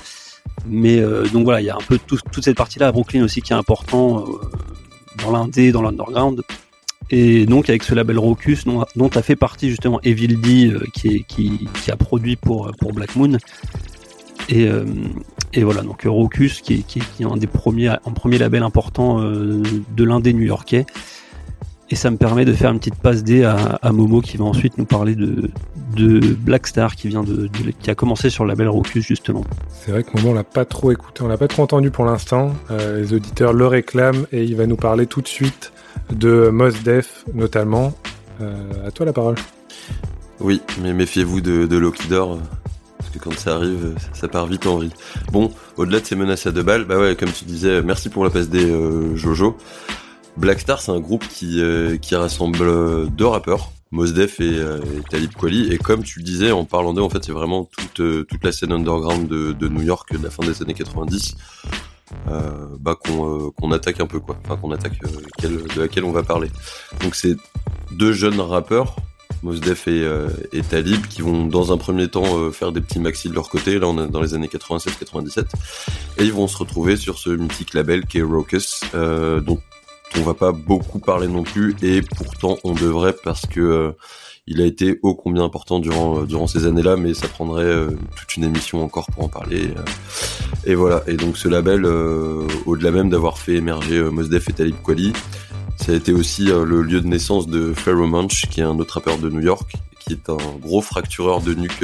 Mais 0.65 0.99
euh, 0.99 1.25
donc 1.27 1.43
voilà, 1.43 1.61
il 1.61 1.65
y 1.65 1.69
a 1.69 1.75
un 1.75 1.85
peu 1.87 1.97
tout- 1.97 2.19
toute 2.31 2.43
cette 2.43 2.57
partie-là 2.57 2.87
à 2.87 2.91
Brooklyn 2.91 3.23
aussi 3.23 3.41
qui 3.41 3.53
est 3.53 3.55
important 3.55 4.19
euh, 4.19 4.31
dans 5.23 5.31
l'indé, 5.31 5.71
dans 5.71 5.81
l'underground. 5.81 6.41
Et 7.09 7.45
donc 7.45 7.69
avec 7.69 7.83
ce 7.83 7.95
label 7.95 8.19
Rocus 8.19 8.65
dont, 8.65 9.09
a 9.09 9.21
fait 9.21 9.37
partie 9.37 9.69
justement 9.69 10.01
Evil 10.03 10.35
D 10.41 10.67
euh, 10.67 10.83
qui, 10.93 11.67
a 11.89 11.95
produit 11.95 12.35
pour, 12.35 12.69
Black 12.93 13.15
Moon. 13.15 13.37
Et, 14.49 15.63
voilà, 15.63 15.81
donc 15.81 16.03
Rocus 16.05 16.61
qui 16.61 16.85
est, 17.19 17.23
un 17.23 17.37
des 17.37 17.47
premiers, 17.47 17.87
un 17.87 18.11
premier 18.13 18.37
label 18.37 18.63
important 18.63 19.19
de 19.21 20.03
l'indé 20.03 20.33
new-yorkais. 20.33 20.85
Et 21.89 21.95
ça 21.95 22.11
me 22.11 22.17
permet 22.17 22.43
de 22.43 22.51
faire 22.51 22.71
une 22.71 22.79
petite 22.79 22.95
passe 22.95 23.23
D 23.23 23.43
à, 23.45 23.55
à 23.81 23.91
Momo 23.93 24.19
qui 24.19 24.35
va 24.35 24.43
ensuite 24.43 24.77
nous 24.77 24.83
parler 24.85 25.15
de, 25.15 25.49
de 25.95 26.19
Black 26.19 26.67
Star 26.67 26.95
qui 26.97 27.07
vient 27.07 27.23
de, 27.23 27.47
de- 27.47 27.71
qui 27.79 27.89
a 27.89 27.95
commencé 27.95 28.29
sur 28.29 28.43
le 28.43 28.49
label 28.49 28.67
Rocus 28.67 29.05
justement. 29.05 29.45
C'est 29.71 29.91
vrai 29.91 30.03
que 30.03 30.09
Momo, 30.17 30.31
on 30.31 30.33
l'a 30.33 30.43
pas 30.43 30.65
trop 30.65 30.91
écouté, 30.91 31.21
on 31.23 31.29
l'a 31.29 31.37
pas 31.37 31.47
trop 31.47 31.63
entendu 31.63 31.89
pour 31.89 32.03
l'instant. 32.03 32.51
Euh, 32.71 32.99
les 33.01 33.13
auditeurs 33.13 33.53
le 33.53 33.67
réclament 33.67 34.25
et 34.33 34.43
il 34.43 34.55
va 34.57 34.65
nous 34.67 34.75
parler 34.75 35.07
tout 35.07 35.21
de 35.21 35.29
suite 35.29 35.71
de 36.13 36.49
Mos 36.49 36.71
Def 36.83 37.23
notamment. 37.33 37.93
Euh, 38.41 38.87
à 38.87 38.91
toi 38.91 39.05
la 39.05 39.13
parole. 39.13 39.35
Oui, 40.41 40.61
mais 40.83 40.93
méfiez-vous 40.93 41.41
de, 41.41 41.65
de 41.65 41.77
Lockidor, 41.77 42.33
euh, 42.33 42.37
parce 42.99 43.09
que 43.09 43.17
quand 43.17 43.33
ça 43.33 43.55
arrive, 43.55 43.95
ça 44.13 44.27
part 44.27 44.45
vite 44.45 44.67
en 44.67 44.75
vrille. 44.75 44.91
Bon, 45.31 45.51
au-delà 45.77 45.99
de 46.01 46.05
ces 46.05 46.15
menaces 46.15 46.45
à 46.45 46.51
deux 46.51 46.61
balles, 46.63 46.83
bah 46.85 46.99
ouais, 46.99 47.15
comme 47.15 47.31
tu 47.31 47.45
disais, 47.45 47.81
merci 47.81 48.09
pour 48.09 48.23
la 48.23 48.29
passe 48.29 48.49
des 48.49 48.69
euh, 48.69 49.15
Jojo. 49.15 49.57
Black 50.37 50.59
Star, 50.59 50.81
c'est 50.81 50.91
un 50.91 50.99
groupe 50.99 51.27
qui, 51.27 51.61
euh, 51.61 51.97
qui 51.97 52.15
rassemble 52.15 52.61
euh, 52.61 53.05
deux 53.07 53.25
rappeurs, 53.25 53.71
Mos 53.91 54.11
Def 54.11 54.39
et, 54.39 54.43
euh, 54.43 54.79
et 54.79 55.01
Talib 55.09 55.31
Kweli, 55.33 55.73
et 55.73 55.77
comme 55.77 56.03
tu 56.03 56.19
le 56.19 56.25
disais, 56.25 56.51
en 56.51 56.65
parlant 56.65 56.93
d'eux, 56.93 57.01
en 57.01 57.09
fait, 57.09 57.23
c'est 57.23 57.31
vraiment 57.31 57.65
toute, 57.65 57.99
euh, 58.01 58.23
toute 58.29 58.43
la 58.43 58.51
scène 58.51 58.71
underground 58.71 59.27
de, 59.27 59.53
de 59.53 59.67
New 59.67 59.81
York 59.81 60.11
de 60.15 60.23
la 60.23 60.29
fin 60.29 60.45
des 60.45 60.61
années 60.61 60.73
90. 60.73 61.35
Euh, 62.29 62.67
bah 62.79 62.95
qu'on 62.95 63.51
qu'on 63.51 63.73
attaque 63.73 63.99
un 63.99 64.07
peu 64.07 64.21
quoi 64.21 64.37
enfin 64.45 64.55
qu'on 64.55 64.71
attaque 64.71 64.97
de 65.43 65.81
laquelle 65.81 66.05
on 66.05 66.13
va 66.13 66.23
parler 66.23 66.49
donc 67.01 67.15
c'est 67.15 67.35
deux 67.91 68.13
jeunes 68.13 68.39
rappeurs 68.39 68.95
Mos 69.43 69.55
Def 69.55 69.89
et, 69.89 70.09
et 70.53 70.61
Talib 70.61 71.05
qui 71.07 71.21
vont 71.21 71.45
dans 71.45 71.73
un 71.73 71.77
premier 71.77 72.07
temps 72.07 72.49
faire 72.53 72.71
des 72.71 72.79
petits 72.79 72.99
maxi 72.99 73.27
de 73.29 73.35
leur 73.35 73.49
côté. 73.49 73.77
Là, 73.77 73.87
on 73.87 74.03
est 74.03 74.07
dans 74.09 74.21
les 74.21 74.33
années 74.33 74.47
96-97 74.47 75.47
et 76.17 76.23
ils 76.23 76.31
vont 76.31 76.47
se 76.47 76.57
retrouver 76.57 76.95
sur 76.95 77.19
ce 77.19 77.29
mythique 77.29 77.73
label 77.73 78.05
qui 78.05 78.19
est 78.19 78.23
Raucus, 78.23 78.81
dont 78.93 79.59
on 80.15 80.21
va 80.21 80.33
pas 80.33 80.51
beaucoup 80.51 80.99
parler 80.99 81.27
non 81.27 81.43
plus 81.43 81.75
et 81.81 82.01
pourtant 82.01 82.57
on 82.63 82.73
devrait 82.73 83.15
parce 83.23 83.45
que 83.45 83.59
euh, 83.59 83.91
il 84.47 84.61
a 84.61 84.65
été 84.65 84.99
ô 85.03 85.13
combien 85.13 85.43
important 85.43 85.79
durant 85.79 86.23
euh, 86.23 86.47
ces 86.47 86.65
années-là, 86.65 86.95
mais 86.95 87.13
ça 87.13 87.27
prendrait 87.27 87.65
euh, 87.65 87.89
toute 88.15 88.37
une 88.37 88.45
émission 88.45 88.83
encore 88.83 89.07
pour 89.07 89.25
en 89.25 89.27
parler. 89.27 89.73
et 90.65 90.73
voilà. 90.73 91.03
Et 91.07 91.17
donc 91.17 91.37
ce 91.37 91.49
label, 91.49 91.85
au-delà 92.65 92.91
même 92.91 93.09
d'avoir 93.09 93.37
fait 93.37 93.55
émerger 93.55 94.01
Mos 94.09 94.29
Def 94.29 94.47
et 94.49 94.53
Talib 94.53 94.75
Kweli, 94.83 95.11
ça 95.75 95.91
a 95.91 95.95
été 95.95 96.13
aussi 96.13 96.45
le 96.45 96.81
lieu 96.81 97.01
de 97.01 97.07
naissance 97.07 97.47
de 97.47 97.73
Pharoah 97.73 98.07
Munch, 98.07 98.47
qui 98.49 98.61
est 98.61 98.63
un 98.63 98.79
autre 98.79 98.95
rappeur 98.95 99.17
de 99.17 99.29
New 99.29 99.41
York, 99.41 99.73
qui 99.99 100.13
est 100.13 100.29
un 100.29 100.37
gros 100.61 100.81
fractureur 100.81 101.41
de 101.41 101.53
nuque, 101.53 101.83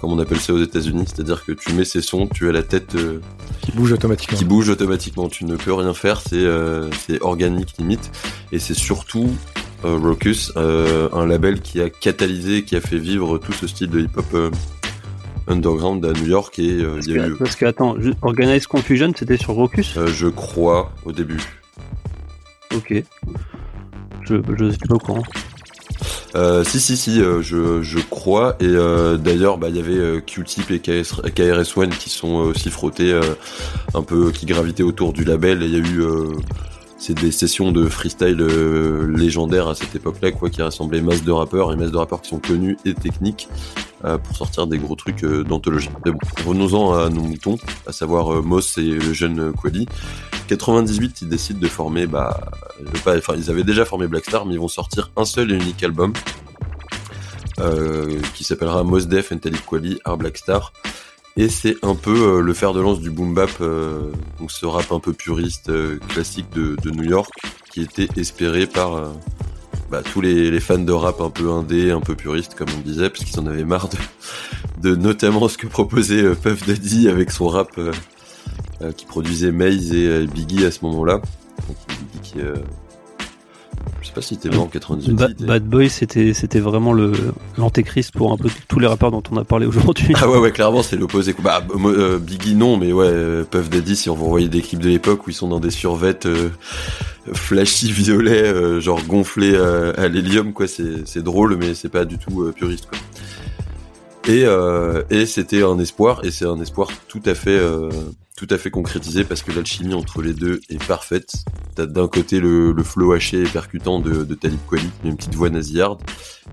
comme 0.00 0.12
on 0.12 0.18
appelle 0.18 0.38
ça 0.40 0.52
aux 0.52 0.62
États-Unis. 0.62 1.04
C'est-à-dire 1.06 1.44
que 1.44 1.52
tu 1.52 1.72
mets 1.72 1.84
ses 1.84 2.00
sons, 2.00 2.26
tu 2.26 2.48
as 2.48 2.52
la 2.52 2.62
tête 2.62 2.94
euh, 2.94 3.20
Qui 3.60 3.72
bouge 3.72 3.92
automatiquement. 3.92 4.38
qui 4.38 4.44
bouge 4.44 4.68
automatiquement. 4.68 5.28
Tu 5.28 5.44
ne 5.44 5.56
peux 5.56 5.72
rien 5.74 5.94
faire, 5.94 6.20
c'est 6.20 6.36
euh, 6.36 6.90
c'est 7.06 7.20
organique 7.22 7.74
limite. 7.78 8.10
Et 8.52 8.58
c'est 8.58 8.74
surtout 8.74 9.30
euh, 9.84 10.14
euh, 10.56 11.08
un 11.12 11.26
label 11.26 11.60
qui 11.60 11.80
a 11.80 11.90
catalysé, 11.90 12.64
qui 12.64 12.76
a 12.76 12.80
fait 12.80 12.98
vivre 12.98 13.38
tout 13.38 13.52
ce 13.52 13.66
style 13.66 13.90
de 13.90 14.00
hip-hop 14.00 14.26
euh, 14.34 14.50
underground 15.48 16.04
à 16.04 16.12
New 16.12 16.26
York. 16.26 16.58
Et 16.58 16.82
euh, 16.82 16.94
Parce 16.94 17.06
il 17.06 17.16
y 17.16 17.18
a 17.18 17.24
que, 17.24 17.30
eu, 17.30 17.36
parce 17.36 17.56
que 17.56 17.64
attends, 17.66 17.96
Organized 18.22 18.66
Confusion 18.66 19.12
c'était 19.16 19.36
sur 19.36 19.54
Rocus 19.54 19.96
euh, 19.96 20.06
je 20.06 20.28
crois, 20.28 20.92
au 21.04 21.12
début, 21.12 21.40
Ok. 22.74 23.02
Je, 24.22 24.36
je 24.58 24.70
suis 24.70 24.78
pas 24.88 24.94
au 24.94 24.98
courant. 24.98 25.22
Euh, 26.36 26.64
si 26.64 26.80
si 26.80 26.96
si, 26.96 27.20
euh, 27.20 27.42
je, 27.42 27.82
je 27.82 27.98
crois. 27.98 28.56
Et 28.60 28.66
euh, 28.66 29.16
d'ailleurs, 29.16 29.58
bah 29.58 29.68
il 29.68 29.76
y 29.76 29.80
avait 29.80 29.98
euh, 29.98 30.20
Q-Tip 30.20 30.70
et 30.70 30.80
KRS-One 30.80 31.90
qui 31.90 32.10
sont 32.10 32.34
aussi 32.34 32.70
frottés 32.70 33.18
un 33.94 34.02
peu, 34.02 34.30
qui 34.30 34.46
gravitaient 34.46 34.82
autour 34.82 35.12
du 35.12 35.24
label. 35.24 35.62
Et 35.62 35.66
il 35.66 35.72
y 35.72 35.76
a 35.76 35.78
eu 35.78 36.02
c'est 37.00 37.14
des 37.14 37.32
sessions 37.32 37.72
de 37.72 37.88
freestyle 37.88 38.40
euh, 38.40 39.10
légendaires 39.16 39.68
à 39.68 39.74
cette 39.74 39.96
époque-là, 39.96 40.32
quoi, 40.32 40.50
qui 40.50 40.60
rassemblaient 40.60 41.00
masse 41.00 41.24
de 41.24 41.32
rappeurs 41.32 41.72
et 41.72 41.76
masse 41.76 41.90
de 41.90 41.96
rappeurs 41.96 42.20
qui 42.20 42.28
sont 42.28 42.38
connus 42.38 42.76
et 42.84 42.92
techniques 42.92 43.48
euh, 44.04 44.18
pour 44.18 44.36
sortir 44.36 44.66
des 44.66 44.78
gros 44.78 44.94
trucs 44.96 45.24
euh, 45.24 45.42
d'anthologie. 45.42 45.88
Revenons-en 46.46 46.92
à 46.92 47.08
nos 47.08 47.22
moutons, 47.22 47.56
à 47.86 47.92
savoir 47.92 48.34
euh, 48.34 48.42
Moss 48.42 48.76
et 48.76 48.82
le 48.82 49.14
jeune 49.14 49.40
euh, 49.40 49.52
Quali. 49.52 49.86
98, 50.48 51.22
ils 51.22 51.28
décident 51.28 51.58
de 51.58 51.68
former, 51.68 52.06
bah, 52.06 52.38
enfin, 53.06 53.34
ils 53.34 53.50
avaient 53.50 53.64
déjà 53.64 53.86
formé 53.86 54.06
Black 54.06 54.26
Star, 54.26 54.44
mais 54.44 54.54
ils 54.54 54.60
vont 54.60 54.68
sortir 54.68 55.10
un 55.16 55.24
seul 55.24 55.52
et 55.52 55.54
unique 55.54 55.82
album 55.82 56.12
qui 58.32 58.42
s'appellera 58.42 58.82
Mos 58.84 59.00
Def 59.00 59.32
and 59.32 59.38
Talib 59.38 59.60
Kweli, 59.66 60.00
Art 60.06 60.16
Black 60.16 60.38
Star. 60.38 60.72
Et 61.36 61.48
c'est 61.48 61.76
un 61.82 61.94
peu 61.94 62.38
euh, 62.38 62.40
le 62.40 62.52
fer 62.52 62.72
de 62.72 62.80
lance 62.80 63.00
du 63.00 63.10
boom 63.10 63.34
bap, 63.34 63.50
euh, 63.60 64.10
donc 64.38 64.50
ce 64.50 64.66
rap 64.66 64.90
un 64.92 65.00
peu 65.00 65.12
puriste, 65.12 65.70
euh, 65.70 65.98
classique 66.08 66.50
de, 66.52 66.76
New 66.90 67.04
York, 67.04 67.30
qui 67.72 67.82
était 67.82 68.08
espéré 68.16 68.66
par 68.66 69.12
bah, 69.90 70.02
tous 70.02 70.20
les, 70.20 70.58
fans 70.60 70.78
de 70.78 70.92
rap 70.92 71.20
un 71.20 71.30
peu 71.30 71.50
indé, 71.50 71.92
un 71.92 72.00
peu 72.00 72.16
puriste, 72.16 72.54
comme 72.56 72.68
on 72.76 72.80
disait, 72.80 73.10
parce 73.10 73.24
qu'ils 73.24 73.38
en 73.38 73.46
avaient 73.46 73.64
marre 73.64 73.88
de, 74.78 74.94
notamment 74.96 75.48
ce 75.48 75.56
que 75.56 75.66
proposait 75.66 76.34
Puff 76.34 76.66
Daddy 76.66 77.08
avec 77.08 77.30
son 77.30 77.48
rap 77.48 77.78
qui 78.96 79.06
produisait 79.06 79.52
Maze 79.52 79.92
et 79.92 80.26
Biggie 80.26 80.64
à 80.64 80.70
ce 80.70 80.84
moment-là. 80.84 81.20
Je 84.02 84.06
sais 84.08 84.12
pas 84.14 84.22
si 84.22 84.34
était 84.34 84.48
mort 84.50 84.64
en 84.64 84.66
98. 84.66 85.14
Ba- 85.14 85.26
il 85.28 85.32
était- 85.32 85.44
Bad 85.44 85.64
Boy 85.64 85.88
c'était 85.90 86.32
c'était 86.34 86.60
vraiment 86.60 86.92
l'antéchrist 87.58 88.12
pour 88.12 88.32
un 88.32 88.36
peu 88.36 88.48
tous 88.68 88.78
les 88.78 88.86
rappeurs 88.86 89.10
dont 89.10 89.22
on 89.30 89.36
a 89.36 89.44
parlé 89.44 89.66
aujourd'hui. 89.66 90.14
Ah 90.16 90.28
ouais, 90.28 90.38
ouais, 90.38 90.52
clairement, 90.52 90.82
c'est 90.82 90.96
l'opposé. 90.96 91.34
Bah, 91.42 91.62
euh, 91.84 92.18
Biggie, 92.18 92.54
non, 92.54 92.76
mais 92.76 92.92
ouais, 92.92 93.06
euh, 93.08 93.44
Puff 93.44 93.68
Daddy, 93.70 93.96
si 93.96 94.10
on 94.10 94.14
vous 94.14 94.28
voyez 94.28 94.48
des 94.48 94.60
clips 94.62 94.80
de 94.80 94.88
l'époque 94.88 95.26
où 95.26 95.30
ils 95.30 95.34
sont 95.34 95.48
dans 95.48 95.60
des 95.60 95.70
survêtes 95.70 96.26
euh, 96.26 96.50
flashy 97.32 97.90
violets, 97.92 98.42
euh, 98.44 98.80
genre 98.80 99.02
gonflés 99.06 99.56
à 99.56 100.08
l'hélium, 100.08 100.52
quoi, 100.52 100.66
c'est 100.66 101.06
c'est 101.06 101.22
drôle, 101.22 101.56
mais 101.56 101.74
c'est 101.74 101.88
pas 101.88 102.04
du 102.04 102.18
tout 102.18 102.50
puriste, 102.56 102.86
quoi. 102.86 102.98
Et, 104.28 104.44
euh, 104.44 105.02
et 105.10 105.26
c'était 105.26 105.62
un 105.62 105.78
espoir, 105.78 106.24
et 106.24 106.30
c'est 106.30 106.44
un 106.44 106.60
espoir 106.60 106.88
tout 107.08 107.22
à 107.24 107.34
fait, 107.34 107.58
euh, 107.58 107.90
tout 108.36 108.46
à 108.50 108.58
fait 108.58 108.70
concrétisé 108.70 109.24
parce 109.24 109.42
que 109.42 109.50
l'alchimie 109.50 109.94
entre 109.94 110.22
les 110.22 110.34
deux 110.34 110.60
est 110.68 110.82
parfaite. 110.84 111.32
T'as 111.74 111.86
d'un 111.86 112.06
côté 112.06 112.38
le, 112.38 112.72
le 112.72 112.82
flow 112.82 113.12
haché 113.12 113.42
et 113.42 113.48
percutant 113.48 113.98
de, 113.98 114.24
de 114.24 114.34
Talib 114.34 114.58
Kweli, 114.68 114.90
une 115.04 115.16
petite 115.16 115.34
voix 115.34 115.50
nasillarde, 115.50 116.00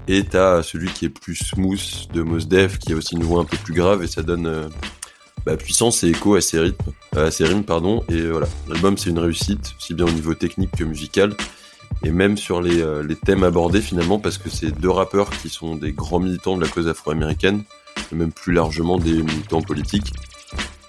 et 0.08 0.24
t'as 0.24 0.64
celui 0.64 0.90
qui 0.90 1.06
est 1.06 1.10
plus 1.10 1.36
smooth 1.36 2.08
de 2.14 2.22
Mos 2.22 2.46
Def, 2.48 2.80
qui 2.80 2.94
a 2.94 2.96
aussi 2.96 3.16
une 3.16 3.24
voix 3.24 3.42
un 3.42 3.46
peu 3.46 3.58
plus 3.58 3.74
grave, 3.74 4.02
et 4.02 4.08
ça 4.08 4.24
donne 4.24 4.48
euh, 4.48 4.70
bah, 5.46 5.58
puissance 5.58 6.04
et 6.04 6.10
écho 6.10 6.36
à 6.36 6.42
ses 6.42 6.60
rythmes, 6.60 6.92
à 7.16 7.32
ses 7.32 7.44
rimes, 7.44 7.66
pardon. 7.66 8.04
Et 8.10 8.22
voilà, 8.22 8.48
l'album 8.70 8.98
c'est 8.98 9.10
une 9.10 9.20
réussite, 9.20 9.74
aussi 9.78 9.94
bien 9.94 10.06
au 10.06 10.12
niveau 10.12 10.34
technique 10.34 10.72
que 10.72 10.86
musical, 10.86 11.36
et 12.04 12.12
même 12.12 12.38
sur 12.38 12.62
les, 12.62 12.82
euh, 12.82 13.04
les 13.04 13.16
thèmes 13.16 13.44
abordés 13.44 13.82
finalement, 13.82 14.20
parce 14.20 14.38
que 14.38 14.50
c'est 14.50 14.72
deux 14.72 14.90
rappeurs 14.90 15.30
qui 15.30 15.50
sont 15.50 15.76
des 15.76 15.92
grands 15.92 16.20
militants 16.20 16.58
de 16.58 16.62
la 16.62 16.70
cause 16.70 16.88
afro-américaine, 16.88 17.64
et 18.12 18.16
même 18.16 18.32
plus 18.32 18.54
largement 18.54 18.98
des 18.98 19.24
militants 19.24 19.62
politiques. 19.62 20.14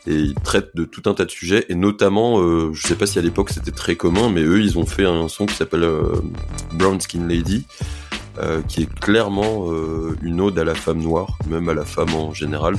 Et 0.07 0.15
ils 0.15 0.35
traitent 0.35 0.75
de 0.75 0.85
tout 0.85 1.03
un 1.07 1.15
tas 1.15 1.25
de 1.25 1.31
sujets, 1.31 1.67
et 1.69 1.75
notamment, 1.75 2.41
euh, 2.41 2.73
je 2.73 2.87
sais 2.87 2.95
pas 2.95 3.07
si 3.07 3.19
à 3.19 3.23
l'époque 3.23 3.51
c'était 3.51 3.71
très 3.71 3.97
commun, 3.97 4.31
mais 4.31 4.43
eux 4.43 4.61
ils 4.61 4.79
ont 4.79 4.87
fait 4.87 5.05
un 5.05 5.29
son 5.29 5.47
qui 5.47 5.55
s'appelle 5.55 5.85
euh, 5.85 6.23
Brown 6.73 7.01
Skin 7.01 7.27
Lady, 7.27 7.67
euh, 8.39 8.63
qui 8.63 8.83
est 8.83 9.01
clairement 9.01 9.67
une 10.23 10.41
ode 10.41 10.59
à 10.59 10.65
la 10.65 10.75
femme 10.75 11.01
noire, 11.01 11.37
même 11.49 11.69
à 11.69 11.75
la 11.75 11.85
femme 11.85 12.15
en 12.15 12.33
général, 12.33 12.77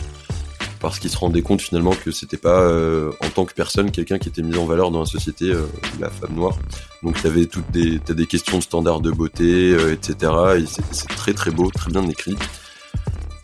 parce 0.80 1.00
qu'ils 1.00 1.10
se 1.10 1.18
rendaient 1.18 1.42
compte 1.42 1.62
finalement 1.62 1.92
que 1.92 2.12
c'était 2.12 2.38
pas 2.38 2.62
euh, 2.62 3.12
en 3.22 3.30
tant 3.30 3.46
que 3.46 3.54
personne 3.54 3.92
quelqu'un 3.92 4.18
qui 4.18 4.30
était 4.30 4.42
mis 4.42 4.58
en 4.58 4.66
valeur 4.66 4.92
dans 4.92 5.02
la 5.02 5.06
société, 5.06 5.52
euh, 5.52 5.66
la 6.00 6.10
femme 6.10 6.34
noire. 6.36 6.58
Donc 7.04 7.22
t'avais 7.22 7.46
toutes 7.46 7.70
des, 7.72 8.00
des 8.00 8.26
questions 8.26 8.58
de 8.58 8.64
standards 8.64 9.02
de 9.02 9.12
beauté, 9.12 9.74
euh, 9.74 9.94
etc. 9.94 10.32
Et 10.58 10.66
c'est, 10.92 11.08
très 11.10 11.34
très 11.34 11.52
beau, 11.52 11.70
très 11.70 11.92
bien 11.92 12.08
écrit. 12.08 12.38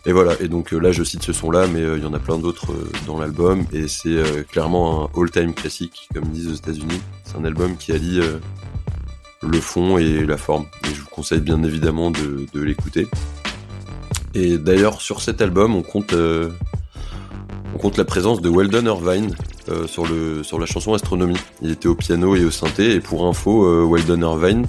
Et 0.06 0.12
voilà, 0.12 0.34
et 0.40 0.48
donc 0.48 0.70
là 0.70 0.92
je 0.92 1.02
cite 1.02 1.24
ce 1.24 1.32
son-là, 1.32 1.66
mais 1.66 1.82
il 1.82 2.02
y 2.02 2.06
en 2.06 2.14
a 2.14 2.20
plein 2.20 2.38
d'autres 2.38 2.72
dans 3.08 3.18
l'album, 3.18 3.66
et 3.72 3.88
c'est 3.88 4.46
clairement 4.48 5.10
un 5.10 5.20
all-time 5.20 5.52
classique, 5.52 6.08
comme 6.14 6.28
disent 6.28 6.46
aux 6.46 6.54
États-Unis. 6.54 7.00
C'est 7.24 7.36
un 7.36 7.44
album 7.44 7.76
qui 7.76 7.90
allie 7.90 8.20
le 9.42 9.60
fond 9.60 9.98
et 9.98 10.24
la 10.24 10.36
forme. 10.36 10.66
Et 10.84 10.94
je 10.94 11.00
vous 11.00 11.08
conseille 11.08 11.40
bien 11.40 11.60
évidemment 11.64 12.12
de, 12.12 12.60
l'écouter. 12.60 13.08
Et 14.34 14.58
d'ailleurs, 14.58 15.00
sur 15.00 15.22
cet 15.22 15.42
album, 15.42 15.74
on 15.74 15.82
compte, 15.82 16.14
on 17.76 17.78
compte 17.78 17.98
la 17.98 18.06
présence 18.06 18.40
de 18.40 18.48
Weldon 18.48 18.86
Irvine 18.86 19.34
euh, 19.68 19.86
sur, 19.86 20.58
la 20.58 20.64
chanson 20.64 20.94
Astronomie. 20.94 21.36
Il 21.60 21.72
était 21.72 21.88
au 21.88 21.94
piano 21.94 22.34
et 22.34 22.42
au 22.42 22.50
synthé, 22.50 22.94
et 22.94 23.00
pour 23.00 23.26
info, 23.26 23.66
euh, 23.66 23.86
Weldon 23.86 24.22
Irvine, 24.22 24.66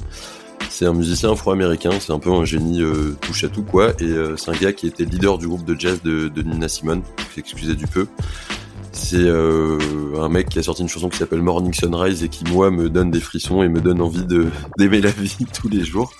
c'est 0.69 0.85
un 0.85 0.91
musicien 0.91 1.31
afro-américain, 1.31 1.91
c'est 2.01 2.11
un 2.11 2.19
peu 2.19 2.31
un 2.31 2.43
génie 2.43 2.81
euh, 2.81 3.15
touche 3.21 3.45
à 3.45 3.47
tout, 3.47 3.63
quoi, 3.63 3.91
et 4.01 4.13
c'est 4.35 4.51
un 4.51 4.57
gars 4.57 4.73
qui 4.73 4.87
était 4.87 5.05
leader 5.05 5.37
du 5.37 5.47
groupe 5.47 5.63
de 5.63 5.79
jazz 5.79 6.01
de, 6.03 6.29
Nina 6.41 6.67
Simone, 6.67 7.01
excusez 7.37 7.75
du 7.75 7.87
peu. 7.87 8.07
C'est 8.91 9.29
un 9.29 10.27
mec 10.27 10.49
qui 10.49 10.59
a 10.59 10.63
sorti 10.63 10.81
une 10.81 10.89
chanson 10.89 11.07
qui 11.07 11.19
s'appelle 11.19 11.41
Morning 11.41 11.73
Sunrise 11.73 12.23
et 12.23 12.29
qui, 12.29 12.43
moi, 12.51 12.71
me 12.71 12.89
donne 12.89 13.09
des 13.09 13.21
frissons 13.21 13.63
et 13.63 13.69
me 13.69 13.79
donne 13.79 14.01
envie 14.01 14.25
d'aimer 14.77 14.99
la 14.99 15.11
vie 15.11 15.45
tous 15.53 15.69
les 15.69 15.85
jours. 15.85 16.11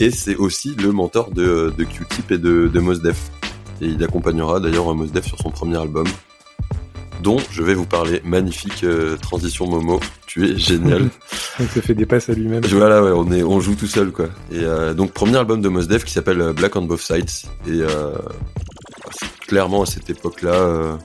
Et 0.00 0.10
c'est 0.10 0.36
aussi 0.36 0.74
le 0.76 0.92
mentor 0.92 1.30
de, 1.30 1.74
de 1.76 1.84
Q-Tip 1.84 2.30
et 2.30 2.38
de, 2.38 2.70
de 2.72 2.80
Mos 2.80 3.00
Def. 3.00 3.30
Et 3.80 3.86
il 3.86 4.02
accompagnera 4.02 4.60
d'ailleurs 4.60 4.94
Mos 4.94 5.06
Def 5.06 5.26
sur 5.26 5.38
son 5.38 5.50
premier 5.50 5.76
album, 5.76 6.06
dont 7.22 7.38
je 7.50 7.62
vais 7.62 7.74
vous 7.74 7.86
parler. 7.86 8.20
Magnifique 8.24 8.84
euh, 8.84 9.16
transition 9.16 9.66
Momo, 9.66 10.00
tu 10.26 10.50
es 10.50 10.56
génial. 10.56 11.08
Il 11.58 11.68
se 11.68 11.80
fait 11.80 11.94
des 11.94 12.04
passes 12.04 12.28
à 12.28 12.34
lui-même. 12.34 12.62
voilà, 12.66 13.02
ouais, 13.02 13.12
on, 13.14 13.32
est, 13.32 13.42
on 13.42 13.60
joue 13.60 13.74
tout 13.74 13.86
seul 13.86 14.12
quoi. 14.12 14.26
Et 14.52 14.60
euh, 14.62 14.92
donc 14.92 15.12
premier 15.12 15.36
album 15.36 15.62
de 15.62 15.68
Mos 15.68 15.86
Def 15.86 16.04
qui 16.04 16.12
s'appelle 16.12 16.40
euh, 16.40 16.52
Black 16.52 16.76
on 16.76 16.82
Both 16.82 17.00
Sides. 17.00 17.48
Et 17.66 17.80
euh, 17.80 18.12
clairement 19.46 19.82
à 19.82 19.86
cette 19.86 20.10
époque-là, 20.10 20.98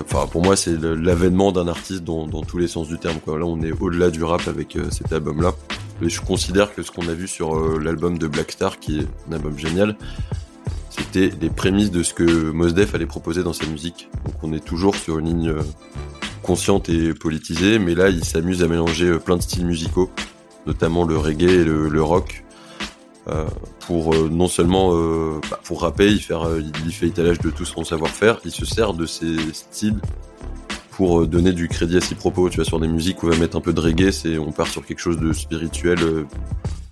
enfin 0.00 0.26
pour 0.30 0.42
moi 0.42 0.54
c'est 0.56 0.80
l'avènement 0.80 1.50
d'un 1.50 1.66
artiste 1.68 2.04
dans, 2.04 2.26
dans 2.26 2.42
tous 2.42 2.58
les 2.58 2.68
sens 2.68 2.86
du 2.88 2.98
terme. 2.98 3.18
Quoi. 3.24 3.38
Là 3.38 3.46
on 3.46 3.60
est 3.62 3.72
au-delà 3.72 4.10
du 4.10 4.22
rap 4.22 4.46
avec 4.46 4.78
cet 4.90 5.12
album-là. 5.12 5.52
Et 6.02 6.08
je 6.10 6.20
considère 6.20 6.74
que 6.74 6.82
ce 6.82 6.90
qu'on 6.90 7.08
a 7.08 7.14
vu 7.14 7.26
sur 7.26 7.80
l'album 7.80 8.18
de 8.18 8.28
Black 8.28 8.52
Star, 8.52 8.78
qui 8.78 9.00
est 9.00 9.06
un 9.30 9.32
album 9.32 9.58
génial, 9.58 9.96
c'était 11.16 11.34
les 11.40 11.50
prémices 11.50 11.90
de 11.90 12.02
ce 12.02 12.12
que 12.12 12.50
Mos 12.50 12.72
Def 12.72 12.94
allait 12.94 13.06
proposer 13.06 13.42
dans 13.42 13.52
sa 13.52 13.66
musique. 13.66 14.08
Donc 14.24 14.34
on 14.42 14.52
est 14.52 14.64
toujours 14.64 14.94
sur 14.94 15.18
une 15.18 15.26
ligne 15.26 15.48
euh, 15.48 15.62
consciente 16.42 16.88
et 16.88 17.14
politisée, 17.14 17.78
mais 17.78 17.94
là 17.94 18.10
il 18.10 18.24
s'amuse 18.24 18.62
à 18.62 18.68
mélanger 18.68 19.06
euh, 19.06 19.18
plein 19.18 19.36
de 19.36 19.42
styles 19.42 19.64
musicaux, 19.64 20.10
notamment 20.66 21.04
le 21.04 21.16
reggae 21.16 21.44
et 21.44 21.64
le, 21.64 22.02
rock, 22.02 22.44
euh, 23.28 23.46
pour 23.80 24.14
non 24.14 24.46
seulement 24.46 24.92
bah, 25.50 25.58
pour 25.64 25.82
rapper, 25.82 26.08
il, 26.08 26.20
fait 26.20 27.06
étalage 27.06 27.38
de 27.38 27.50
tout 27.50 27.64
son 27.64 27.82
savoir-faire, 27.82 28.38
il 28.44 28.50
se 28.50 28.66
sert 28.66 28.92
de 28.92 29.06
ces 29.06 29.36
styles 29.52 30.00
pour 30.90 31.26
donner 31.26 31.52
du 31.52 31.68
crédit 31.68 31.96
à 31.96 32.00
ses 32.00 32.14
propos. 32.14 32.48
Tu 32.50 32.56
vois, 32.56 32.64
sur 32.64 32.80
des 32.80 32.88
musiques 32.88 33.22
où 33.22 33.26
on 33.26 33.30
va 33.30 33.36
mettre 33.36 33.56
un 33.56 33.60
peu 33.60 33.72
de 33.72 33.80
reggae, 33.80 34.10
c'est 34.10 34.38
on 34.38 34.52
part 34.52 34.68
sur 34.68 34.84
quelque 34.84 35.00
chose 35.00 35.18
de 35.18 35.32
spirituel, 35.32 35.98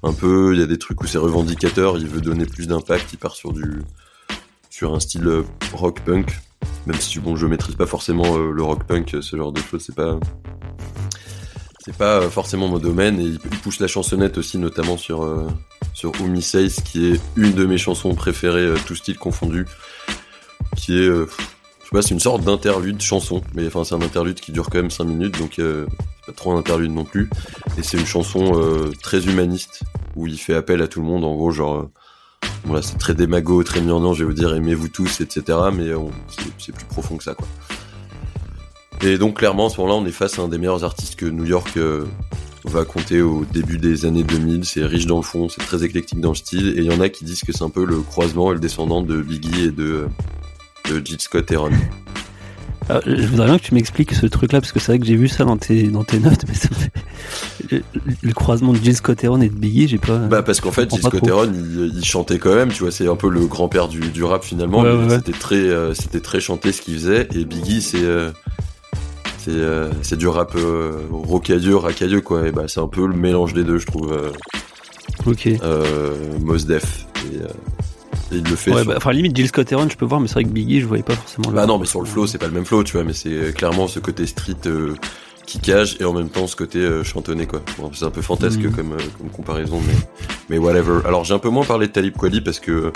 un 0.03 0.13
peu. 0.13 0.55
Il 0.55 0.61
y 0.61 0.63
a 0.63 0.67
des 0.67 0.79
trucs 0.79 1.03
où 1.03 1.07
c'est 1.07 1.19
revendicateur, 1.19 1.99
il 1.99 2.07
veut 2.07 2.21
donner 2.21 2.47
plus 2.47 2.67
d'impact, 2.67 3.13
il 3.13 3.19
part 3.19 3.35
sur 3.35 3.53
du 3.53 3.83
sur 4.75 4.93
un 4.93 4.99
style 4.99 5.29
euh, 5.29 5.45
rock 5.73 6.01
punk. 6.01 6.37
Même 6.87 6.99
si 6.99 7.21
bon, 7.21 7.37
je 7.37 7.47
maîtrise 7.47 7.77
pas 7.77 7.87
forcément 7.87 8.37
euh, 8.37 8.51
le 8.51 8.63
rock 8.63 8.83
punk, 8.85 9.17
ce 9.21 9.37
genre 9.37 9.53
de 9.53 9.61
choses, 9.61 9.85
c'est 9.87 9.95
pas 9.95 10.19
c'est 11.85 11.97
pas 11.97 12.23
euh, 12.23 12.29
forcément 12.29 12.67
mon 12.67 12.81
domaine. 12.81 13.21
Et 13.21 13.25
il, 13.25 13.39
pousse 13.39 13.79
la 13.79 13.87
chansonnette 13.87 14.37
aussi, 14.37 14.59
notamment 14.59 14.97
sur 14.97 15.23
euh, 15.23 15.47
sur 15.93 16.11
qui 16.11 17.07
est 17.07 17.21
une 17.37 17.53
de 17.53 17.67
mes 17.67 17.79
chansons 17.79 18.17
préférées, 18.17 18.67
euh, 18.67 18.77
tout 18.85 18.97
style 18.97 19.17
confondu, 19.17 19.65
qui 20.77 20.99
est 20.99 21.07
euh, 21.07 21.29
je 21.85 21.91
sais 21.91 21.91
pas, 21.93 22.01
c'est 22.01 22.15
une 22.15 22.21
sorte 22.21 22.43
d'interlude 22.43 23.03
chanson, 23.03 23.43
mais 23.53 23.67
enfin 23.67 23.85
c'est 23.85 23.95
un 23.95 24.01
interlude 24.01 24.41
qui 24.41 24.53
dure 24.53 24.71
quand 24.71 24.79
même 24.79 24.91
5 24.91 25.05
minutes, 25.05 25.39
donc 25.39 25.59
euh, 25.59 25.85
c'est 26.21 26.33
pas 26.33 26.33
trop 26.33 26.53
un 26.53 26.59
interlude 26.59 26.91
non 26.91 27.05
plus. 27.05 27.29
Et 27.77 27.83
c'est 27.83 27.99
une 27.99 28.07
chanson 28.07 28.59
euh, 28.59 28.91
très 29.03 29.27
humaniste 29.29 29.83
où 30.17 30.27
il 30.27 30.39
fait 30.39 30.55
appel 30.55 30.81
à 30.81 30.89
tout 30.89 31.01
le 31.01 31.07
monde, 31.07 31.25
en 31.25 31.35
gros 31.35 31.51
genre 31.51 31.75
euh, 31.75 31.91
voilà 32.65 32.83
c'est 32.83 32.97
très 32.99 33.15
démago, 33.15 33.63
très 33.63 33.81
gnangnan, 33.81 34.15
je 34.15 34.21
vais 34.25 34.29
vous 34.31 34.35
dire 34.35 34.55
aimez-vous 34.55 34.89
tous, 34.89 35.21
etc. 35.21 35.59
Mais 35.73 35.89
euh, 35.89 35.99
c'est- 36.59 36.73
plus 36.73 36.85
profond 36.87 37.17
que 37.17 37.25
ça 37.25 37.35
quoi. 37.35 37.47
Et 39.03 39.19
donc 39.19 39.39
clairement 39.39 39.67
à 39.67 39.71
ce 39.71 39.81
moment-là 39.81 40.01
on 40.03 40.07
est 40.07 40.13
face 40.13 40.39
à 40.39 40.43
un 40.43 40.49
des 40.49 40.59
meilleurs 40.59 40.85
artistes 40.85 41.17
que 41.17 41.27
New 41.27 41.45
York 41.45 41.77
euh, 41.77 42.05
va 42.65 42.85
compter 42.85 43.21
au 43.21 43.45
début 43.45 43.77
des 43.79 44.07
années 44.07 44.23
2000. 44.23 44.65
C'est 44.65 44.85
riche 44.85 45.07
dans 45.07 45.17
le 45.19 45.23
fond, 45.23 45.49
c'est 45.49 45.61
très 45.65 45.85
éclectique 45.85 46.21
dans 46.21 46.31
le 46.31 46.35
style, 46.37 46.69
et 46.77 46.81
il 46.81 46.85
y 46.85 46.95
en 46.95 47.01
a 47.01 47.09
qui 47.11 47.25
disent 47.25 47.43
que 47.43 47.53
c'est 47.53 47.65
un 47.65 47.71
peu 47.71 47.85
le 47.85 47.99
croisement 48.01 48.51
et 48.51 48.55
le 48.55 48.61
descendant 48.61 49.03
de 49.03 49.21
Biggie 49.21 49.65
et 49.65 49.71
de 49.71 50.07
de 50.91 51.01
Jill 51.05 51.21
Scott 51.21 51.51
Heron. 51.51 51.71
Alors, 52.91 53.03
je 53.07 53.27
voudrais 53.27 53.47
bien 53.47 53.59
que 53.59 53.63
tu 53.65 53.73
m'expliques 53.75 54.13
ce 54.13 54.27
truc-là, 54.27 54.61
parce 54.61 54.71
que 54.73 54.79
c'est 54.79 54.93
vrai 54.93 54.99
que 54.99 55.07
j'ai 55.07 55.17
vu 55.17 55.29
ça 55.29 55.45
dans 55.45 55.57
tes, 55.57 55.85
dans 55.85 56.05
tes 56.05 56.19
notes, 56.19 56.45
mais 56.47 56.53
ça 56.55 56.69
me 56.71 56.75
fait... 56.75 56.93
le, 57.71 58.33
croisement 58.33 58.73
de 58.73 58.79
Jill 58.79 58.95
Scott 58.97 59.23
Heron 59.25 59.41
et 59.41 59.49
de 59.49 59.55
Biggie, 59.55 59.89
j'ai 59.89 59.99
pas. 59.99 60.19
Bah 60.19 60.43
parce 60.43 60.61
qu'en 60.61 60.73
fait, 60.73 60.83
comprends 60.89 60.97
Jill 60.97 61.03
pas 61.03 61.09
Scott 61.09 61.29
trop. 61.29 61.43
Heron, 61.45 61.53
il, 61.55 61.93
il 61.99 62.05
chantait 62.05 62.39
quand 62.39 62.55
même, 62.55 62.71
tu 62.71 62.83
vois, 62.83 62.91
c'est 62.93 63.09
un 63.09 63.17
peu 63.17 63.29
le 63.29 63.47
grand-père 63.47 63.89
du, 63.89 64.01
du 64.01 64.25
rap 64.25 64.45
finalement. 64.45 64.83
Ouais. 64.83 65.09
C'était 65.11 65.33
très, 65.33 65.57
euh, 65.57 65.95
c'était 65.95 66.21
très 66.21 66.41
chanté 66.41 66.73
ce 66.73 66.83
qu'il 66.83 66.95
faisait. 66.95 67.29
Et 67.35 67.45
Biggie, 67.45 67.83
c'est, 67.83 68.03
euh, 68.03 68.31
c'est, 69.39 69.51
euh, 69.51 69.91
c'est 70.03 70.17
du 70.17 70.27
rap 70.29 70.55
euh, 70.57 70.93
rocailleux, 71.11 71.77
racailleux 71.77 72.21
quoi. 72.21 72.47
Et 72.49 72.53
bah 72.53 72.65
c'est 72.67 72.81
un 72.81 72.89
peu 72.89 73.07
le 73.07 73.15
mélange 73.15 73.53
des 73.55 73.65
deux, 73.65 73.79
je 73.79 73.87
trouve. 73.87 74.13
Euh, 74.13 74.31
Ok. 75.27 75.47
euh, 75.63 76.15
Mos 76.41 76.59
Def. 76.67 77.07
Et, 77.33 77.37
euh, 77.43 77.47
et 78.33 78.37
il 78.39 78.45
le 78.45 78.57
fait. 78.57 78.71
Ouais, 78.73 78.79
sur- 78.83 78.87
bah, 78.87 78.95
enfin, 78.97 79.13
limite 79.13 79.37
Jill 79.37 79.49
Scott 79.49 79.71
Heron, 79.71 79.89
je 79.89 79.97
peux 79.97 80.05
voir, 80.07 80.21
mais 80.21 80.29
c'est 80.29 80.35
vrai 80.35 80.45
que 80.45 80.49
Biggie, 80.49 80.81
je 80.81 80.87
voyais 80.87 81.03
pas 81.03 81.15
forcément 81.15 81.51
le. 81.51 81.55
Bah 81.57 81.67
non, 81.67 81.79
mais 81.79 81.87
sur 81.87 82.01
le 82.01 82.07
flow, 82.07 82.27
c'est 82.27 82.39
pas 82.39 82.47
le 82.47 82.53
même 82.53 82.65
flow, 82.65 82.83
tu 82.85 82.95
vois, 82.95 83.05
mais 83.05 83.13
c'est 83.13 83.55
clairement 83.55 83.87
ce 83.87 84.01
côté 84.01 84.27
street 84.27 84.55
euh, 84.67 84.95
qui 85.47 85.59
cage 85.61 85.97
et 86.01 86.05
en 86.05 86.13
même 86.13 86.29
temps 86.31 86.47
ce 86.47 86.57
côté 86.57 86.79
euh, 86.79 87.05
chantonné, 87.05 87.47
quoi. 87.47 87.63
Bon, 87.79 87.91
c'est 87.93 88.05
un 88.05 88.11
peu 88.11 88.23
fantasque 88.23 88.59
Mhm. 88.61 88.73
comme, 88.73 88.93
euh, 88.93 88.99
comme 89.19 89.31
comparaison, 89.31 89.81
mais, 89.87 89.95
mais 90.49 90.59
whatever. 90.59 91.01
Alors 91.05 91.25
j'ai 91.25 91.35
un 91.35 91.39
peu 91.39 91.51
moins 91.51 91.65
parlé 91.65 91.87
de 91.89 91.93
Talib 91.93 92.15
Kweli 92.17 92.41
parce 92.41 92.59
que 92.61 92.93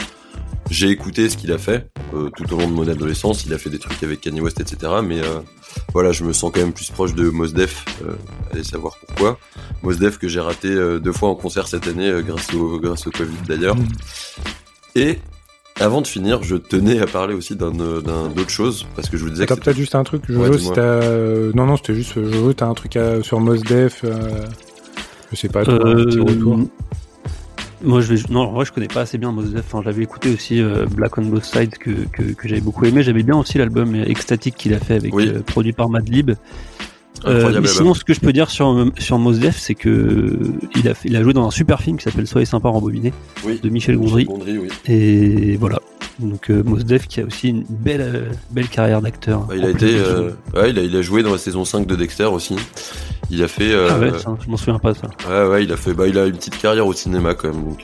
j'ai 0.70 0.88
écouté 0.88 1.28
ce 1.30 1.36
qu'il 1.36 1.52
a 1.52 1.58
fait 1.58 1.88
euh, 2.14 2.30
tout 2.36 2.52
au 2.54 2.58
long 2.58 2.68
de 2.68 2.72
mon 2.74 2.88
adolescence. 2.88 3.44
Il 3.46 3.52
a 3.54 3.58
fait 3.58 3.70
des 3.70 3.78
trucs 3.78 4.02
avec 4.02 4.20
Kanye 4.20 4.40
West, 4.40 4.60
etc. 4.60 4.92
Mais 5.04 5.20
euh, 5.20 5.40
voilà, 5.92 6.12
je 6.12 6.24
me 6.24 6.32
sens 6.32 6.50
quand 6.52 6.60
même 6.60 6.72
plus 6.72 6.90
proche 6.90 7.14
de 7.14 7.28
Mos 7.30 7.48
Def. 7.48 7.84
Allez 8.52 8.64
savoir 8.64 8.96
pourquoi. 9.06 9.38
Mos 9.82 9.94
Def 9.94 10.18
que 10.18 10.28
j'ai 10.28 10.40
raté 10.40 10.68
deux 11.00 11.12
fois 11.12 11.28
en 11.30 11.34
concert 11.34 11.68
cette 11.68 11.86
année 11.86 12.12
grâce 12.26 12.52
au 12.54 12.78
grâce 12.80 13.06
au 13.06 13.10
Covid 13.10 13.36
d'ailleurs. 13.46 13.76
Mhm. 13.76 13.86
Et 14.96 15.18
avant 15.80 16.00
de 16.00 16.06
finir, 16.06 16.42
je 16.42 16.56
tenais 16.56 16.98
à 17.00 17.06
parler 17.06 17.34
aussi 17.34 17.54
d'un 17.56 17.78
euh, 17.80 18.00
d'un- 18.00 18.28
d'autre 18.28 18.50
chose 18.50 18.86
parce 18.96 19.08
que 19.08 19.16
je 19.16 19.24
vous 19.24 19.30
disais 19.30 19.46
T'as 19.46 19.56
que 19.56 19.60
peut-être 19.60 19.76
juste 19.76 19.94
un 19.94 20.04
truc, 20.04 20.22
Jojo, 20.28 20.40
Ouais, 20.40 20.52
si 20.52 20.58
dis-moi. 20.60 20.74
t'as... 20.74 20.80
euh, 20.82 21.52
Non, 21.54 21.66
non, 21.66 21.76
c'était 21.76 21.94
juste, 21.94 22.16
euh, 22.16 22.32
Jojo, 22.32 22.52
t'as 22.52 22.66
un 22.66 22.74
truc 22.74 22.96
à- 22.96 23.22
sur 23.22 23.40
Mos 23.40 23.56
Def, 23.62 24.00
euh, 24.04 24.18
je 25.30 25.36
sais 25.36 25.48
pas, 25.48 25.64
toi, 25.64 25.74
un 25.74 25.94
petit 26.04 26.18
retour. 26.20 26.58
Moi, 27.84 28.00
je 28.00 28.12
vais, 28.14 28.20
non, 28.28 28.40
en 28.40 28.52
vrai, 28.52 28.64
je 28.64 28.72
connais 28.72 28.88
pas 28.88 29.02
assez 29.02 29.18
bien 29.18 29.30
Mos 29.30 29.42
Def. 29.44 29.62
Enfin, 29.72 29.82
j'avais 29.84 30.02
écouté 30.02 30.32
aussi 30.34 30.60
euh, 30.60 30.84
Black 30.86 31.16
on 31.16 31.22
Both 31.22 31.44
Sides 31.44 31.78
que, 31.78 31.90
que, 32.12 32.22
que 32.32 32.48
j'avais 32.48 32.60
beaucoup 32.60 32.84
aimé. 32.84 33.04
J'avais 33.04 33.22
bien 33.22 33.36
aussi 33.38 33.56
l'album 33.58 33.94
Ecstatic 33.94 34.56
qu'il 34.56 34.74
a 34.74 34.78
fait 34.80 34.94
avec, 34.96 35.14
Oui. 35.14 35.28
euh, 35.28 35.40
produit 35.46 35.72
par 35.72 35.88
Madlib. 35.88 36.32
Euh, 37.26 37.60
mais 37.60 37.66
sinon, 37.66 37.94
ce 37.94 38.04
que 38.04 38.14
je 38.14 38.20
peux 38.20 38.32
dire 38.32 38.50
sur, 38.50 38.86
sur 38.98 39.18
Mos 39.18 39.32
Def, 39.38 39.58
c'est 39.58 39.74
que 39.74 40.38
il 40.76 40.88
a, 40.88 40.94
fait, 40.94 41.08
il 41.08 41.16
a 41.16 41.22
joué 41.22 41.32
dans 41.32 41.46
un 41.46 41.50
super 41.50 41.80
film 41.80 41.96
qui 41.96 42.04
s'appelle 42.04 42.26
Soyez 42.26 42.46
sympa 42.46 42.68
rembobiné 42.68 43.12
oui. 43.44 43.60
de 43.62 43.68
Michel 43.68 43.96
Gondry. 43.96 44.24
Gondry, 44.24 44.58
oui. 44.58 44.68
Et 44.86 45.56
voilà. 45.56 45.78
Donc 46.20 46.50
euh, 46.50 46.62
Mos 46.64 46.78
Def 46.82 47.06
qui 47.06 47.20
a 47.20 47.24
aussi 47.24 47.48
une 47.50 47.64
belle, 47.68 48.00
euh, 48.00 48.22
belle 48.50 48.68
carrière 48.68 49.00
d'acteur. 49.02 49.40
Bah, 49.42 49.54
il 49.56 49.64
a 49.64 49.68
En 49.68 49.70
été, 49.70 49.86
euh, 49.98 50.30
ouais, 50.54 50.70
il 50.70 50.78
a, 50.78 50.82
il 50.82 50.96
a 50.96 51.02
joué 51.02 51.22
dans 51.22 51.32
la 51.32 51.38
saison 51.38 51.64
5 51.64 51.86
de 51.86 51.94
Dexter 51.96 52.24
aussi. 52.26 52.56
Il 53.30 53.42
a 53.42 53.48
fait, 53.48 53.72
Ah 53.74 53.98
ouais, 53.98 54.10
ça, 54.18 54.36
je 54.44 54.50
m'en 54.50 54.56
souviens 54.56 54.78
pas 54.78 54.94
ça. 54.94 55.08
ouais, 55.28 55.48
ouais, 55.48 55.64
il 55.64 55.72
a 55.72 55.76
fait, 55.76 55.92
bah, 55.94 56.06
il 56.08 56.18
a 56.18 56.26
une 56.26 56.36
petite 56.36 56.58
carrière 56.58 56.86
au 56.86 56.92
cinéma 56.92 57.34
quand 57.34 57.48
même, 57.52 57.62
donc, 57.62 57.82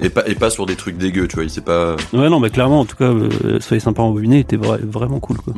et 0.00 0.08
pas, 0.08 0.26
et 0.26 0.34
pas 0.34 0.48
sur 0.48 0.64
des 0.64 0.74
trucs 0.76 0.96
dégueux, 0.96 1.28
tu 1.28 1.34
vois, 1.36 1.44
il 1.44 1.50
sait 1.50 1.60
pas, 1.60 1.96
Ouais, 2.14 2.30
non, 2.30 2.40
mais 2.40 2.48
clairement, 2.48 2.80
en 2.80 2.84
tout 2.86 2.96
cas, 2.96 3.10
euh, 3.12 3.60
Soyez 3.60 3.80
sympa 3.80 4.00
rembobiné 4.02 4.38
était 4.38 4.56
vra- 4.56 4.80
vraiment 4.82 5.20
cool. 5.20 5.36
Quoi. 5.36 5.52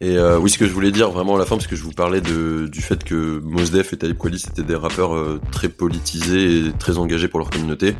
Et 0.00 0.16
euh, 0.16 0.38
oui, 0.38 0.50
ce 0.50 0.58
que 0.58 0.66
je 0.66 0.72
voulais 0.72 0.90
dire 0.90 1.10
vraiment 1.10 1.36
à 1.36 1.38
la 1.38 1.44
fin, 1.44 1.56
parce 1.56 1.68
que 1.68 1.76
je 1.76 1.84
vous 1.84 1.92
parlais 1.92 2.20
de, 2.20 2.29
du 2.32 2.80
fait 2.80 3.02
que 3.04 3.40
Mos 3.40 3.70
Def 3.70 3.92
et 3.92 3.96
Talib 3.96 4.16
Kweli 4.18 4.38
c'était 4.38 4.62
des 4.62 4.74
rappeurs 4.76 5.14
euh, 5.14 5.40
très 5.52 5.68
politisés 5.68 6.66
et 6.66 6.72
très 6.72 6.98
engagés 6.98 7.28
pour 7.28 7.40
leur 7.40 7.50
communauté. 7.50 7.94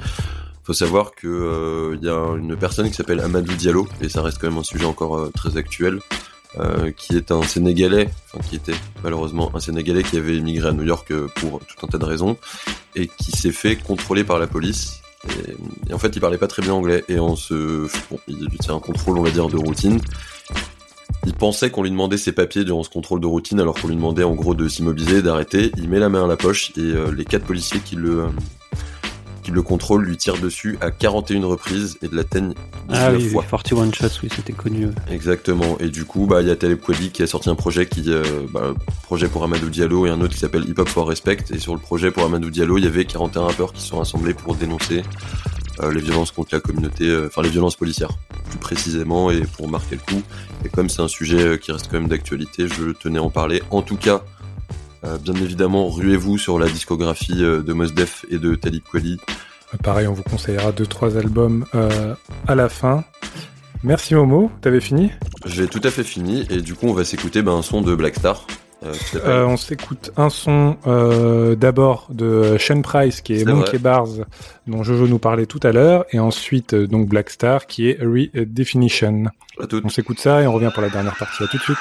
Faut 0.64 0.72
savoir 0.72 1.12
que 1.14 1.26
euh, 1.26 1.97
il 2.01 2.07
y 2.07 2.11
a 2.11 2.37
une 2.37 2.57
personne 2.57 2.89
qui 2.89 2.95
s'appelle 2.95 3.20
Amadou 3.20 3.53
Diallo, 3.55 3.89
et 4.01 4.09
ça 4.09 4.22
reste 4.22 4.39
quand 4.41 4.49
même 4.49 4.59
un 4.59 4.62
sujet 4.62 4.85
encore 4.85 5.18
euh, 5.18 5.31
très 5.35 5.57
actuel, 5.57 6.01
qui 6.97 7.16
est 7.16 7.31
un 7.31 7.43
Sénégalais, 7.43 8.11
enfin 8.35 8.43
qui 8.49 8.57
était 8.57 8.74
malheureusement 9.05 9.53
un 9.55 9.61
Sénégalais 9.61 10.03
qui 10.03 10.16
avait 10.16 10.37
émigré 10.37 10.68
à 10.68 10.72
New 10.72 10.83
York 10.83 11.12
pour 11.37 11.61
tout 11.61 11.87
un 11.87 11.89
tas 11.89 11.99
de 11.99 12.05
raisons, 12.05 12.37
et 12.97 13.07
qui 13.07 13.31
s'est 13.31 13.53
fait 13.53 13.76
contrôler 13.76 14.24
par 14.24 14.41
la 14.41 14.49
police. 14.49 15.01
Et, 15.89 15.95
en 15.95 15.99
fait, 15.99 16.16
il 16.16 16.20
parlait 16.20 16.39
pas 16.39 16.49
très 16.49 16.62
bien 16.62 16.72
anglais, 16.74 17.05
et 17.09 17.20
on 17.20 17.37
se, 17.37 17.87
bon, 18.11 18.18
il- 18.26 18.49
c'est 18.61 18.72
un 18.72 18.81
contrôle, 18.81 19.18
on 19.18 19.22
va 19.22 19.31
dire, 19.31 19.47
de 19.49 19.59
routine. 19.59 20.01
Il 21.26 21.34
pensait 21.34 21.70
qu'on 21.70 21.82
lui 21.82 21.90
demandait 21.90 22.16
ses 22.16 22.32
papiers 22.32 22.64
durant 22.64 22.82
ce 22.82 22.90
contrôle 22.90 23.20
de 23.20 23.26
routine 23.26 23.61
alors 23.61 23.74
qu'on 23.74 23.88
lui 23.88 23.96
demandait 23.96 24.24
en 24.24 24.34
gros 24.34 24.54
de 24.54 24.68
s'immobiliser, 24.68 25.22
d'arrêter. 25.22 25.72
Il 25.76 25.88
met 25.88 25.98
la 25.98 26.08
main 26.08 26.24
à 26.24 26.26
la 26.26 26.36
poche 26.36 26.72
et 26.76 26.80
euh, 26.80 27.12
les 27.12 27.24
quatre 27.24 27.44
policiers 27.44 27.80
qui 27.80 27.96
le, 27.96 28.20
euh, 28.20 28.28
qui 29.42 29.50
le 29.50 29.62
contrôlent 29.62 30.04
lui 30.04 30.16
tirent 30.16 30.38
dessus 30.38 30.78
à 30.80 30.90
41 30.90 31.44
reprises 31.46 31.98
et 32.02 32.08
de 32.08 32.16
l'atteignent 32.16 32.54
19 32.88 32.92
Ah 32.92 33.12
oui, 33.12 33.28
fois. 33.28 33.44
41 33.48 33.92
Shots, 33.92 34.20
oui, 34.22 34.28
c'était 34.34 34.52
connu. 34.52 34.88
Exactement. 35.11 35.76
Et 35.78 35.88
du 35.88 36.04
coup, 36.04 36.26
bah, 36.26 36.42
il 36.42 36.48
y 36.48 36.50
a 36.50 36.56
Taleb 36.56 36.80
Kweli 36.80 37.11
qui 37.11 37.22
a 37.22 37.26
sorti 37.26 37.50
un 37.50 37.54
projet 37.54 37.86
qui, 37.86 38.04
euh, 38.08 38.22
bah, 38.52 38.74
projet 39.02 39.28
pour 39.28 39.44
Amadou 39.44 39.68
Diallo 39.68 40.06
et 40.06 40.11
un 40.11 40.20
autre 40.20 40.34
qui 40.34 40.40
s'appelle 40.40 40.68
Hip 40.68 40.78
Hop 40.78 40.88
for 40.88 41.08
Respect. 41.08 41.38
Et 41.52 41.58
sur 41.58 41.74
le 41.74 41.80
projet 41.80 42.11
pour 42.11 42.24
Amadou 42.24 42.50
Diallo, 42.50 42.78
il 42.78 42.84
y 42.84 42.88
avait 42.88 43.04
41 43.04 43.42
rappeurs 43.42 43.72
qui 43.72 43.82
sont 43.82 43.98
rassemblés 43.98 44.34
pour 44.34 44.54
dénoncer 44.54 45.02
les 45.91 46.01
violences 46.01 46.31
contre 46.31 46.55
la 46.55 46.61
communauté, 46.61 47.09
euh, 47.09 47.28
enfin 47.28 47.43
les 47.43 47.49
violences 47.49 47.76
policières 47.76 48.11
plus 48.51 48.59
précisément 48.59 49.31
et 49.31 49.43
pour 49.43 49.68
marquer 49.68 49.97
le 49.97 50.03
coup. 50.12 50.22
Et 50.64 50.68
comme 50.68 50.89
c'est 50.89 51.01
un 51.01 51.09
sujet 51.09 51.41
euh, 51.41 51.57
qui 51.57 51.72
reste 51.72 51.89
quand 51.91 51.99
même 51.99 52.09
d'actualité, 52.09 52.68
je 52.68 52.91
tenais 52.93 53.18
à 53.18 53.22
en 53.22 53.31
parler. 53.31 53.62
En 53.70 53.83
tout 53.83 53.97
cas, 53.97 54.22
euh, 55.05 55.16
bien 55.18 55.35
évidemment, 55.35 55.89
ruez-vous 55.89 56.37
sur 56.37 56.59
la 56.59 56.68
discographie 56.68 57.43
euh, 57.43 57.62
de 57.62 57.72
Mos 57.72 57.93
Def 57.95 58.26
et 58.28 58.39
de 58.39 58.55
Talib 58.55 58.83
Kweli. 58.83 59.18
Pareil, 59.83 60.09
on 60.09 60.12
vous 60.12 60.24
conseillera 60.24 60.72
deux 60.72 60.87
trois 60.87 61.16
albums 61.16 61.64
euh, 61.74 62.14
à 62.49 62.55
la 62.55 62.68
fin. 62.68 63.05
Merci 63.83 64.14
Momo, 64.14 64.51
t'avais 64.61 64.81
fini? 64.81 65.11
J'ai 65.47 65.66
tout 65.68 65.81
à 65.85 65.91
fait 65.91 66.05
fini 66.05 66.47
et 66.51 66.61
du 66.61 66.74
coup 66.74 66.87
on 66.89 66.93
va 66.93 67.05
s'écouter 67.05 67.41
ben, 67.41 67.53
un 67.53 67.62
son 67.62 67.81
de 67.81 67.95
Black 67.95 68.16
Star. 68.16 68.47
Euh, 68.83 68.95
Euh, 69.14 69.47
On 69.47 69.57
s'écoute 69.57 70.11
un 70.16 70.31
son 70.31 70.76
euh, 70.87 71.55
d'abord 71.55 72.09
de 72.11 72.57
Sean 72.59 72.83
Price 72.83 73.20
qui 73.20 73.35
est, 73.35 73.45
Monkey 73.45 73.70
vrai. 73.72 73.78
Bars 73.78 74.09
dont 74.66 74.83
Jojo 74.83 75.07
nous 75.07 75.18
parlait 75.18 75.47
tout 75.47 75.61
à 75.62 75.72
l'heure 75.72 76.05
et 76.11 76.18
ensuite 76.18 76.74
euh, 76.74 76.87
donc 76.87 77.09
Black 77.09 77.31
Star 77.31 77.66
qui 77.66 77.89
est 77.89 77.99
Redefinition. 78.01 79.24
On 79.85 79.89
s'écoute 79.89 80.20
ça 80.20 80.43
et 80.43 80.47
on 80.47 80.53
revient 80.53 80.70
pour 80.72 80.83
la 80.83 80.89
dernière 80.91 81.16
partie. 81.16 81.43
À 81.43 81.47
tout 81.47 81.59
de 81.59 81.62
suite. 81.62 81.78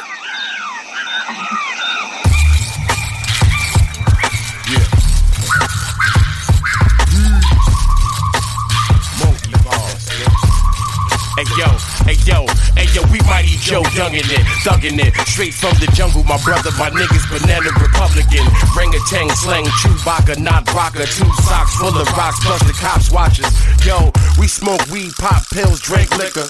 Joe 13.70 13.86
Dungin 13.94 14.26
it, 14.26 14.42
thuggin' 14.66 14.98
it. 14.98 15.14
Straight 15.30 15.54
from 15.54 15.78
the 15.78 15.86
jungle, 15.94 16.24
my 16.26 16.42
brother, 16.42 16.74
my 16.82 16.90
niggas, 16.90 17.22
banana 17.30 17.70
Republican. 17.78 18.42
Ring-a-tang, 18.74 19.30
slang, 19.38 19.66
Chewbacca, 19.86 20.42
not 20.42 20.66
Baka. 20.74 21.06
Two 21.06 21.30
socks 21.46 21.78
full 21.78 21.94
of 21.94 22.10
rocks, 22.18 22.42
plus 22.42 22.66
the 22.66 22.74
cops 22.74 23.12
watch 23.14 23.38
us. 23.38 23.54
Yo, 23.86 24.10
we 24.42 24.48
smoke 24.50 24.82
weed, 24.90 25.14
pop 25.22 25.46
pills, 25.54 25.86
drink 25.86 26.10
liquor. 26.18 26.50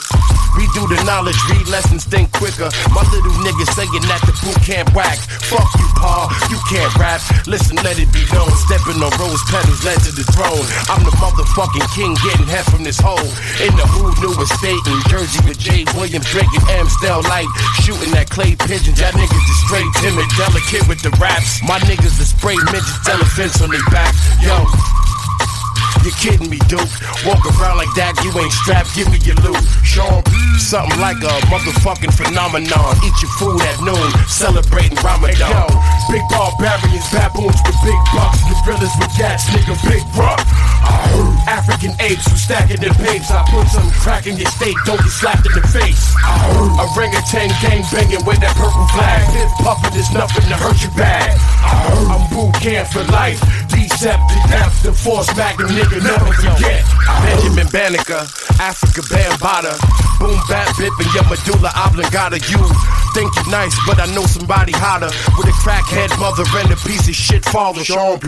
We 0.55 0.63
do 0.71 0.87
the 0.87 0.97
knowledge, 1.03 1.37
read 1.51 1.67
lessons, 1.67 2.07
think 2.07 2.31
quicker. 2.31 2.71
My 2.95 3.03
little 3.11 3.35
niggas 3.43 3.69
saying 3.75 3.91
that 4.07 4.23
the 4.23 4.33
boot 4.39 4.57
camp 4.63 4.95
whack. 4.95 5.19
Fuck 5.51 5.67
you, 5.75 5.87
Paul, 5.99 6.31
you 6.47 6.57
can't 6.71 6.89
rap. 6.95 7.19
Listen, 7.45 7.75
let 7.83 7.99
it 7.99 8.09
be 8.15 8.23
known. 8.31 8.49
Stepping 8.65 8.97
on 9.03 9.11
rose 9.19 9.43
petals 9.51 9.83
led 9.83 9.99
to 10.07 10.11
the 10.15 10.23
throne. 10.31 10.63
I'm 10.87 11.03
the 11.03 11.13
motherfucking 11.19 11.83
king, 11.93 12.15
getting 12.23 12.47
head 12.47 12.65
from 12.71 12.87
this 12.87 12.97
hole. 12.97 13.29
In 13.59 13.75
the 13.75 13.85
who 13.91 14.07
new 14.23 14.33
estate 14.39 14.83
in 14.87 14.99
Jersey 15.11 15.43
with 15.45 15.59
Jay 15.59 15.85
Williams, 15.93 16.25
drinking 16.31 16.63
Amstel 17.09 17.29
Light. 17.29 17.49
Shooting 17.81 18.13
at 18.15 18.29
clay 18.29 18.55
pigeons. 18.55 18.99
Y'all 18.99 19.11
niggas 19.11 19.49
is 19.49 19.59
straight 19.65 19.89
timid, 19.97 20.25
delicate 20.37 20.87
with 20.87 21.01
the 21.01 21.09
raps. 21.17 21.61
My 21.63 21.79
niggas 21.89 22.21
is 22.21 22.29
spray 22.29 22.55
midgets, 22.69 23.07
elephants 23.09 23.61
on 23.61 23.71
their 23.71 23.83
back. 23.89 24.13
Yo. 24.41 24.65
You 26.05 26.11
kidding 26.15 26.49
me, 26.49 26.59
Duke? 26.71 26.87
Walk 27.25 27.43
around 27.43 27.75
like 27.75 27.91
that, 27.99 28.15
you 28.23 28.31
ain't 28.39 28.53
strapped, 28.53 28.95
give 28.95 29.11
me 29.11 29.19
your 29.25 29.35
loot. 29.43 29.59
Sean, 29.83 30.23
something 30.55 30.95
like 31.01 31.19
a 31.19 31.33
motherfucking 31.51 32.13
phenomenon. 32.15 32.95
Eat 33.03 33.17
your 33.19 33.33
food 33.35 33.59
at 33.59 33.81
noon, 33.83 34.07
celebrating 34.29 34.95
Ramadan. 35.03 35.49
yo, 35.49 35.65
big 36.07 36.23
barbarians, 36.31 37.03
baboons 37.11 37.59
with 37.67 37.79
big 37.83 37.99
bucks, 38.15 38.39
gorillas 38.47 38.93
with 38.95 39.11
gas, 39.19 39.43
nigga, 39.51 39.75
big 39.89 40.05
rock. 40.15 40.39
African 41.49 41.97
apes 41.99 42.29
who 42.29 42.37
stacking 42.37 42.77
their 42.77 42.93
papes. 42.93 43.31
I 43.33 43.41
put 43.49 43.65
some 43.73 43.89
crack 44.05 44.27
in 44.27 44.37
your 44.37 44.49
steak, 44.53 44.77
don't 44.85 45.01
get 45.01 45.09
slapped 45.09 45.45
in 45.49 45.53
the 45.57 45.65
face. 45.65 46.13
Orangutan 46.77 47.49
gang 47.57 47.81
banging 47.89 48.21
with 48.21 48.37
that 48.45 48.53
purple 48.53 48.85
flag. 48.93 49.25
This 49.33 49.49
puffin' 49.65 49.97
is 49.97 50.13
nothing 50.13 50.45
to 50.45 50.55
hurt 50.61 50.77
you 50.85 50.93
bag. 50.93 51.33
I'm 52.05 52.21
boot 52.29 52.53
camp 52.61 52.87
for 52.93 53.01
life. 53.09 53.41
Deceptive 53.65 54.45
death, 54.45 54.77
the 54.83 54.93
force 54.93 55.27
magnum 55.35 55.73
nigga, 55.73 55.97
never 56.05 56.29
forget. 56.37 56.85
Benjamin 57.25 57.67
Banneker, 57.73 58.29
Africa 58.61 59.01
Bambata. 59.09 59.73
Boom, 60.19 60.37
bap, 60.51 60.75
bip, 60.77 60.93
and 60.99 61.11
your 61.15 61.23
medulla 61.31 61.71
oblongata. 61.79 62.37
You 62.51 62.59
think 63.15 63.31
you 63.39 63.45
nice, 63.49 63.73
but 63.87 63.99
I 63.99 64.05
know 64.13 64.27
somebody 64.27 64.73
hotter. 64.75 65.09
With 65.39 65.47
a 65.47 65.55
crackhead 65.63 66.11
mother 66.19 66.43
and 66.59 66.69
a 66.71 66.77
piece 66.83 67.07
of 67.07 67.15
shit 67.15 67.45
father. 67.45 67.83
Sean 67.83 68.19
P. 68.19 68.27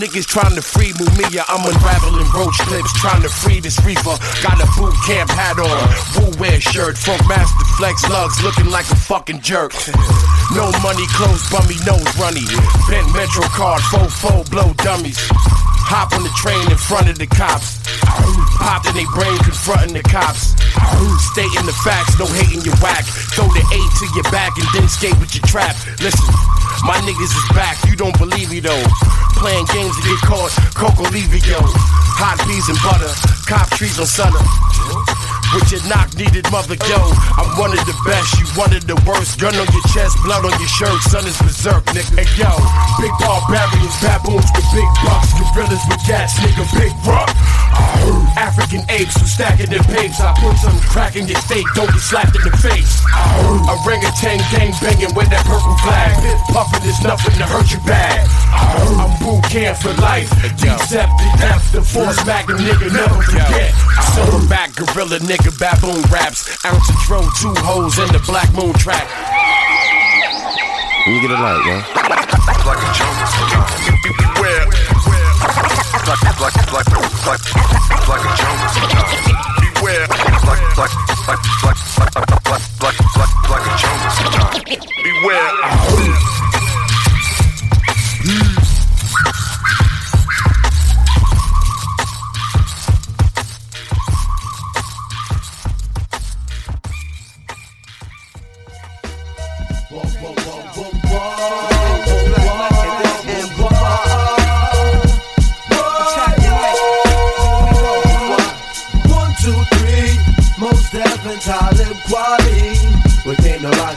Niggas 0.00 0.26
trying 0.26 0.56
to 0.56 0.62
free 0.62 0.92
Mumia. 0.96 1.44
I'm 1.46 1.62
unraveling 1.68 2.32
clips, 2.56 2.92
trying 3.00 3.22
to 3.22 3.28
free 3.28 3.60
this 3.60 3.78
reefer. 3.84 4.16
Got 4.42 4.62
a 4.62 4.68
boot 4.78 4.94
camp 5.04 5.30
hat 5.30 5.58
on, 5.58 5.82
Woo 6.16 6.30
wear 6.38 6.60
shirt, 6.60 6.96
Funk 6.96 7.26
Master 7.28 7.64
Flex 7.78 8.08
lugs, 8.08 8.42
looking 8.42 8.70
like 8.70 8.90
a 8.90 8.96
fucking 8.96 9.40
jerk. 9.40 9.72
No 10.54 10.66
money, 10.82 11.06
clothes, 11.14 11.46
bummy, 11.46 11.78
nose 11.86 12.10
runny. 12.18 12.42
Bent 12.90 13.06
Metro 13.14 13.46
card, 13.54 13.80
faux 13.90 14.12
faux, 14.18 14.48
blow 14.50 14.72
dummies. 14.82 15.18
Hop 15.88 16.12
on 16.12 16.20
the 16.20 16.34
train 16.36 16.60
in 16.68 16.76
front 16.76 17.08
of 17.08 17.16
the 17.16 17.26
cops. 17.26 17.80
Popped 18.58 18.90
in 18.90 18.94
they 18.98 19.06
brain, 19.14 19.38
confronting 19.40 19.94
the 19.94 20.02
cops. 20.04 20.58
Stating 21.32 21.64
the 21.64 21.76
facts, 21.86 22.18
no 22.18 22.26
hating 22.26 22.66
your 22.66 22.76
whack. 22.82 23.06
Throw 23.32 23.46
the 23.46 23.64
eight 23.72 23.92
to 24.02 24.06
your 24.12 24.26
back 24.34 24.52
and 24.58 24.68
then 24.74 24.88
skate 24.88 25.16
with 25.22 25.32
your 25.32 25.46
trap. 25.46 25.78
Listen, 26.02 26.28
my 26.84 26.98
niggas 27.06 27.30
is 27.30 27.48
back, 27.54 27.78
you 27.88 27.96
don't 27.96 28.16
believe 28.18 28.50
me 28.50 28.60
though. 28.60 28.84
Playing 29.38 29.66
games 29.70 29.94
to 29.94 30.02
get 30.02 30.18
caught, 30.26 30.50
Coco 30.74 31.06
Levio. 31.14 31.62
Hot 32.18 32.34
peas 32.42 32.66
and 32.66 32.78
butter, 32.82 33.06
cop 33.46 33.70
trees 33.70 33.94
on 34.02 34.06
Sutter. 34.06 34.42
With 35.54 35.70
your 35.72 35.80
knock 35.88 36.12
needed 36.18 36.44
mother, 36.50 36.76
yo. 36.90 36.98
I'm 37.38 37.48
one 37.56 37.70
of 37.70 37.80
the 37.86 37.94
best, 38.04 38.34
you 38.36 38.44
one 38.58 38.74
of 38.74 38.84
the 38.84 38.98
worst. 39.06 39.38
Gun 39.38 39.54
on 39.54 39.68
your 39.70 39.86
chest, 39.94 40.18
blood 40.26 40.42
on 40.42 40.52
your 40.58 40.72
shirt, 40.74 40.98
son 41.06 41.24
is 41.24 41.38
berserk, 41.38 41.86
nigga. 41.94 42.18
Hey, 42.18 42.28
yo, 42.34 42.50
big 42.98 43.14
barbarians, 43.22 43.94
baboons 44.02 44.50
with 44.58 44.68
big 44.74 44.90
bucks, 45.06 45.30
gorillas 45.38 45.80
with 45.86 46.02
gas, 46.04 46.34
nigga, 46.42 46.66
big 46.74 46.92
rock. 47.06 47.30
African 48.38 48.82
apes 48.88 49.18
who 49.18 49.26
stacking 49.26 49.70
their 49.70 49.82
papes. 49.82 50.20
I 50.20 50.32
put 50.38 50.56
some 50.58 50.78
crack 50.90 51.16
in 51.16 51.26
your 51.26 51.38
steak, 51.42 51.66
don't 51.74 51.90
get 51.90 52.00
slapped 52.00 52.34
in 52.36 52.42
the 52.42 52.54
face. 52.58 53.02
A 53.68 53.74
ring 53.86 54.02
of 54.04 54.08
Orangutan 54.08 54.38
gang 54.50 54.72
banging 54.80 55.14
with 55.14 55.28
that 55.30 55.44
purple 55.44 55.76
flag. 55.82 56.14
Puffin' 56.54 56.86
is 56.88 57.00
nothing 57.02 57.34
to 57.38 57.46
hurt 57.46 57.70
your 57.70 57.82
bag. 57.82 58.24
I'm 58.98 59.12
boot 59.18 59.42
camp 59.50 59.78
for 59.78 59.92
life. 60.00 60.30
Deceptive 60.56 61.34
death, 61.38 61.72
the 61.72 61.82
force 61.82 62.24
magnum 62.26 62.58
nigga, 62.58 62.92
never 62.92 63.22
forget. 63.22 63.74
Silverback 64.14 64.74
gorilla 64.76 65.18
nigga, 65.20 65.52
baboon 65.58 66.02
raps. 66.10 66.46
Ounce 66.64 66.88
of 66.88 66.96
dro, 67.06 67.20
two 67.40 67.54
hoes 67.62 67.98
in 67.98 68.08
the 68.12 68.22
black 68.26 68.52
moon 68.54 68.72
track. 68.74 69.06
Can 71.04 71.14
you 71.14 71.20
get 71.22 71.30
a 71.30 71.40
light, 71.40 71.62
yeah? 71.66 71.82
Like 72.66 72.82
a 72.84 72.90
jungle 72.92 73.28
sometimes. 73.32 73.88
Beware. 74.02 75.27
Beware. 85.02 85.58
Beware. 85.64 86.57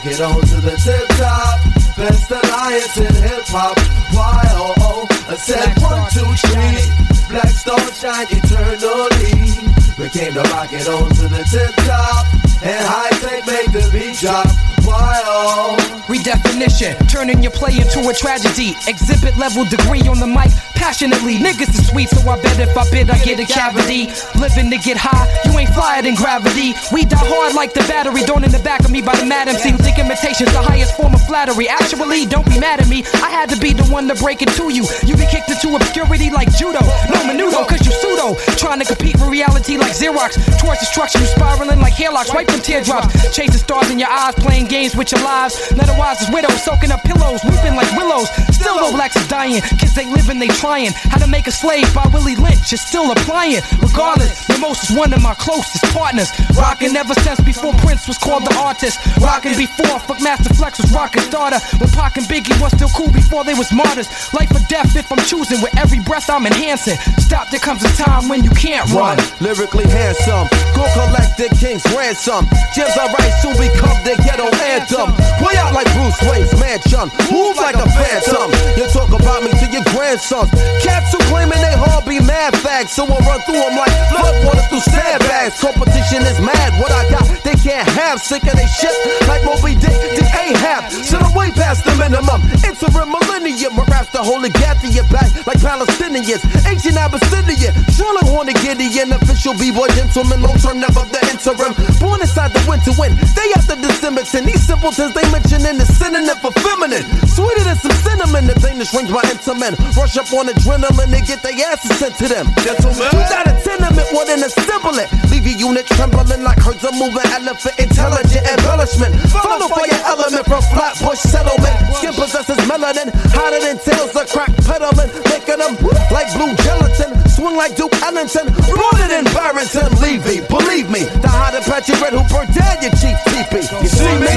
Came 0.02 0.16
to 0.16 0.22
rock 0.22 0.36
it 0.36 0.36
on 0.36 0.40
to 0.40 0.60
the 0.60 0.76
tip 0.82 1.08
top. 1.18 1.60
Best 1.96 2.30
alliance 2.30 2.96
in 2.96 3.14
hip 3.22 3.46
hop. 3.46 3.76
Y-O-O. 4.12 5.06
I 5.28 5.36
said 5.36 5.78
one, 5.80 6.10
two, 6.10 6.26
three. 6.48 6.82
Black 7.28 7.48
star 7.48 7.78
shine 7.92 8.26
eternally. 8.30 9.68
We 9.98 10.08
came 10.08 10.34
to 10.34 10.42
rock 10.50 10.72
it 10.72 10.88
on 10.88 11.08
to 11.08 11.28
the 11.28 11.44
tip 11.50 11.74
top. 11.86 12.26
And 12.62 12.84
high 12.86 13.10
tech 13.20 13.46
make 13.46 13.70
the 13.72 13.88
beat 13.92 14.18
drop. 14.18 14.46
Y-O. 14.84 15.76
Redefinition, 16.10 16.98
turning 17.08 17.42
your 17.42 17.52
play 17.52 17.78
into 17.78 18.02
a 18.08 18.12
tragedy. 18.12 18.74
Exhibit 18.86 19.36
level 19.38 19.64
degree 19.64 20.02
on 20.10 20.18
the 20.18 20.26
mic, 20.26 20.50
passionately. 20.74 21.38
Niggas 21.38 21.70
is 21.78 21.88
sweet, 21.88 22.08
so 22.10 22.28
I 22.28 22.40
bet 22.42 22.58
if 22.58 22.76
I 22.76 22.88
bid, 22.90 23.10
I 23.10 23.18
get 23.22 23.38
a 23.38 23.46
cavity. 23.46 24.10
Living 24.38 24.70
to 24.70 24.78
get 24.78 24.96
high, 24.98 25.26
you 25.46 25.51
ain't 25.90 26.04
than 26.04 26.14
gravity. 26.14 26.74
We 26.92 27.04
die 27.04 27.18
hard 27.18 27.54
like 27.54 27.74
the 27.74 27.84
battery, 27.90 28.22
thrown 28.22 28.44
in 28.44 28.50
the 28.50 28.62
back 28.62 28.84
of 28.84 28.90
me 28.90 29.02
by 29.02 29.14
the 29.16 29.26
mad 29.26 29.48
MC 29.48 29.70
who 29.70 29.78
think 29.78 29.98
imitation's 29.98 30.52
the 30.52 30.62
highest 30.62 30.96
form 30.96 31.14
of 31.14 31.22
flattery. 31.26 31.68
Actually, 31.68 32.26
don't 32.26 32.46
be 32.46 32.58
mad 32.58 32.80
at 32.80 32.88
me, 32.88 33.04
I 33.22 33.30
had 33.30 33.48
to 33.50 33.58
be 33.58 33.72
the 33.72 33.84
one 33.90 34.06
to 34.08 34.14
break 34.16 34.42
it 34.42 34.50
to 34.58 34.70
you. 34.72 34.86
You 35.06 35.16
be 35.16 35.26
kicked 35.26 35.50
into 35.50 35.74
obscurity 35.74 36.30
like 36.30 36.50
judo. 36.54 36.82
No 37.10 37.18
menudo, 37.26 37.66
cause 37.66 37.82
you 37.86 37.92
pseudo. 37.92 38.34
Trying 38.56 38.80
to 38.80 38.86
compete 38.86 39.18
with 39.18 39.28
reality 39.28 39.76
like 39.76 39.92
Xerox. 39.92 40.38
Towards 40.60 40.80
destruction, 40.80 41.20
you 41.22 41.28
spiraling 41.28 41.80
like 41.80 41.94
hairlocks. 41.94 42.32
Wipe 42.34 42.48
them 42.48 42.60
teardrops. 42.60 43.10
Chasing 43.34 43.58
stars 43.58 43.90
in 43.90 43.98
your 43.98 44.10
eyes, 44.10 44.34
playing 44.36 44.66
games 44.66 44.94
with 44.96 45.10
your 45.12 45.22
lives. 45.22 45.58
Otherwise, 45.72 46.22
is 46.22 46.30
widows 46.30 46.62
soaking 46.62 46.90
up 46.90 47.02
pillows, 47.02 47.42
weeping 47.44 47.74
like 47.74 47.90
willows. 47.96 48.30
Still 48.54 48.78
All 48.78 48.92
blacks 48.92 49.16
are 49.16 49.28
dying, 49.28 49.60
kids 49.78 49.94
they 49.94 50.06
living, 50.06 50.38
they 50.38 50.48
trying. 50.48 50.92
How 51.10 51.18
to 51.18 51.26
make 51.26 51.46
a 51.46 51.52
slave 51.52 51.86
by 51.94 52.06
Willie 52.12 52.36
Lynch 52.36 52.72
is 52.72 52.80
still 52.80 53.10
applying. 53.10 53.60
Regardless, 53.80 54.46
the 54.46 54.58
most 54.58 54.90
is 54.90 54.96
one 54.96 55.12
of 55.12 55.22
my 55.22 55.34
closest 55.34 55.71
partners. 55.92 56.28
Rockin' 56.56 56.96
ever 56.96 57.14
since 57.24 57.40
before 57.40 57.72
Prince 57.80 58.06
was 58.08 58.18
called 58.18 58.44
the 58.44 58.54
artist. 58.60 59.00
Rockin' 59.20 59.56
before 59.56 59.98
Fuck 60.00 60.20
Master 60.20 60.52
Flex 60.54 60.78
was 60.80 60.92
rockin' 60.92 61.22
starter. 61.22 61.58
When 61.78 61.88
Pac 61.90 62.16
and 62.18 62.26
Biggie 62.26 62.58
was 62.60 62.72
still 62.72 62.90
cool 62.92 63.10
before 63.12 63.44
they 63.44 63.54
was 63.54 63.72
martyrs. 63.72 64.08
Life 64.34 64.50
or 64.52 64.64
death 64.68 64.96
if 64.96 65.10
I'm 65.10 65.22
choosing. 65.24 65.60
With 65.62 65.76
every 65.78 66.00
breath 66.00 66.28
I'm 66.28 66.46
enhancing. 66.46 66.96
Stop, 67.22 67.50
there 67.50 67.60
comes 67.60 67.84
a 67.84 67.92
time 67.96 68.28
when 68.28 68.44
you 68.44 68.50
can't 68.50 68.88
run. 68.92 69.16
Lyrically 69.40 69.88
handsome, 69.88 70.48
go 70.74 70.84
collect 70.92 71.38
the 71.38 71.48
king's 71.56 71.84
ransom. 71.94 72.44
Gems 72.74 72.96
I 72.98 73.06
write 73.12 73.34
soon 73.40 73.56
become 73.56 73.96
the 74.04 74.18
ghetto 74.24 74.50
anthem. 74.68 75.14
Way 75.40 75.56
out 75.56 75.72
like 75.72 75.88
Bruce 75.94 76.20
Wayne's 76.28 76.52
mansion. 76.58 77.08
Move 77.30 77.56
like 77.56 77.76
a 77.76 77.88
phantom. 77.96 78.50
You 78.76 78.84
talk 78.90 79.08
about 79.14 79.42
me 79.42 79.50
to 79.50 79.66
your 79.70 79.84
grandsons. 79.94 80.50
Cats 80.82 81.12
who 81.12 81.18
claiming 81.30 81.60
they 81.62 81.76
hard 81.78 82.04
be 82.04 82.20
mad 82.20 82.56
facts. 82.58 82.92
So 82.92 83.06
I 83.06 83.18
run 83.24 83.40
through 83.46 83.62
them 83.62 83.76
like 83.78 83.94
flood 84.10 84.36
water 84.44 84.64
through 84.68 84.84
sandbags. 84.84 85.61
Competition 85.62 86.26
is 86.26 86.42
mad. 86.42 86.74
What 86.82 86.90
I 86.90 87.06
got, 87.06 87.22
they 87.46 87.54
can't 87.54 87.86
have. 87.94 88.18
Sick 88.18 88.42
of 88.50 88.58
they 88.58 88.66
shit 88.66 88.90
like 89.30 89.46
Moby 89.46 89.78
Dick 89.78 89.94
did 90.18 90.26
Ahab. 90.34 90.90
So 90.90 91.22
I'm 91.22 91.30
way 91.38 91.54
past 91.54 91.86
the 91.86 91.94
minimum. 91.94 92.42
Interim 92.66 93.14
millennium. 93.14 93.78
My 93.78 93.86
raps 93.86 94.10
the 94.10 94.18
holy 94.18 94.50
your 94.90 95.06
back 95.06 95.30
like 95.46 95.62
Palestinians. 95.62 96.42
Ancient 96.66 96.98
Abyssinian. 96.98 97.78
Charlotte 97.94 98.26
Hornet 98.26 98.58
Gideon. 98.58 99.14
Official 99.14 99.54
B-boy 99.54 99.86
gentleman. 99.94 100.42
Long 100.42 100.58
term, 100.58 100.82
never 100.82 101.06
the 101.06 101.22
interim. 101.30 101.78
Born 102.02 102.18
inside 102.18 102.50
the 102.50 102.62
winter 102.66 102.90
wind. 102.98 103.14
They 103.38 103.54
after 103.54 103.78
the 103.78 103.86
Simonton. 104.02 104.42
These 104.42 104.66
simpletons 104.66 105.14
they 105.14 105.22
mention 105.30 105.62
in 105.62 105.78
the 105.78 105.86
synonym 105.86 106.42
for 106.42 106.50
feminine. 106.58 107.06
Sweeter 107.30 107.62
than 107.62 107.78
some 107.78 107.94
cinnamon. 108.02 108.50
The 108.50 108.58
Danish 108.58 108.90
range 108.90 109.14
my 109.14 109.22
intimate. 109.30 109.78
Rush 109.94 110.18
up 110.18 110.26
on 110.34 110.50
adrenaline. 110.50 111.14
They 111.14 111.22
get 111.22 111.38
their 111.46 111.54
asses 111.70 111.94
sent 112.02 112.18
to 112.18 112.26
them. 112.26 112.50
Gentlemen. 112.66 112.98
You 113.14 113.22
got 113.30 113.46
a 113.46 113.54
tenement. 113.62 114.10
What 114.10 114.26
an 114.26 114.42
assembly. 114.42 115.06
Leave 115.30 115.46
your 115.52 115.68
unit 115.68 115.86
trembling 115.86 116.42
like 116.42 116.58
herds 116.58 116.84
of 116.84 116.94
moving 116.94 117.24
elephant. 117.32 117.78
Intelligent 117.78 118.44
embellishment. 118.46 119.12
Follow 119.28 119.68
for 119.68 119.86
your 119.86 120.02
element 120.06 120.44
from 120.46 120.62
Flatbush 120.72 121.20
settlement. 121.20 121.76
Skin 121.96 122.12
possesses 122.14 122.56
melanin. 122.68 123.12
Hotter 123.32 123.60
than 123.60 123.76
tails 123.78 124.14
of 124.16 124.26
crack 124.32 124.52
peddling. 124.64 125.10
Making 125.28 125.60
them 125.60 125.74
like 126.10 126.28
blue 126.36 126.52
gelatin. 126.64 127.10
Swing 127.28 127.56
like 127.56 127.76
Duke 127.76 127.92
Ellington. 128.02 128.46
Rooted 128.70 129.12
in 129.12 129.24
Barrington. 129.32 129.88
Levy. 130.00 130.40
Believe 130.48 130.88
me. 130.90 131.04
The 131.20 131.28
hot 131.28 131.54
Apache 131.54 131.96
Red 132.00 132.12
who 132.16 132.22
burned 132.32 132.52
down 132.54 132.76
your 132.80 132.92
cheap 133.00 133.16
teepee. 133.28 133.66
You 133.82 133.90
see 133.90 134.14
me? 134.20 134.34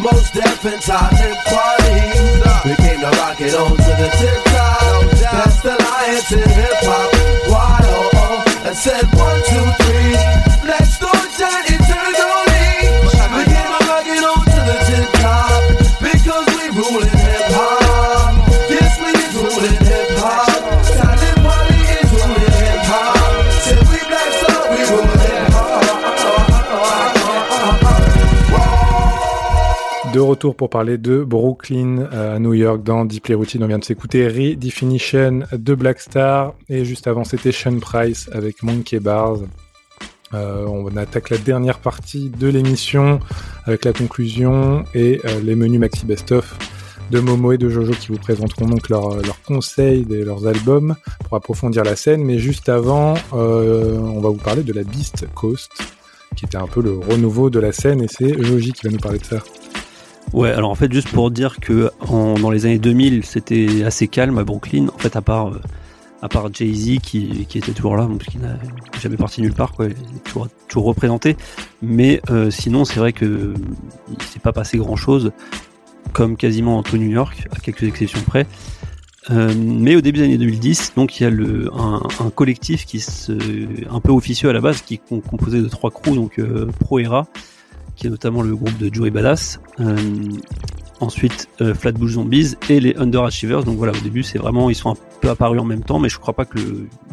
Most 0.00 0.34
deaf 0.34 0.64
and 0.64 0.80
talent 0.82 1.38
quality. 1.48 2.04
We 2.68 2.74
came 2.76 3.00
to 3.00 3.10
rock 3.20 3.40
it 3.40 3.54
on 3.54 3.76
to 3.76 3.92
the 4.00 4.08
tip 4.20 4.40
top. 4.52 5.04
Best 5.34 5.64
alliance 5.64 6.32
in 6.32 6.48
hip 6.48 6.84
hop. 6.84 7.08
Why 7.48 7.80
oh 7.82 8.10
oh? 8.14 8.66
And 8.66 8.76
said 8.76 9.04
retour 30.24 30.56
pour 30.56 30.70
parler 30.70 30.98
de 30.98 31.22
Brooklyn 31.22 32.08
euh, 32.12 32.36
à 32.36 32.38
New 32.38 32.54
York 32.54 32.82
dans 32.82 33.04
Deeply 33.04 33.34
Routine. 33.34 33.62
On 33.64 33.66
vient 33.66 33.78
de 33.78 33.84
s'écouter 33.84 34.26
Redefinition 34.26 35.40
de 35.52 35.74
Black 35.74 36.00
Star 36.00 36.54
et 36.68 36.84
juste 36.84 37.06
avant 37.06 37.24
c'était 37.24 37.52
Sean 37.52 37.78
Price 37.78 38.28
avec 38.32 38.62
Monkey 38.62 39.00
Bars. 39.00 39.38
Euh, 40.32 40.66
on 40.66 40.96
attaque 40.96 41.30
la 41.30 41.38
dernière 41.38 41.78
partie 41.78 42.28
de 42.30 42.48
l'émission 42.48 43.20
avec 43.64 43.84
la 43.84 43.92
conclusion 43.92 44.84
et 44.94 45.20
euh, 45.24 45.40
les 45.42 45.54
menus 45.54 45.80
Maxi 45.80 46.06
Best 46.06 46.32
of 46.32 46.56
de 47.10 47.20
Momo 47.20 47.52
et 47.52 47.58
de 47.58 47.68
Jojo 47.68 47.92
qui 47.92 48.08
vous 48.08 48.18
présenteront 48.18 48.66
donc 48.66 48.88
leurs 48.88 49.42
conseils 49.46 50.04
de 50.04 50.24
leurs 50.24 50.46
albums 50.46 50.96
pour 51.24 51.36
approfondir 51.36 51.84
la 51.84 51.96
scène. 51.96 52.24
Mais 52.24 52.38
juste 52.38 52.70
avant, 52.70 53.14
on 53.32 54.20
va 54.20 54.30
vous 54.30 54.40
parler 54.42 54.62
de 54.62 54.72
la 54.72 54.84
Beast 54.84 55.26
Coast 55.34 55.70
qui 56.34 56.46
était 56.46 56.56
un 56.56 56.66
peu 56.66 56.80
le 56.80 56.98
renouveau 56.98 57.50
de 57.50 57.60
la 57.60 57.72
scène 57.72 58.02
et 58.02 58.08
c'est 58.08 58.42
Joji 58.42 58.72
qui 58.72 58.86
va 58.86 58.92
nous 58.92 58.98
parler 58.98 59.18
de 59.18 59.24
ça. 59.24 59.36
Ouais, 60.34 60.50
alors 60.50 60.70
en 60.70 60.74
fait, 60.74 60.92
juste 60.92 61.08
pour 61.10 61.30
dire 61.30 61.58
que 61.60 61.90
en- 62.08 62.34
dans 62.34 62.50
les 62.50 62.66
années 62.66 62.78
2000, 62.80 63.24
c'était 63.24 63.84
assez 63.84 64.08
calme 64.08 64.36
à 64.38 64.44
Brooklyn. 64.44 64.88
En 64.92 64.98
fait, 64.98 65.14
à 65.14 65.22
part, 65.22 65.48
euh, 65.52 65.60
part 66.28 66.52
Jay-Z 66.52 66.98
qui, 67.02 67.46
qui 67.48 67.58
était 67.58 67.70
toujours 67.72 67.96
là, 67.96 68.04
donc 68.06 68.24
qui 68.24 68.38
n'a 68.38 68.56
jamais 69.00 69.16
parti 69.16 69.42
nulle 69.42 69.52
part, 69.54 69.72
quoi, 69.72 69.86
il 69.86 69.92
est 69.92 70.24
toujours, 70.24 70.48
toujours 70.68 70.84
représenté. 70.86 71.36
Mais 71.82 72.20
euh, 72.30 72.50
sinon, 72.50 72.84
c'est 72.84 72.98
vrai 72.98 73.12
que 73.12 73.54
il 74.10 74.22
s'est 74.22 74.40
pas 74.40 74.52
passé 74.52 74.76
grand-chose, 74.78 75.30
comme 76.12 76.36
quasiment 76.36 76.82
tout 76.82 76.96
New 76.96 77.10
York, 77.10 77.46
à 77.54 77.60
quelques 77.60 77.84
exceptions 77.84 78.20
près. 78.22 78.46
Euh, 79.30 79.54
mais 79.56 79.94
au 79.96 80.00
début 80.00 80.18
des 80.18 80.24
années 80.24 80.36
2010, 80.38 80.94
donc 80.96 81.18
il 81.20 81.22
y 81.22 81.26
a 81.26 81.30
le, 81.30 81.70
un, 81.72 82.00
collectif 82.30 82.84
qui 82.86 83.00
se, 83.00 83.32
un 83.90 84.00
peu 84.00 84.10
officieux 84.12 84.48
à 84.50 84.52
la 84.52 84.60
base, 84.60 84.82
qui 84.82 84.94
est 84.94 85.00
com- 85.08 85.22
composé 85.22 85.62
de 85.62 85.68
trois 85.68 85.90
crews, 85.90 86.14
donc 86.16 86.40
Pro 86.80 86.98
Era, 86.98 87.26
qui 87.96 88.06
est 88.06 88.10
notamment 88.10 88.42
le 88.42 88.54
groupe 88.54 88.76
de 88.78 88.92
Joey 88.92 89.10
Badass. 89.10 89.60
Euh, 89.80 89.96
ensuite, 91.00 91.48
euh, 91.60 91.74
Flatbush 91.74 92.12
Zombies 92.12 92.54
et 92.68 92.80
les 92.80 92.96
Underachievers. 92.96 93.64
Donc 93.64 93.76
voilà, 93.76 93.92
au 93.92 94.00
début, 94.02 94.22
c'est 94.22 94.38
vraiment, 94.38 94.70
ils 94.70 94.74
sont 94.74 94.90
un 94.90 94.96
peu 95.20 95.30
apparus 95.30 95.60
en 95.60 95.64
même 95.64 95.82
temps, 95.82 95.98
mais 95.98 96.08
je 96.08 96.18
crois 96.18 96.34
pas 96.34 96.44
que 96.44 96.58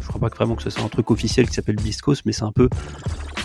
crois 0.07 0.19
pas 0.19 0.29
que 0.29 0.36
vraiment 0.36 0.55
que 0.55 0.63
ce 0.63 0.69
soit 0.69 0.84
un 0.84 0.89
truc 0.89 1.11
officiel 1.11 1.47
qui 1.47 1.53
s'appelle 1.53 1.75
Beast 1.75 2.01
Coast, 2.01 2.23
mais 2.25 2.32
c'est 2.32 2.43
un 2.43 2.51
peu 2.51 2.69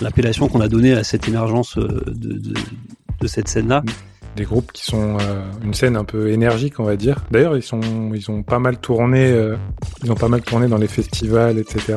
l'appellation 0.00 0.48
qu'on 0.48 0.60
a 0.60 0.68
donnée 0.68 0.92
à 0.92 1.04
cette 1.04 1.28
émergence 1.28 1.78
euh, 1.78 2.02
de, 2.06 3.26
cette 3.26 3.48
scène-là. 3.48 3.82
Des 4.36 4.44
groupes 4.44 4.70
qui 4.72 4.84
sont 4.84 5.16
euh, 5.18 5.50
une 5.64 5.72
scène 5.72 5.96
un 5.96 6.04
peu 6.04 6.28
énergique, 6.30 6.78
on 6.78 6.84
va 6.84 6.96
dire. 6.96 7.24
D'ailleurs, 7.30 7.56
ils 7.56 7.62
sont, 7.62 7.80
ils 8.14 8.30
ont 8.30 8.42
pas 8.42 8.58
mal 8.58 8.78
tourné, 8.78 9.34
ils 10.04 10.12
ont 10.12 10.16
pas 10.16 10.28
mal 10.28 10.42
tourné 10.42 10.68
dans 10.68 10.76
les 10.76 10.88
festivals, 10.88 11.58
etc. 11.58 11.96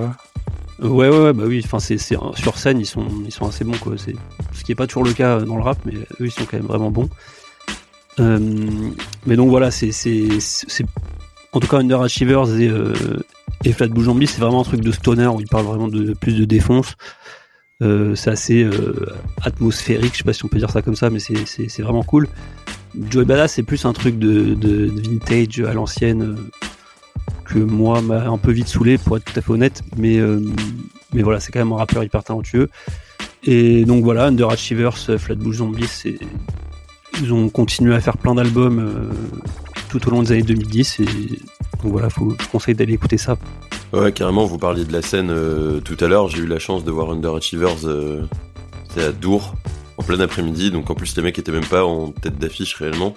Ouais, 0.82 1.10
ouais, 1.10 1.20
ouais, 1.24 1.34
bah 1.34 1.44
oui. 1.46 1.62
Enfin, 1.64 1.80
c'est, 1.80 1.98
c'est 1.98 2.16
sur 2.36 2.58
scène, 2.58 2.80
ils 2.80 2.86
sont, 2.86 3.06
ils 3.26 3.32
sont 3.32 3.48
assez 3.48 3.64
bons, 3.64 3.78
quoi. 3.78 3.94
C'est 3.98 4.16
ce 4.54 4.64
qui 4.64 4.72
est 4.72 4.76
pas 4.76 4.88
toujours 4.88 5.04
le 5.04 5.14
cas 5.14 5.40
dans 5.40 5.58
le 5.58 5.64
rap, 5.64 5.78
mais 5.86 5.94
eux, 5.94 6.26
ils 6.26 6.32
sont 6.32 6.46
quand 6.46 6.58
même 6.58 6.68
vraiment 6.68 6.92
bons. 6.92 7.10
Euh, 8.20 8.40
mais 9.26 9.36
donc 9.36 9.50
voilà, 9.50 9.72
c'est, 9.72 9.92
en 11.52 11.60
tout 11.60 11.68
cas, 11.68 11.78
Underachievers 11.78 12.60
et, 12.60 12.68
euh, 12.68 12.94
et 13.64 13.74
Flatbush 13.74 14.06
Zombies, 14.06 14.28
c'est 14.28 14.42
vraiment 14.42 14.62
un 14.62 14.66
truc 14.66 14.82
de 14.82 14.92
stoner 14.92 15.28
où 15.28 15.40
ils 15.40 15.48
parlent 15.48 15.66
vraiment 15.66 15.88
de 15.88 16.14
plus 16.14 16.38
de 16.38 16.46
défonce. 16.46 16.96
Euh, 17.82 18.14
c'est 18.16 18.30
assez 18.30 18.64
euh, 18.64 19.06
atmosphérique, 19.42 20.14
je 20.14 20.18
sais 20.18 20.24
pas 20.26 20.34
si 20.34 20.44
on 20.44 20.50
peut 20.50 20.58
dire 20.58 20.70
ça 20.70 20.82
comme 20.82 20.96
ça, 20.96 21.10
mais 21.10 21.20
c'est, 21.20 21.82
vraiment 21.82 22.04
cool. 22.04 22.28
Joey 23.10 23.24
Badass, 23.26 23.54
c'est 23.54 23.64
plus 23.64 23.86
un 23.86 23.94
truc 23.94 24.20
de, 24.20 24.54
de 24.54 24.86
vintage 24.86 25.62
à 25.62 25.74
l'ancienne. 25.74 26.36
Que 27.50 27.60
moi 27.60 28.02
m'a 28.02 28.30
un 28.30 28.38
peu 28.38 28.52
vite 28.52 28.68
saoulé 28.68 28.98
pour 28.98 29.18
être 29.18 29.26
tout 29.26 29.38
à 29.38 29.42
fait 29.42 29.52
honnête 29.52 29.82
mais 29.98 30.18
euh, 30.18 30.40
mais 31.14 31.24
voilà 31.24 31.40
c'est 31.40 31.52
quand 31.52 31.60
même 31.60 31.74
un 31.74 31.78
rappeur 31.78 32.04
hyper 32.04 32.24
talentueux 32.24 32.70
et 33.44 33.86
donc 33.86 34.04
voilà 34.04 34.26
Underachievers 34.26 35.10
euh, 35.10 35.18
Flatbush 35.18 35.58
Zombies 35.58 36.04
ils 37.22 37.34
ont 37.34 37.50
continué 37.50 37.96
à 37.96 38.00
faire 38.00 38.18
plein 38.18 38.36
d'albums 38.36 38.80
euh, 38.80 39.10
tout 39.90 40.08
au 40.08 40.12
long 40.12 40.22
des 40.22 40.34
années 40.34 40.44
2010 40.44 41.00
et 41.00 41.06
donc 41.06 41.92
voilà 41.92 42.10
faut 42.10 42.36
je 42.40 42.48
conseille 42.48 42.76
d'aller 42.76 42.94
écouter 42.94 43.18
ça 43.18 43.38
Ouais, 43.92 44.12
carrément, 44.12 44.46
vous 44.46 44.60
parliez 44.60 44.86
de 44.86 44.94
la 44.94 45.02
scène 45.02 45.34
tout 45.84 45.98
à 46.00 46.08
l'heure. 46.08 46.28
J'ai 46.28 46.44
eu 46.44 46.46
la 46.46 46.60
chance 46.60 46.84
de 46.84 46.92
voir 46.92 47.10
Underachievers, 47.10 47.78
c'était 48.88 49.04
à 49.04 49.12
Dour, 49.12 49.56
en 50.00 50.04
plein 50.04 50.20
après-midi. 50.22 50.72
Donc 50.72 50.90
en 50.90 50.96
plus, 50.96 51.16
les 51.18 51.22
mecs 51.22 51.38
étaient 51.38 51.52
même 51.52 51.66
pas 51.66 51.84
en 51.86 52.12
tête 52.12 52.40
d'affiche 52.40 52.76
réellement. 52.76 53.16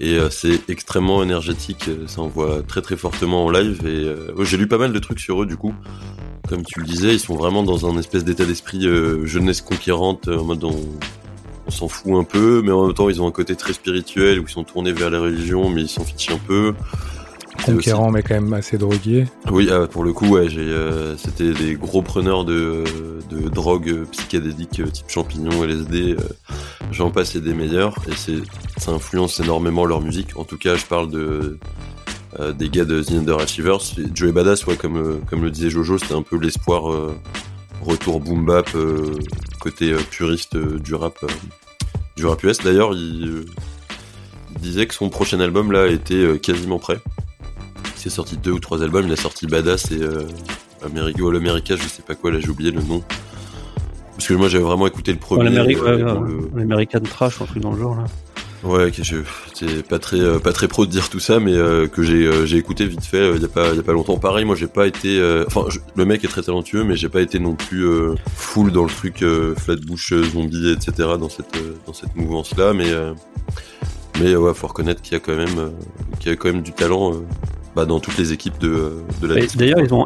Et 0.00 0.16
euh, 0.18 0.28
c'est 0.28 0.68
extrêmement 0.68 1.22
énergétique. 1.22 1.84
euh, 1.88 2.06
Ça 2.06 2.20
envoie 2.20 2.62
très 2.62 2.82
très 2.82 2.96
fortement 2.96 3.44
en 3.46 3.50
live. 3.50 3.80
Et 3.86 4.04
euh, 4.04 4.44
j'ai 4.44 4.56
lu 4.56 4.66
pas 4.66 4.78
mal 4.78 4.92
de 4.92 4.98
trucs 4.98 5.20
sur 5.20 5.42
eux 5.42 5.46
du 5.46 5.56
coup. 5.56 5.74
Comme 6.48 6.64
tu 6.64 6.80
le 6.80 6.86
disais, 6.86 7.14
ils 7.14 7.20
sont 7.20 7.36
vraiment 7.36 7.62
dans 7.62 7.88
un 7.88 7.98
espèce 7.98 8.24
d'état 8.24 8.44
d'esprit 8.44 8.86
euh, 8.86 9.24
jeunesse 9.26 9.60
conquérante, 9.62 10.28
en 10.28 10.44
mode 10.44 10.62
on, 10.64 10.78
on 11.66 11.70
s'en 11.70 11.88
fout 11.88 12.14
un 12.14 12.22
peu, 12.22 12.62
mais 12.64 12.70
en 12.70 12.86
même 12.86 12.94
temps 12.94 13.08
ils 13.08 13.20
ont 13.20 13.26
un 13.26 13.32
côté 13.32 13.56
très 13.56 13.72
spirituel 13.72 14.38
où 14.38 14.44
ils 14.46 14.52
sont 14.52 14.62
tournés 14.62 14.92
vers 14.92 15.10
la 15.10 15.20
religion, 15.20 15.68
mais 15.68 15.82
ils 15.82 15.88
s'en 15.88 16.04
fichent 16.04 16.30
un 16.30 16.38
peu. 16.38 16.74
Conquérant, 17.64 18.10
mais 18.10 18.22
quand 18.22 18.34
même 18.34 18.52
assez 18.52 18.78
drogué. 18.78 19.26
oui, 19.50 19.68
ah, 19.72 19.86
pour 19.86 20.04
le 20.04 20.12
coup, 20.12 20.26
ouais, 20.26 20.48
j'ai, 20.48 20.60
euh, 20.60 21.16
c'était 21.16 21.52
des 21.52 21.74
gros 21.74 22.02
preneurs 22.02 22.44
de, 22.44 22.84
de 23.30 23.48
drogues 23.48 23.88
euh, 23.88 24.04
psychédéliques 24.12 24.80
euh, 24.80 24.86
type 24.86 25.08
champignons, 25.08 25.64
LSD, 25.64 26.12
euh, 26.12 26.16
j'en 26.92 27.10
passe 27.10 27.34
et 27.34 27.40
des 27.40 27.54
meilleurs, 27.54 27.96
et 28.08 28.14
c'est, 28.16 28.38
ça 28.78 28.92
influence 28.92 29.40
énormément 29.40 29.84
leur 29.84 30.00
musique. 30.00 30.36
En 30.36 30.44
tout 30.44 30.58
cas, 30.58 30.76
je 30.76 30.84
parle 30.84 31.10
de 31.10 31.58
euh, 32.40 32.52
des 32.52 32.68
gars 32.68 32.84
de 32.84 33.02
The 33.02 33.12
Underachievers. 33.12 33.94
Joey 34.14 34.32
Badass, 34.32 34.66
ouais, 34.66 34.76
comme, 34.76 34.96
euh, 34.96 35.16
comme 35.28 35.42
le 35.42 35.50
disait 35.50 35.70
Jojo, 35.70 35.98
c'était 35.98 36.14
un 36.14 36.22
peu 36.22 36.38
l'espoir 36.38 36.90
euh, 36.92 37.14
retour 37.82 38.20
boom 38.20 38.44
bap, 38.44 38.68
euh, 38.74 39.14
côté 39.60 39.92
euh, 39.92 39.98
puriste 40.10 40.56
euh, 40.56 40.78
du 40.78 40.94
rap, 40.94 41.16
euh, 41.22 41.28
du 42.16 42.26
rap 42.26 42.42
US. 42.44 42.58
D'ailleurs, 42.58 42.92
il, 42.92 43.28
euh, 43.28 43.44
qui 44.54 44.62
disait 44.62 44.86
que 44.86 44.94
son 44.94 45.08
prochain 45.08 45.40
album 45.40 45.72
là 45.72 45.86
était 45.86 46.14
euh, 46.14 46.38
quasiment 46.38 46.78
prêt. 46.78 46.98
Il 48.04 48.08
a 48.08 48.10
sorti 48.10 48.36
deux 48.36 48.52
ou 48.52 48.60
trois 48.60 48.82
albums, 48.84 49.06
il 49.06 49.12
a 49.12 49.16
sorti 49.16 49.46
Badass 49.48 49.90
et 49.90 50.00
euh, 50.00 50.22
America, 50.84 51.20
All 51.26 51.36
America, 51.36 51.74
je 51.76 51.88
sais 51.88 52.02
pas 52.02 52.14
quoi, 52.14 52.30
là 52.30 52.38
j'ai 52.40 52.48
oublié 52.50 52.70
le 52.70 52.80
nom. 52.82 53.02
Parce 54.16 54.28
que 54.28 54.34
moi 54.34 54.48
j'avais 54.48 54.62
vraiment 54.64 54.86
écouté 54.86 55.12
le 55.12 55.18
premier. 55.18 55.44
L'Amérique, 55.44 55.78
euh, 55.78 55.96
ouais, 55.96 56.02
dans 56.02 56.22
ouais, 56.22 56.28
le- 56.54 56.60
l'American 56.60 57.00
Trash, 57.00 57.42
un 57.42 57.46
truc 57.46 57.62
dans 57.62 57.72
le 57.72 57.78
genre 57.80 57.96
là. 57.96 58.04
Ouais, 58.62 58.90
c'est 59.54 59.86
pas 59.86 59.98
très 59.98 60.18
euh, 60.18 60.38
pas 60.38 60.52
très 60.52 60.66
pro 60.66 60.86
de 60.86 60.90
dire 60.90 61.08
tout 61.10 61.20
ça, 61.20 61.38
mais 61.40 61.52
euh, 61.54 61.86
que 61.88 62.02
j'ai 62.02 62.46
j'ai 62.46 62.56
écouté 62.56 62.86
vite 62.86 63.04
fait 63.04 63.34
il 63.34 63.42
y 63.42 63.44
a 63.44 63.48
pas 63.48 63.74
y 63.74 63.78
a 63.78 63.82
pas 63.82 63.92
longtemps. 63.92 64.18
Pareil, 64.18 64.44
moi 64.44 64.56
j'ai 64.56 64.66
pas 64.68 64.86
été, 64.86 65.20
enfin 65.46 65.64
le 65.94 66.04
mec 66.04 66.24
est 66.24 66.28
très 66.28 66.42
talentueux, 66.42 66.82
mais 66.84 66.96
j'ai 66.96 67.08
pas 67.10 67.20
été 67.20 67.38
non 67.38 67.54
plus 67.54 67.84
euh, 67.86 68.14
full 68.34 68.72
dans 68.72 68.84
le 68.84 68.90
truc 68.90 69.22
flatbush 69.58 70.14
zombie 70.32 70.70
etc 70.72 71.10
dans 71.20 71.28
cette 71.28 71.54
dans 71.86 71.92
cette 71.92 72.16
mouvance 72.16 72.56
là, 72.56 72.72
mais 72.72 72.90
mais 74.20 74.34
ouais 74.34 74.54
faut 74.54 74.66
reconnaître 74.68 75.02
qu'il 75.02 75.12
y 75.12 75.16
a 75.16 75.20
quand 75.20 75.36
même 75.36 75.72
qu'il 76.18 76.30
y 76.30 76.32
a 76.32 76.36
quand 76.36 76.50
même 76.50 76.62
du 76.62 76.72
talent 76.72 77.12
bah, 77.76 77.86
dans 77.86 78.00
toutes 78.00 78.16
les 78.18 78.32
équipes 78.32 78.58
de 78.58 79.02
de 79.22 79.26
la. 79.28 79.46
D'ailleurs, 79.54 79.80
ils 79.80 79.94
ont, 79.94 80.04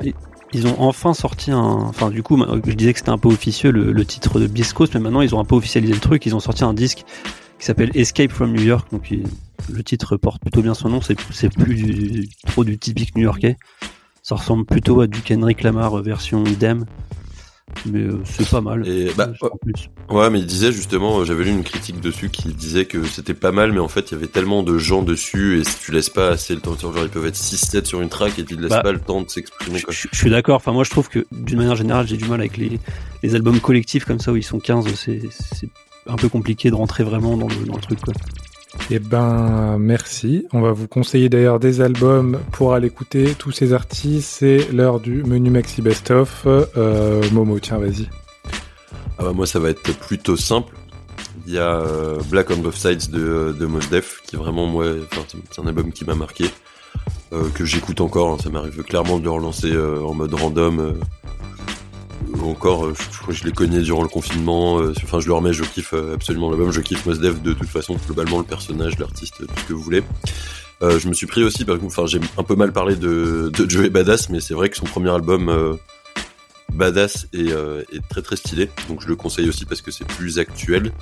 ils 0.53 0.67
ont 0.67 0.75
enfin 0.81 1.15
sorti 1.15 1.51
un. 1.53 1.59
Enfin, 1.63 2.11
du 2.11 2.23
coup, 2.23 2.37
je 2.67 2.73
disais 2.75 2.93
que 2.93 2.99
c'était 2.99 3.11
un 3.11 3.19
peu 3.19 3.29
officieux 3.29 3.71
le, 3.71 3.93
le 3.93 4.05
titre 4.05 4.41
de 4.41 4.47
Biscos, 4.49 4.89
mais 4.95 5.01
maintenant 5.01 5.21
ils 5.23 5.35
ont 5.35 5.41
un 5.41 5.45
peu 5.45 5.55
officialisé 5.55 5.95
le 5.95 6.01
truc. 6.01 6.27
Ils 6.27 6.35
ont 6.35 6.41
sorti 6.41 6.65
un 6.65 6.75
disque 6.75 7.05
qui 7.59 7.65
s'appelle 7.67 7.91
Escape 7.95 8.33
from 8.33 8.53
New 8.53 8.63
York. 8.63 8.89
Donc, 8.93 9.11
il- 9.11 9.25
le 9.73 9.83
titre 9.85 10.17
porte 10.17 10.41
plutôt 10.43 10.63
bien 10.63 10.75
son 10.75 10.89
nom. 10.89 11.01
C'est 11.01 11.17
c'est 11.31 11.51
plus 11.53 11.75
du- 11.77 12.29
trop 12.47 12.65
du 12.65 12.77
typique 12.79 13.15
new-yorkais. 13.15 13.57
Ça 14.23 14.35
ressemble 14.35 14.65
plutôt 14.67 15.01
à 15.01 15.07
du 15.07 15.21
Kendrick 15.21 15.63
Lamar 15.63 15.99
euh, 15.99 16.03
version 16.03 16.43
Dem. 16.59 16.85
Mais 17.87 18.03
euh, 18.03 18.21
c'est 18.25 18.49
pas 18.49 18.61
mal. 18.61 18.87
Et 18.87 19.13
bah, 19.17 19.31
En 19.41 19.57
plus. 19.57 19.89
Ouais, 20.09 20.29
mais 20.31 20.41
il 20.41 20.47
disait 20.47 20.73
justement, 20.73 21.21
euh, 21.21 21.25
j'avais 21.25 21.45
lu 21.45 21.51
une 21.51 21.65
critique 21.65 22.01
dessus 22.01 22.29
qui 22.29 22.49
disait 22.53 22.85
que 22.85 23.05
c'était 23.05 23.35
pas 23.35 23.53
mal, 23.53 23.73
mais 23.73 23.79
en 23.79 23.89
fait, 23.89 24.11
il 24.11 24.15
y 24.15 24.17
avait 24.17 24.27
tellement 24.27 24.63
de 24.63 24.77
gens 24.79 25.03
dessus, 25.03 25.59
et 25.61 25.65
si 25.65 25.79
tu 25.79 25.93
laisses 25.93 26.11
pas 26.11 26.29
assez 26.29 26.55
le 26.55 26.61
temps, 26.61 26.77
genre 26.77 26.93
ils 27.03 27.09
peuvent 27.09 27.27
être 27.27 27.37
6-7 27.37 27.85
sur 27.87 28.01
une 28.01 28.09
track, 28.09 28.39
et 28.39 28.45
tu 28.45 28.57
ne 28.57 28.63
laisses 28.63 28.71
Bah, 28.71 28.83
pas 28.83 28.93
le 28.93 29.01
temps 29.01 29.23
de 29.23 29.29
s'exprimer, 29.31 29.81
quoi. 29.81 29.93
Je 29.95 30.09
je 30.11 30.19
suis 30.19 30.31
d'accord. 30.31 30.57
Enfin, 30.57 30.73
moi, 30.73 30.85
je 30.85 30.91
trouve 30.91 31.09
que 31.09 31.27
d'une 31.33 31.59
manière 31.59 31.77
générale, 31.77 32.07
j'ai 32.07 32.17
du 32.17 32.27
mal 32.27 32.41
avec 32.41 32.57
les, 32.57 32.79
les 33.23 33.35
albums 33.35 33.61
collectifs 33.61 34.05
comme 34.05 34.19
ça 34.21 34.33
où 34.33 34.37
ils 34.37 34.43
sont 34.43 34.59
15. 34.59 34.87
C'est 34.95 35.21
c'est 35.31 35.69
un 36.07 36.17
peu 36.17 36.29
compliqué 36.29 36.71
de 36.71 36.75
rentrer 36.75 37.05
vraiment 37.05 37.37
dans 37.37 37.49
le, 37.49 37.55
dans 37.67 37.77
le 37.77 37.81
truc. 37.81 38.01
Quoi. 38.01 38.15
Eh 38.91 38.99
ben, 38.99 39.79
merci. 39.79 40.47
On 40.53 40.61
va 40.61 40.73
vous 40.73 40.87
conseiller 40.89 41.29
d'ailleurs 41.29 41.59
des 41.59 41.81
albums 41.81 42.39
pour 42.53 42.75
aller 42.75 42.87
écouter 42.87 43.35
tous 43.39 43.51
ces 43.53 43.73
artistes. 43.73 44.29
C'est 44.39 44.71
l'heure 44.73 45.01
du 45.01 45.23
menu 45.25 45.51
Maxi 45.51 45.83
Best 45.83 46.11
of. 46.11 46.45
Euh, 46.47 47.21
Momo, 47.33 47.59
tiens, 47.59 47.79
vas-y. 47.79 48.09
Ah 49.19 49.25
bah, 49.25 49.33
moi, 49.33 49.47
ça 49.47 49.59
va 49.59 49.71
être 49.71 49.99
plutôt 49.99 50.37
simple. 50.37 50.75
Il 51.47 51.55
y 51.55 51.59
a 51.59 51.81
euh, 51.81 52.19
Black 52.31 52.51
on 52.51 52.57
Both 52.59 52.77
Sides 52.77 53.11
de, 53.11 53.55
de 53.59 53.67
Mos 53.67 53.81
Def, 53.91 54.21
qui 54.27 54.37
vraiment, 54.37 54.67
moi, 54.67 54.87
c'est- 55.29 55.61
un 55.61 55.67
album 55.67 55.93
qui 55.93 56.05
m'a 56.05 56.15
marqué, 56.15 56.47
euh, 57.33 57.49
que 57.55 57.65
j'écoute 57.65 58.01
encore, 58.01 58.33
hein. 58.35 58.37
ça 58.43 58.51
m'arrive 58.51 58.83
clairement 58.83 59.19
de 59.19 59.25
le 59.25 59.31
relancer 59.31 59.71
euh, 59.73 60.01
en 60.03 60.15
mode 60.15 60.33
random. 60.35 60.99
Encore, 62.43 62.87
euh, 62.87 62.95
je, 63.29 63.33
je 63.33 63.45
l'ai 63.45 63.53
cogné 63.53 63.81
durant 63.81 64.03
le 64.03 64.09
confinement. 64.09 64.81
euh, 64.81 64.93
Enfin, 65.03 65.21
je 65.21 65.27
le 65.27 65.33
remets, 65.35 65.53
je 65.53 65.65
kiffe 65.65 65.95
euh, 65.95 66.15
absolument 66.15 66.51
l'album. 66.51 66.71
Je 66.73 66.81
kiffe 66.81 67.07
Mos 67.07 67.15
Def 67.15 67.41
de 67.43 67.53
toute 67.53 67.69
façon, 67.69 67.97
globalement, 68.07 68.39
le 68.39 68.45
personnage, 68.45 68.99
l'artiste, 68.99 69.39
tout 69.39 69.55
ce 69.57 69.65
que 69.65 69.73
vous 69.73 69.83
voulez. 69.83 70.03
Euh, 70.83 70.99
je 70.99 71.09
me 71.09 71.13
suis 71.15 71.27
pris 71.27 71.43
aussi, 71.43 71.65
par 71.65 71.77
enfin, 71.85 72.07
j'ai 72.07 72.21
un 72.39 72.43
peu 72.43 72.57
mal 72.57 72.73
parlé 72.73 72.97
de, 72.97 73.51
de 73.53 73.71
Joey 73.71 73.91
Badass, 73.91 74.31
mais 74.31 74.41
c'est 74.41 74.55
vrai 74.55 74.71
que 74.71 74.77
son 74.77 74.87
premier 74.87 75.11
album, 75.11 75.49
euh, 75.49 75.75
Badass, 76.73 77.27
est, 77.33 77.51
est 77.51 78.09
très 78.09 78.23
très 78.23 78.37
stylé. 78.37 78.71
Donc, 78.89 79.03
je 79.03 79.09
le 79.09 79.17
conseille 79.17 79.49
aussi 79.49 79.65
parce 79.65 79.83
que 79.83 79.91
c'est 79.91 80.07
plus 80.07 80.39
actuel. 80.39 80.93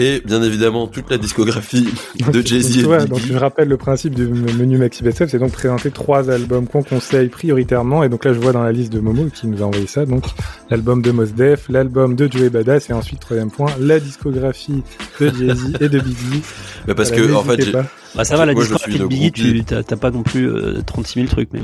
Et 0.00 0.22
bien 0.24 0.42
évidemment, 0.42 0.86
toute 0.86 1.10
la 1.10 1.18
discographie 1.18 1.86
de 2.32 2.40
Jay-Z 2.40 2.84
donc 3.06 3.20
je 3.20 3.34
rappelle 3.36 3.68
le 3.68 3.76
principe 3.76 4.14
du 4.14 4.26
menu 4.26 4.78
Maxi 4.78 5.02
Best 5.02 5.20
of, 5.20 5.28
c'est 5.30 5.38
donc 5.38 5.52
présenter 5.52 5.90
trois 5.90 6.30
albums 6.30 6.66
qu'on 6.66 6.82
conseille 6.82 7.28
prioritairement. 7.28 8.02
Et 8.02 8.08
donc 8.08 8.24
là, 8.24 8.32
je 8.32 8.38
vois 8.38 8.52
dans 8.52 8.62
la 8.62 8.72
liste 8.72 8.90
de 8.94 9.00
Momo 9.00 9.26
qui 9.26 9.46
nous 9.46 9.62
a 9.62 9.66
envoyé 9.66 9.86
ça, 9.86 10.06
donc 10.06 10.24
l'album 10.70 11.02
de 11.02 11.10
Mos 11.10 11.26
Def, 11.36 11.68
l'album 11.68 12.14
de 12.16 12.32
Joey 12.32 12.48
Badass, 12.48 12.88
et 12.88 12.94
ensuite 12.94 13.20
troisième 13.20 13.50
point, 13.50 13.70
la 13.78 14.00
discographie 14.00 14.82
de 15.20 15.28
Jay-Z 15.28 15.74
et 15.80 15.88
de 15.90 16.00
Biggie. 16.00 16.42
Bah, 16.86 16.94
parce 16.94 17.10
Voilà, 17.10 17.26
que, 17.26 17.32
en 17.34 17.44
fait. 17.44 17.72
Bah, 18.14 18.24
ça 18.24 18.38
va, 18.38 18.46
la 18.46 18.54
Moi, 18.54 18.62
discographie 18.62 18.92
suis 18.92 19.00
de 19.00 19.06
Biggie, 19.06 19.30
groupie. 19.52 19.64
tu 19.66 19.84
t'as 19.84 19.96
pas 19.96 20.10
non 20.10 20.22
plus 20.22 20.48
euh, 20.48 20.80
36 20.86 21.14
000 21.20 21.26
trucs. 21.26 21.50
Mais... 21.52 21.60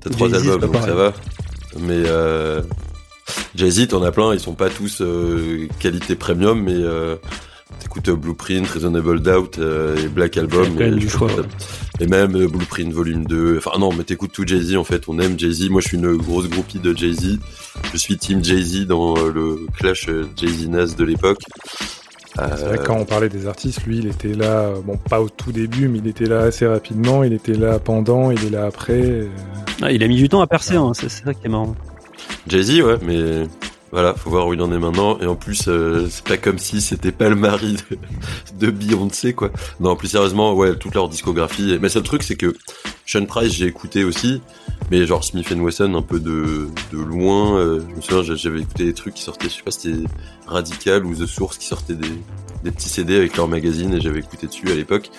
T'as 0.00 0.10
trois 0.10 0.34
albums, 0.34 0.60
donc 0.60 0.74
ça 0.82 0.94
va. 0.94 1.12
Mais 1.78 2.02
euh, 2.06 2.62
Jay-Z, 3.54 3.88
t'en 3.88 4.02
as 4.02 4.10
plein, 4.10 4.34
ils 4.34 4.40
sont 4.40 4.54
pas 4.54 4.70
tous 4.70 5.00
euh, 5.02 5.68
qualité 5.78 6.16
premium, 6.16 6.60
mais 6.60 6.74
euh, 6.74 7.14
t'écoutes 7.80 8.08
euh, 8.08 8.16
Blueprint, 8.16 8.66
Reasonable 8.66 9.20
Doubt 9.20 9.58
euh, 9.58 9.96
et 9.96 10.08
Black 10.08 10.36
Album. 10.36 10.68
Quand 10.74 10.80
même 10.80 10.94
et, 10.94 11.00
du 11.00 11.08
choix, 11.08 11.30
et 12.00 12.06
même 12.06 12.36
euh, 12.36 12.48
Blueprint 12.48 12.92
Volume 12.92 13.24
2. 13.24 13.58
Enfin 13.58 13.78
non, 13.78 13.92
mais 13.92 14.04
t'écoutes 14.04 14.32
tout 14.32 14.46
Jay-Z 14.46 14.76
en 14.76 14.84
fait, 14.84 15.08
on 15.08 15.18
aime 15.18 15.38
Jay-Z. 15.38 15.68
Moi 15.70 15.80
je 15.80 15.88
suis 15.88 15.96
une 15.96 16.16
grosse 16.16 16.48
groupie 16.48 16.78
de 16.78 16.96
Jay-Z. 16.96 17.38
Je 17.92 17.96
suis 17.96 18.16
team 18.16 18.42
Jay-Z 18.42 18.86
dans 18.86 19.16
euh, 19.16 19.32
le 19.32 19.66
clash 19.76 20.08
Jay-Z-Nas 20.36 20.94
de 20.96 21.04
l'époque. 21.04 21.40
C'est 22.38 22.66
vrai 22.66 22.76
que 22.76 22.84
quand 22.84 22.98
on 22.98 23.06
parlait 23.06 23.30
des 23.30 23.46
artistes, 23.46 23.86
lui, 23.86 23.96
il 23.96 24.08
était 24.08 24.34
là, 24.34 24.74
bon, 24.84 24.98
pas 24.98 25.22
au 25.22 25.30
tout 25.30 25.52
début, 25.52 25.88
mais 25.88 26.00
il 26.00 26.06
était 26.06 26.26
là 26.26 26.40
assez 26.40 26.66
rapidement, 26.66 27.24
il 27.24 27.32
était 27.32 27.54
là 27.54 27.78
pendant, 27.78 28.30
il 28.30 28.44
est 28.44 28.50
là 28.50 28.66
après. 28.66 29.26
Ah, 29.80 29.90
il 29.90 30.02
a 30.02 30.06
mis 30.06 30.16
du 30.16 30.28
temps 30.28 30.42
à 30.42 30.46
percer, 30.46 30.76
hein, 30.76 30.92
c'est 30.92 31.08
c'est 31.08 31.24
ça 31.24 31.32
qui 31.32 31.46
est 31.46 31.48
marrant. 31.48 31.74
Jay-Z, 32.46 32.82
ouais, 32.82 32.98
mais 33.02 33.46
voilà, 33.96 34.12
faut 34.12 34.28
voir 34.28 34.46
où 34.46 34.52
il 34.52 34.60
en 34.60 34.70
est 34.72 34.78
maintenant. 34.78 35.18
Et 35.20 35.26
en 35.26 35.36
plus, 35.36 35.68
euh, 35.68 36.06
c'est 36.10 36.22
pas 36.22 36.36
comme 36.36 36.58
si 36.58 36.82
c'était 36.82 37.12
pas 37.12 37.30
le 37.30 37.34
mari 37.34 37.78
de, 38.60 38.70
Beyoncé, 38.70 39.32
quoi. 39.32 39.50
Non, 39.80 39.96
plus 39.96 40.08
sérieusement, 40.08 40.52
ouais, 40.52 40.76
toute 40.76 40.94
leur 40.94 41.08
discographie. 41.08 41.68
Mais 41.80 41.84
le 41.84 41.88
seul 41.88 42.02
truc, 42.02 42.22
c'est 42.22 42.36
que 42.36 42.54
Sean 43.06 43.24
Price, 43.24 43.54
j'ai 43.54 43.64
écouté 43.64 44.04
aussi, 44.04 44.42
mais 44.90 45.06
genre 45.06 45.24
Smith 45.24 45.50
Wesson, 45.50 45.94
un 45.94 46.02
peu 46.02 46.20
de, 46.20 46.68
de 46.92 46.98
loin. 46.98 47.56
euh, 47.58 47.80
je 47.88 47.96
me 47.96 48.00
souviens, 48.02 48.22
j'a- 48.22 48.34
j'avais 48.34 48.60
écouté 48.60 48.84
des 48.84 48.92
trucs 48.92 49.14
qui 49.14 49.22
sortaient, 49.22 49.48
je 49.48 49.54
sais 49.54 49.62
pas 49.62 49.70
si 49.70 49.80
c'était 49.94 50.04
Radical 50.46 51.06
ou 51.06 51.14
The 51.14 51.24
Source 51.24 51.56
qui 51.56 51.66
sortaient 51.66 51.94
des, 51.94 52.12
des 52.64 52.72
petits 52.72 52.90
CD 52.90 53.16
avec 53.16 53.34
leur 53.38 53.48
magazine 53.48 53.94
et 53.94 54.00
j'avais 54.02 54.18
écouté 54.18 54.46
dessus 54.46 54.70
à 54.70 54.74
l'époque. 54.74 55.10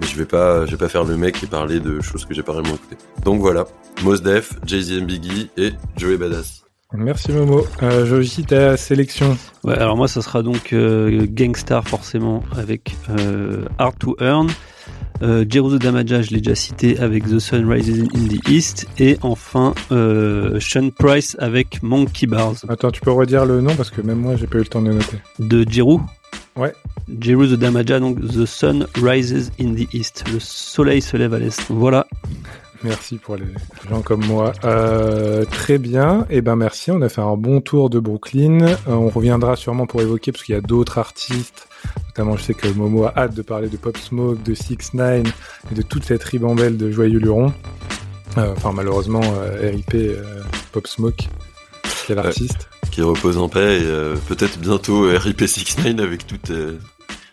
Mais 0.00 0.06
je 0.06 0.16
vais 0.16 0.24
pas, 0.24 0.64
je 0.64 0.70
vais 0.70 0.78
pas 0.78 0.88
faire 0.88 1.04
le 1.04 1.18
mec 1.18 1.42
et 1.42 1.46
parler 1.46 1.80
de 1.80 2.00
choses 2.00 2.24
que 2.24 2.32
j'ai 2.32 2.42
pas 2.42 2.54
vraiment 2.54 2.76
écoutées. 2.76 2.96
Donc 3.26 3.42
voilà, 3.42 3.66
Mos 4.02 4.16
Def, 4.20 4.54
Jay-Z 4.64 5.00
Biggie 5.02 5.50
et 5.58 5.72
Joey 5.98 6.16
Badass. 6.16 6.62
Merci 6.92 7.30
Momo. 7.32 7.64
Euh, 7.82 8.04
Joji, 8.04 8.44
ta 8.44 8.76
sélection. 8.76 9.36
Ouais, 9.62 9.78
alors 9.78 9.96
moi, 9.96 10.08
ça 10.08 10.22
sera 10.22 10.42
donc 10.42 10.72
euh, 10.72 11.26
Gangstar 11.28 11.86
forcément 11.86 12.42
avec 12.56 12.96
euh, 13.10 13.64
Hard 13.78 13.96
to 13.98 14.16
Earn. 14.20 14.48
Euh, 15.22 15.44
Jeruzo 15.48 15.78
Damaja, 15.78 16.22
je 16.22 16.30
l'ai 16.30 16.40
déjà 16.40 16.54
cité 16.54 16.98
avec 16.98 17.24
The 17.28 17.38
Sun 17.38 17.70
Rises 17.70 18.02
in 18.14 18.26
the 18.26 18.48
East. 18.48 18.88
Et 18.98 19.18
enfin, 19.22 19.74
euh, 19.92 20.58
Sean 20.58 20.90
Price 20.90 21.36
avec 21.38 21.82
Monkey 21.82 22.26
Bars. 22.26 22.54
Attends, 22.68 22.90
tu 22.90 23.00
peux 23.00 23.12
redire 23.12 23.44
le 23.44 23.60
nom 23.60 23.74
parce 23.76 23.90
que 23.90 24.00
même 24.00 24.18
moi, 24.18 24.34
j'ai 24.36 24.46
pas 24.46 24.56
eu 24.56 24.62
le 24.62 24.66
temps 24.66 24.82
de 24.82 24.92
noter. 24.92 25.18
De 25.38 25.64
Jeru 25.70 25.98
Ouais. 26.56 26.74
Jeru 27.20 27.48
the 27.48 27.58
Damaja, 27.58 28.00
donc 28.00 28.18
The 28.20 28.44
Sun 28.44 28.86
Rises 29.00 29.52
in 29.60 29.74
the 29.74 29.86
East. 29.94 30.24
Le 30.32 30.40
soleil 30.40 31.00
se 31.02 31.16
lève 31.16 31.34
à 31.34 31.38
l'est. 31.38 31.62
Voilà. 31.68 32.06
Merci 32.82 33.16
pour 33.18 33.36
les 33.36 33.44
gens 33.90 34.00
comme 34.00 34.24
moi. 34.24 34.52
Euh, 34.64 35.44
très 35.44 35.76
bien. 35.76 36.26
Et 36.30 36.40
ben 36.40 36.56
merci. 36.56 36.90
On 36.90 37.02
a 37.02 37.08
fait 37.10 37.20
un 37.20 37.36
bon 37.36 37.60
tour 37.60 37.90
de 37.90 37.98
Brooklyn. 38.00 38.62
Euh, 38.62 38.76
on 38.88 39.10
reviendra 39.10 39.54
sûrement 39.56 39.86
pour 39.86 40.00
évoquer 40.00 40.32
parce 40.32 40.44
qu'il 40.44 40.54
y 40.54 40.58
a 40.58 40.62
d'autres 40.62 40.96
artistes. 40.98 41.68
Notamment, 42.08 42.36
je 42.38 42.42
sais 42.44 42.54
que 42.54 42.68
Momo 42.68 43.04
a 43.04 43.12
hâte 43.16 43.34
de 43.34 43.42
parler 43.42 43.68
de 43.68 43.76
Pop 43.76 43.96
Smoke, 43.98 44.42
de 44.42 44.54
Six 44.54 44.94
Nine 44.94 45.26
et 45.70 45.74
de 45.74 45.82
toute 45.82 46.04
cette 46.04 46.24
ribambelle 46.24 46.76
de 46.78 46.90
joyeux 46.90 47.18
lurons. 47.18 47.52
Euh, 48.38 48.52
Enfin, 48.56 48.72
malheureusement, 48.72 49.20
RIP 49.62 49.96
Pop 50.72 50.86
Smoke, 50.86 51.24
quel 52.06 52.18
artiste. 52.18 52.68
qui 52.90 53.02
repose 53.02 53.36
en 53.38 53.48
paix 53.48 53.80
et 53.82 54.14
peut-être 54.28 54.58
bientôt 54.58 55.04
euh, 55.04 55.18
RIP69 55.18 56.00
avec 56.00 56.26
toutes, 56.26 56.50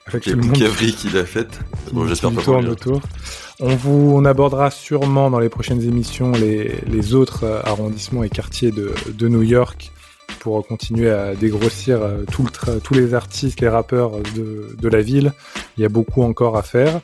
Avec 0.08 0.24
toutes 0.24 0.26
les 0.26 0.36
boucaveries 0.36 0.94
qu'il 0.94 1.18
a 1.18 1.26
faites. 1.26 1.60
Bon, 1.94 2.06
j'espère 2.08 2.32
pas 2.32 2.42
pour 2.42 2.60
lui. 2.60 2.68
autour. 2.70 3.02
On 3.60 3.76
vous, 3.76 4.22
abordera 4.26 4.70
sûrement 4.70 5.32
dans 5.32 5.40
les 5.40 5.50
prochaines 5.50 5.82
émissions 5.82 6.32
les, 6.32 6.76
les 6.86 7.14
autres 7.16 7.44
euh, 7.44 7.62
arrondissements 7.64 8.24
et 8.24 8.30
quartiers 8.30 8.72
de, 8.72 9.28
New 9.28 9.42
York 9.42 9.92
pour 10.40 10.66
continuer 10.66 11.10
à 11.10 11.34
dégrossir 11.34 12.02
euh, 12.02 12.24
tout 12.32 12.44
le 12.44 12.80
tous 12.80 12.94
les 12.94 13.14
artistes, 13.14 13.60
les 13.60 13.70
rappeurs 13.70 14.12
de, 14.36 14.76
de 14.78 14.88
la 14.88 15.02
ville. 15.02 15.34
Il 15.78 15.82
y 15.82 15.86
a 15.86 15.90
beaucoup 15.90 16.22
encore 16.22 16.58
à 16.58 16.62
faire. 16.62 17.02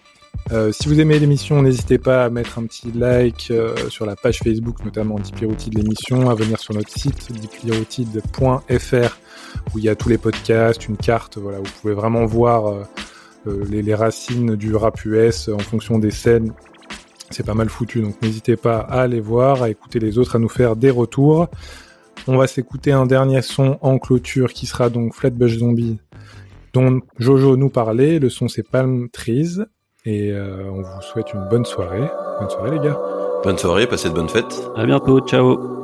Euh, 0.51 0.72
si 0.72 0.89
vous 0.89 0.99
aimez 0.99 1.20
l'émission, 1.20 1.62
n'hésitez 1.62 1.97
pas 1.97 2.26
à 2.26 2.30
mettre 2.30 2.60
un 2.60 2.66
petit 2.66 2.91
like 2.91 3.47
euh, 3.49 3.76
sur 3.89 4.06
la 4.06 4.16
page 4.16 4.39
Facebook, 4.39 4.84
notamment 4.84 5.18
Diplyroutine 5.18 5.72
de 5.74 5.80
l'émission, 5.80 6.30
à 6.30 6.36
venir 6.36 6.60
sur 6.60 6.74
notre 6.74 6.91
site 6.91 7.30
où 7.30 7.36
il 9.78 9.84
y 9.84 9.89
a 9.89 9.95
tous 9.95 10.10
les 10.10 10.18
podcasts, 10.18 10.88
une 10.88 10.97
carte, 10.97 11.38
voilà, 11.38 11.60
vous 11.60 11.72
pouvez 11.82 11.93
vraiment 11.93 12.26
voir 12.26 12.68
euh, 12.68 12.84
les, 13.45 13.81
les 13.81 13.95
racines 13.95 14.55
du 14.55 14.75
rap 14.75 15.03
US 15.05 15.49
en 15.49 15.59
fonction 15.59 15.99
des 15.99 16.11
scènes. 16.11 16.53
C'est 17.29 17.45
pas 17.45 17.55
mal 17.55 17.69
foutu, 17.69 18.01
donc 18.01 18.21
n'hésitez 18.21 18.55
pas 18.55 18.79
à 18.79 19.01
aller 19.01 19.19
voir, 19.19 19.63
à 19.63 19.69
écouter 19.69 19.99
les 19.99 20.17
autres, 20.17 20.35
à 20.35 20.39
nous 20.39 20.49
faire 20.49 20.75
des 20.75 20.91
retours. 20.91 21.47
On 22.27 22.37
va 22.37 22.47
s'écouter 22.47 22.91
un 22.91 23.05
dernier 23.05 23.41
son 23.41 23.77
en 23.81 23.97
cloture 23.97 24.53
qui 24.53 24.65
sera 24.65 24.89
donc 24.89 25.13
Flatbush 25.13 25.57
Zombie 25.57 25.99
dont 26.73 27.01
Jojo 27.19 27.57
nous 27.57 27.69
parlait. 27.69 28.19
Le 28.19 28.29
son 28.29 28.47
c'est 28.47 28.63
Palm 28.63 29.09
Trees 29.09 29.59
et 30.05 30.31
euh, 30.31 30.69
on 30.69 30.81
vous 30.81 31.01
souhaite 31.01 31.33
une 31.33 31.47
bonne 31.49 31.65
soirée. 31.65 32.09
Bonne 32.39 32.49
soirée 32.49 32.71
les 32.71 32.79
gars. 32.79 32.99
Bonne 33.43 33.57
soirée, 33.57 33.87
passez 33.87 34.09
de 34.09 34.13
bonnes 34.13 34.29
fêtes. 34.29 34.63
À 34.75 34.85
bientôt, 34.85 35.19
ciao. 35.21 35.82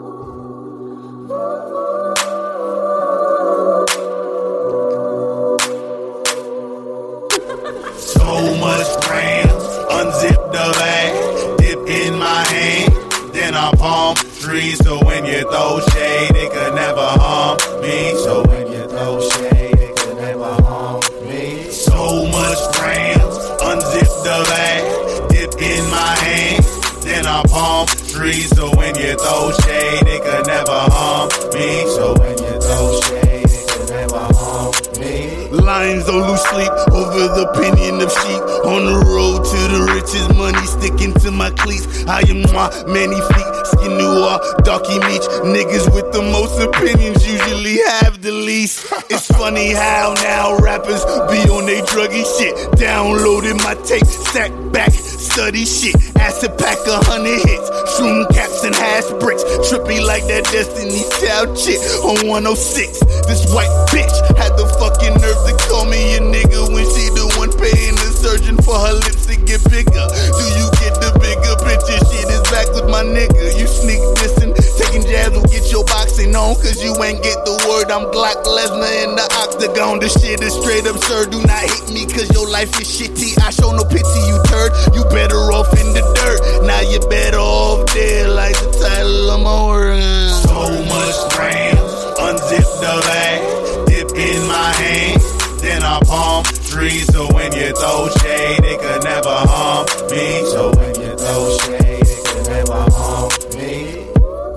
Throw 15.52 15.80
shade, 15.80 16.36
it 16.36 16.52
could 16.52 16.76
never 16.76 17.10
harm 17.24 17.58
me. 17.82 18.16
So 18.24 18.44
when 18.48 18.72
you 18.72 18.88
throw 18.88 19.22
shade, 19.22 19.80
it 19.80 19.96
could 19.98 20.18
never 20.18 20.54
harm 20.64 21.02
me. 21.28 21.70
So 21.72 22.26
much 22.28 22.62
grams, 22.78 23.36
unzip 23.70 24.12
the 24.28 24.38
bag, 24.50 25.30
dip 25.30 25.54
in 25.62 25.84
my 25.90 26.14
hand, 26.26 26.64
then 27.04 27.26
I 27.26 27.44
palm 27.48 27.88
trees. 27.88 28.50
So 28.56 28.70
when 28.76 28.96
you 28.96 29.16
throw 29.16 29.52
shade, 29.64 30.08
it 30.08 30.22
could 30.24 30.48
never 30.48 30.80
harm 30.96 31.30
me. 31.54 31.70
So 31.96 32.14
when 32.20 32.38
you 32.38 32.56
throw 32.62 33.02
shade, 33.02 33.46
it 33.46 33.70
could 33.70 33.90
never 33.90 34.26
harm 34.40 34.74
me. 35.00 35.59
Lions 35.80 36.04
don't 36.04 36.28
lose 36.28 36.42
sleep 36.42 36.72
over 36.92 37.24
the 37.40 37.48
opinion 37.56 38.02
of 38.02 38.12
sheep. 38.12 38.44
On 38.68 38.84
the 38.84 39.00
road 39.00 39.48
to 39.48 39.60
the 39.72 39.82
riches, 39.96 40.28
money 40.36 40.66
sticking 40.68 41.14
to 41.24 41.32
my 41.32 41.52
cleats. 41.52 42.04
I 42.04 42.20
am 42.28 42.44
my 42.52 42.68
many 42.84 43.16
feet, 43.16 43.54
skin 43.72 43.96
noir, 43.96 44.44
darky 44.68 45.00
meat. 45.08 45.24
Niggas 45.56 45.88
with 45.96 46.12
the 46.12 46.20
most 46.20 46.60
opinions 46.60 47.24
usually 47.26 47.80
have 47.96 48.22
the 48.22 48.32
least. 48.32 48.92
It's 49.10 49.26
funny 49.26 49.74
how 49.74 50.14
now 50.22 50.58
rappers 50.58 51.04
be 51.32 51.40
on 51.50 51.66
they 51.66 51.82
druggy 51.82 52.22
shit. 52.38 52.54
Downloaded 52.78 53.58
my 53.64 53.74
tape, 53.88 54.06
stack 54.06 54.52
back, 54.72 54.92
study 54.92 55.66
shit. 55.66 55.96
Acid 56.20 56.58
pack 56.60 56.78
a 56.86 57.00
hundred 57.08 57.40
hits, 57.48 57.70
shroom 57.96 58.30
caps 58.36 58.64
and 58.64 58.76
hash 58.76 59.10
bricks. 59.24 59.44
Trippy 59.66 60.04
like 60.06 60.28
that 60.28 60.44
Destiny 60.52 61.02
Child 61.24 61.58
chick 61.58 61.80
on 62.04 62.28
106. 62.28 63.00
This 63.26 63.48
white 63.54 63.72
bitch 63.90 64.14
had 64.38 64.54
the 64.60 64.68
fucking 64.78 65.16
nerve 65.24 65.42
to 65.48 65.69
call 65.70 65.86
me 65.86 66.18
a 66.18 66.20
nigga 66.20 66.66
when 66.74 66.84
she 66.98 67.08
the 67.14 67.30
one 67.38 67.54
paying 67.54 67.96
the 67.96 68.10
surgeon 68.10 68.58
for 68.66 68.74
her 68.74 68.98
lips 69.06 69.30
to 69.30 69.38
get 69.46 69.62
bigger. 69.70 70.06
Do 70.10 70.44
you 70.58 70.68
get 70.82 70.98
the 70.98 71.14
bigger 71.22 71.56
picture? 71.62 72.02
Shit 72.10 72.28
is 72.28 72.44
back 72.50 72.68
with 72.74 72.90
my 72.90 73.06
nigga. 73.06 73.54
You 73.56 73.70
sneak 73.70 74.02
dissing, 74.18 74.58
taking 74.82 75.06
jabs 75.06 75.38
will 75.38 75.46
get 75.48 75.70
your 75.72 75.86
boxing 75.86 76.36
on, 76.36 76.58
cause 76.58 76.82
you 76.82 76.92
ain't 77.06 77.22
get 77.22 77.38
the 77.46 77.56
word. 77.70 77.94
I'm 77.94 78.10
Glock 78.10 78.42
Lesnar 78.44 78.94
in 79.06 79.14
the 79.16 79.26
octagon. 79.46 80.02
This 80.02 80.18
shit 80.18 80.42
is 80.42 80.58
straight 80.58 80.90
absurd. 80.90 81.30
Do 81.32 81.40
not 81.46 81.62
hate 81.62 81.94
me, 81.94 82.10
cause 82.10 82.28
your 82.34 82.50
life 82.50 82.74
is 82.82 82.90
shitty. 82.90 83.38
I 83.40 83.54
show 83.54 83.70
no 83.72 83.86
pity, 83.86 84.22
you 84.26 84.42
turd. 84.50 84.74
You 84.98 85.06
better 85.14 85.40
off 85.54 85.70
in 85.78 85.94
the 85.94 86.02
dirt. 86.18 86.66
Now 86.66 86.82
you 86.82 87.00
better 87.08 87.38
off 87.38 87.86
dead, 87.94 88.34
like 88.34 88.58
the 88.58 88.74
title 88.82 89.30
of 89.30 89.40
my 89.46 89.58
work. 89.70 90.02
So 90.50 90.66
much 90.90 91.18
grams, 91.38 91.94
unzip 92.18 92.68
the 92.82 92.94
bag, 93.06 93.40
dip 93.88 94.10
in 94.18 94.42
my 94.50 94.74
hand, 94.82 95.22
then 95.62 95.84
I 95.84 96.00
palm 96.06 96.44
trees. 96.44 97.06
So 97.08 97.28
when 97.34 97.54
you 97.54 97.74
throw 97.74 98.10
shade, 98.22 98.64
it 98.64 98.80
could 98.80 99.04
never 99.04 99.30
harm 99.30 99.86
me. 100.12 100.44
So 100.52 100.72
when 100.76 100.96
you 101.02 101.18
throw 101.18 101.58
shade, 101.66 102.04
it 102.04 102.26
could 102.26 102.48
never 102.48 102.82
harm 102.92 103.30
me. 103.58 104.08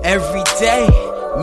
Every 0.03 0.43
day, 0.59 0.87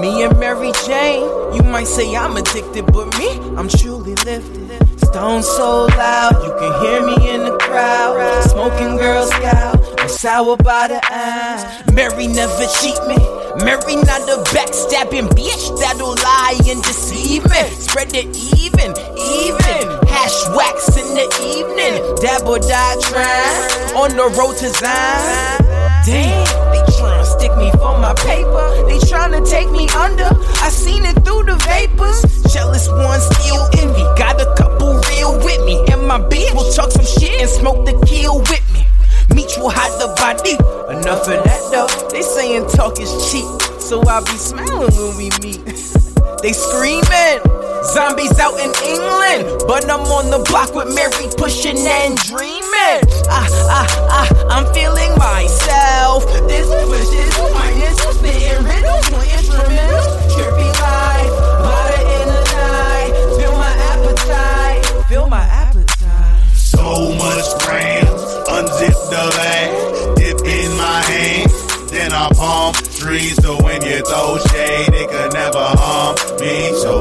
me 0.00 0.22
and 0.24 0.38
Mary 0.38 0.72
Jane. 0.86 1.24
You 1.54 1.62
might 1.64 1.86
say 1.86 2.14
I'm 2.14 2.36
addicted, 2.36 2.86
but 2.86 3.06
me, 3.18 3.38
I'm 3.56 3.68
truly 3.68 4.14
lifted. 4.14 5.00
Stone 5.00 5.42
so 5.42 5.86
loud, 5.86 6.34
you 6.44 6.52
can 6.61 6.72
hear 6.82 7.04
me 7.04 7.30
in 7.30 7.44
the 7.44 7.56
crowd. 7.58 8.44
Smoking 8.44 8.96
Girl 8.96 9.26
Scout, 9.26 10.00
I'm 10.00 10.08
sour 10.08 10.56
by 10.56 10.86
the 10.88 11.00
eyes. 11.11 11.92
Mary 11.92 12.28
never 12.28 12.66
cheat 12.80 12.98
me. 13.08 13.16
Mary 13.64 13.96
not 13.96 14.22
a 14.30 14.38
backstabbing 14.54 15.28
bitch 15.34 15.80
that'll 15.80 16.14
lie 16.14 16.61
and 16.66 16.80
deceive 16.84 17.42
me. 17.50 17.62
Spread 17.74 18.14
it 18.14 18.28
even, 18.62 18.94
even. 19.31 20.09
Hash 20.09 20.49
wax 20.55 20.97
in 20.97 21.14
the 21.14 21.26
evening. 21.41 22.03
Dab 22.20 22.47
or 22.47 22.59
die 22.59 22.97
trying 23.01 23.97
on 23.97 24.11
the 24.16 24.28
road 24.37 24.57
to 24.59 24.68
Zion. 24.68 25.70
Damn, 26.05 26.47
they 26.72 26.83
tryna 26.97 27.24
stick 27.24 27.55
me 27.57 27.70
for 27.72 27.99
my 27.99 28.14
paper. 28.14 28.66
They 28.89 28.99
tryna 28.99 29.49
take 29.49 29.70
me 29.70 29.89
under. 29.91 30.31
I 30.64 30.68
seen 30.70 31.05
it 31.05 31.14
through 31.24 31.45
the 31.45 31.57
vapors. 31.68 32.22
Jealous 32.53 32.89
ones 32.89 33.24
still 33.37 33.68
envy. 33.78 34.03
Got 34.18 34.41
a 34.41 34.49
couple 34.57 34.99
real 35.11 35.37
with 35.45 35.64
me. 35.64 35.85
And 35.93 36.07
my 36.07 36.18
bitch 36.18 36.55
will 36.55 36.70
talk 36.72 36.91
some 36.91 37.05
shit 37.05 37.41
and 37.41 37.51
smoke 37.51 37.87
the 37.87 37.95
kill 38.07 38.39
with 38.39 38.64
me. 38.72 38.87
Meet 39.35 39.57
you 39.57 39.68
hide 39.68 39.95
the 40.01 40.09
body. 40.16 40.55
Enough 40.91 41.28
of 41.28 41.45
that 41.45 41.62
though. 41.70 42.09
They 42.09 42.22
saying 42.22 42.68
talk 42.68 42.99
is 42.99 43.12
cheap. 43.31 43.47
So 43.81 44.03
I'll 44.09 44.24
be 44.24 44.39
smiling 44.39 44.95
when 44.97 45.16
we 45.16 45.31
meet. 45.43 45.64
they 46.43 46.53
screaming. 46.53 47.59
Zombies 47.85 48.39
out 48.39 48.59
in 48.61 48.72
England, 48.85 49.62
but 49.66 49.89
I'm 49.91 50.05
on 50.12 50.31
the 50.31 50.39
block 50.51 50.74
with 50.74 50.95
Mary 50.95 51.28
pushing 51.37 51.78
and 51.78 52.16
dreaming. 52.28 53.03
Ah, 53.28 53.49
ah, 53.72 53.87
ah, 54.11 54.28
I'm 54.51 54.66
feeling 54.74 55.16
myself. 55.16 56.24
This 56.47 56.68
push 56.68 57.11
is 57.16 57.33
minus, 57.57 57.97
spitting 58.16 58.62
riddles, 58.64 59.11
no 59.11 59.18
instrumentals. 59.18 60.12
Trippy 60.28 60.70
life, 60.76 61.33
water 61.64 62.03
in 62.20 62.26
the 62.28 62.43
night. 62.53 63.12
Feel 63.41 63.57
my 63.57 63.72
appetite, 63.91 65.07
feel 65.09 65.26
my 65.28 65.43
appetite. 65.43 66.47
So 66.55 67.12
much 67.16 67.49
grams, 67.64 68.22
unzip 68.55 68.99
the 69.09 69.24
bag, 69.35 70.16
dip 70.16 70.39
in 70.45 70.70
my 70.76 71.01
hand, 71.11 71.51
then 71.89 72.12
I 72.12 72.28
palm 72.35 72.74
trees. 72.74 73.43
So 73.43 73.57
when 73.64 73.83
you 73.83 74.05
throw 74.05 74.39
shade, 74.53 74.93
it 74.93 75.09
could 75.11 75.33
never 75.33 75.64
harm 75.81 76.14
me. 76.39 76.72
So 76.76 77.01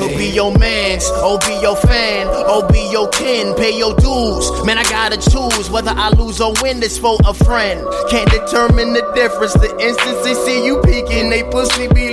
could 0.00 0.16
be 0.16 0.26
your 0.26 0.56
mans, 0.58 1.08
or 1.22 1.38
be 1.40 1.58
your 1.60 1.76
fan, 1.76 2.26
or 2.48 2.66
be 2.68 2.88
your 2.90 3.08
kin, 3.10 3.54
pay 3.54 3.76
your 3.76 3.94
dues. 3.96 4.64
Man, 4.64 4.78
I 4.78 4.84
gotta 4.84 5.16
choose 5.18 5.70
whether 5.70 5.92
I 5.94 6.08
lose 6.10 6.40
or 6.40 6.52
win 6.62 6.80
this 6.80 6.98
for 6.98 7.18
a 7.26 7.34
friend. 7.34 7.86
Can't 8.08 8.30
determine 8.30 8.94
the 8.94 9.04
difference. 9.14 9.52
The 9.54 9.70
instant 9.78 10.24
they 10.24 10.34
see 10.34 10.64
you 10.64 10.80
peeking, 10.82 11.28
they 11.30 11.42
pussy 11.44 11.86
be 11.88 12.10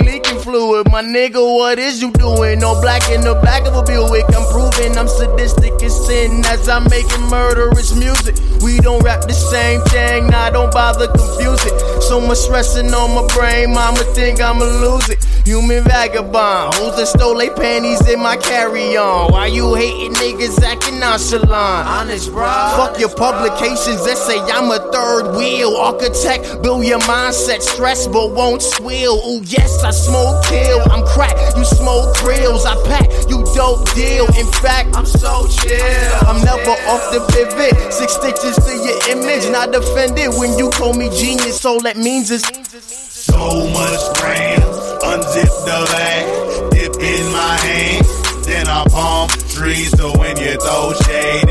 fluid. 0.48 0.90
My 0.90 1.02
nigga, 1.02 1.42
what 1.44 1.78
is 1.78 2.00
you 2.00 2.10
doing? 2.12 2.58
No 2.60 2.80
black 2.80 3.10
in 3.10 3.20
the 3.20 3.34
back 3.44 3.66
of 3.66 3.74
a 3.76 3.82
Buick. 3.82 4.24
I'm 4.34 4.46
proving 4.48 4.96
I'm 4.96 5.08
sadistic 5.08 5.74
as 5.82 5.94
sin 6.06 6.42
as 6.46 6.68
I'm 6.68 6.84
making 6.88 7.22
murderous 7.28 7.94
music. 7.94 8.34
We 8.62 8.78
don't 8.78 9.02
rap 9.04 9.22
the 9.28 9.34
same 9.34 9.80
thing, 9.92 10.28
nah, 10.28 10.50
don't 10.50 10.72
bother 10.72 11.06
confuse 11.06 11.64
it. 11.66 12.02
So 12.02 12.20
much 12.20 12.38
stressing 12.38 12.92
on 12.94 13.14
my 13.14 13.26
brain, 13.34 13.74
mama 13.74 14.02
think 14.16 14.40
I'ma 14.40 14.64
lose 14.64 15.08
it. 15.10 15.22
Human 15.44 15.84
vagabond, 15.84 16.74
hoes 16.74 16.96
that 16.96 17.08
stole 17.08 17.36
they 17.36 17.48
panties 17.48 18.06
in 18.08 18.20
my 18.20 18.36
carry-on. 18.36 19.32
Why 19.32 19.46
you 19.46 19.74
hating 19.74 20.12
niggas 20.14 20.62
acting 20.62 21.00
nonchalant? 21.00 21.88
Honest, 21.88 22.32
bro. 22.32 22.44
Fuck 22.76 22.98
your 22.98 23.14
publications 23.14 24.04
that 24.04 24.18
say 24.18 24.40
I'm 24.40 24.70
a 24.70 24.78
third 24.92 25.36
wheel 25.36 25.76
architect. 25.76 26.62
Build 26.62 26.84
your 26.84 27.00
mindset, 27.00 27.62
stress 27.62 28.06
but 28.06 28.32
won't 28.32 28.60
swill. 28.60 29.16
Ooh, 29.24 29.40
yes, 29.44 29.82
I 29.82 29.90
smoke 29.90 30.37
kill. 30.46 30.80
I'm 30.92 31.04
crack, 31.06 31.34
you 31.56 31.64
smoke 31.64 32.16
grills. 32.16 32.64
I 32.66 32.74
pack, 32.86 33.08
you 33.28 33.44
dope 33.54 33.88
deal. 33.94 34.26
In 34.38 34.46
fact, 34.62 34.96
I'm 34.96 35.06
so 35.06 35.46
chill. 35.48 36.28
I'm 36.28 36.42
never 36.44 36.74
off 36.86 37.04
the 37.12 37.20
pivot. 37.32 37.92
Six 37.92 38.14
stitches 38.14 38.56
to 38.56 38.72
your 38.76 38.98
image, 39.18 39.50
not 39.50 39.74
offended 39.74 40.34
when 40.38 40.58
you 40.58 40.70
call 40.70 40.94
me 40.94 41.10
genius. 41.10 41.64
All 41.64 41.80
that 41.82 41.96
means 41.96 42.30
is. 42.30 42.42
So 42.44 43.68
much 43.72 44.02
grams, 44.18 44.76
unzip 45.04 45.52
the 45.66 45.78
bag, 45.92 46.70
dip 46.72 46.94
in 46.96 47.32
my 47.32 47.56
hand, 47.60 48.06
then 48.44 48.66
I 48.68 48.84
palm 48.88 49.28
trees. 49.50 49.90
So 49.96 50.16
when 50.18 50.36
you 50.36 50.56
throw 50.58 50.92
shade, 51.04 51.48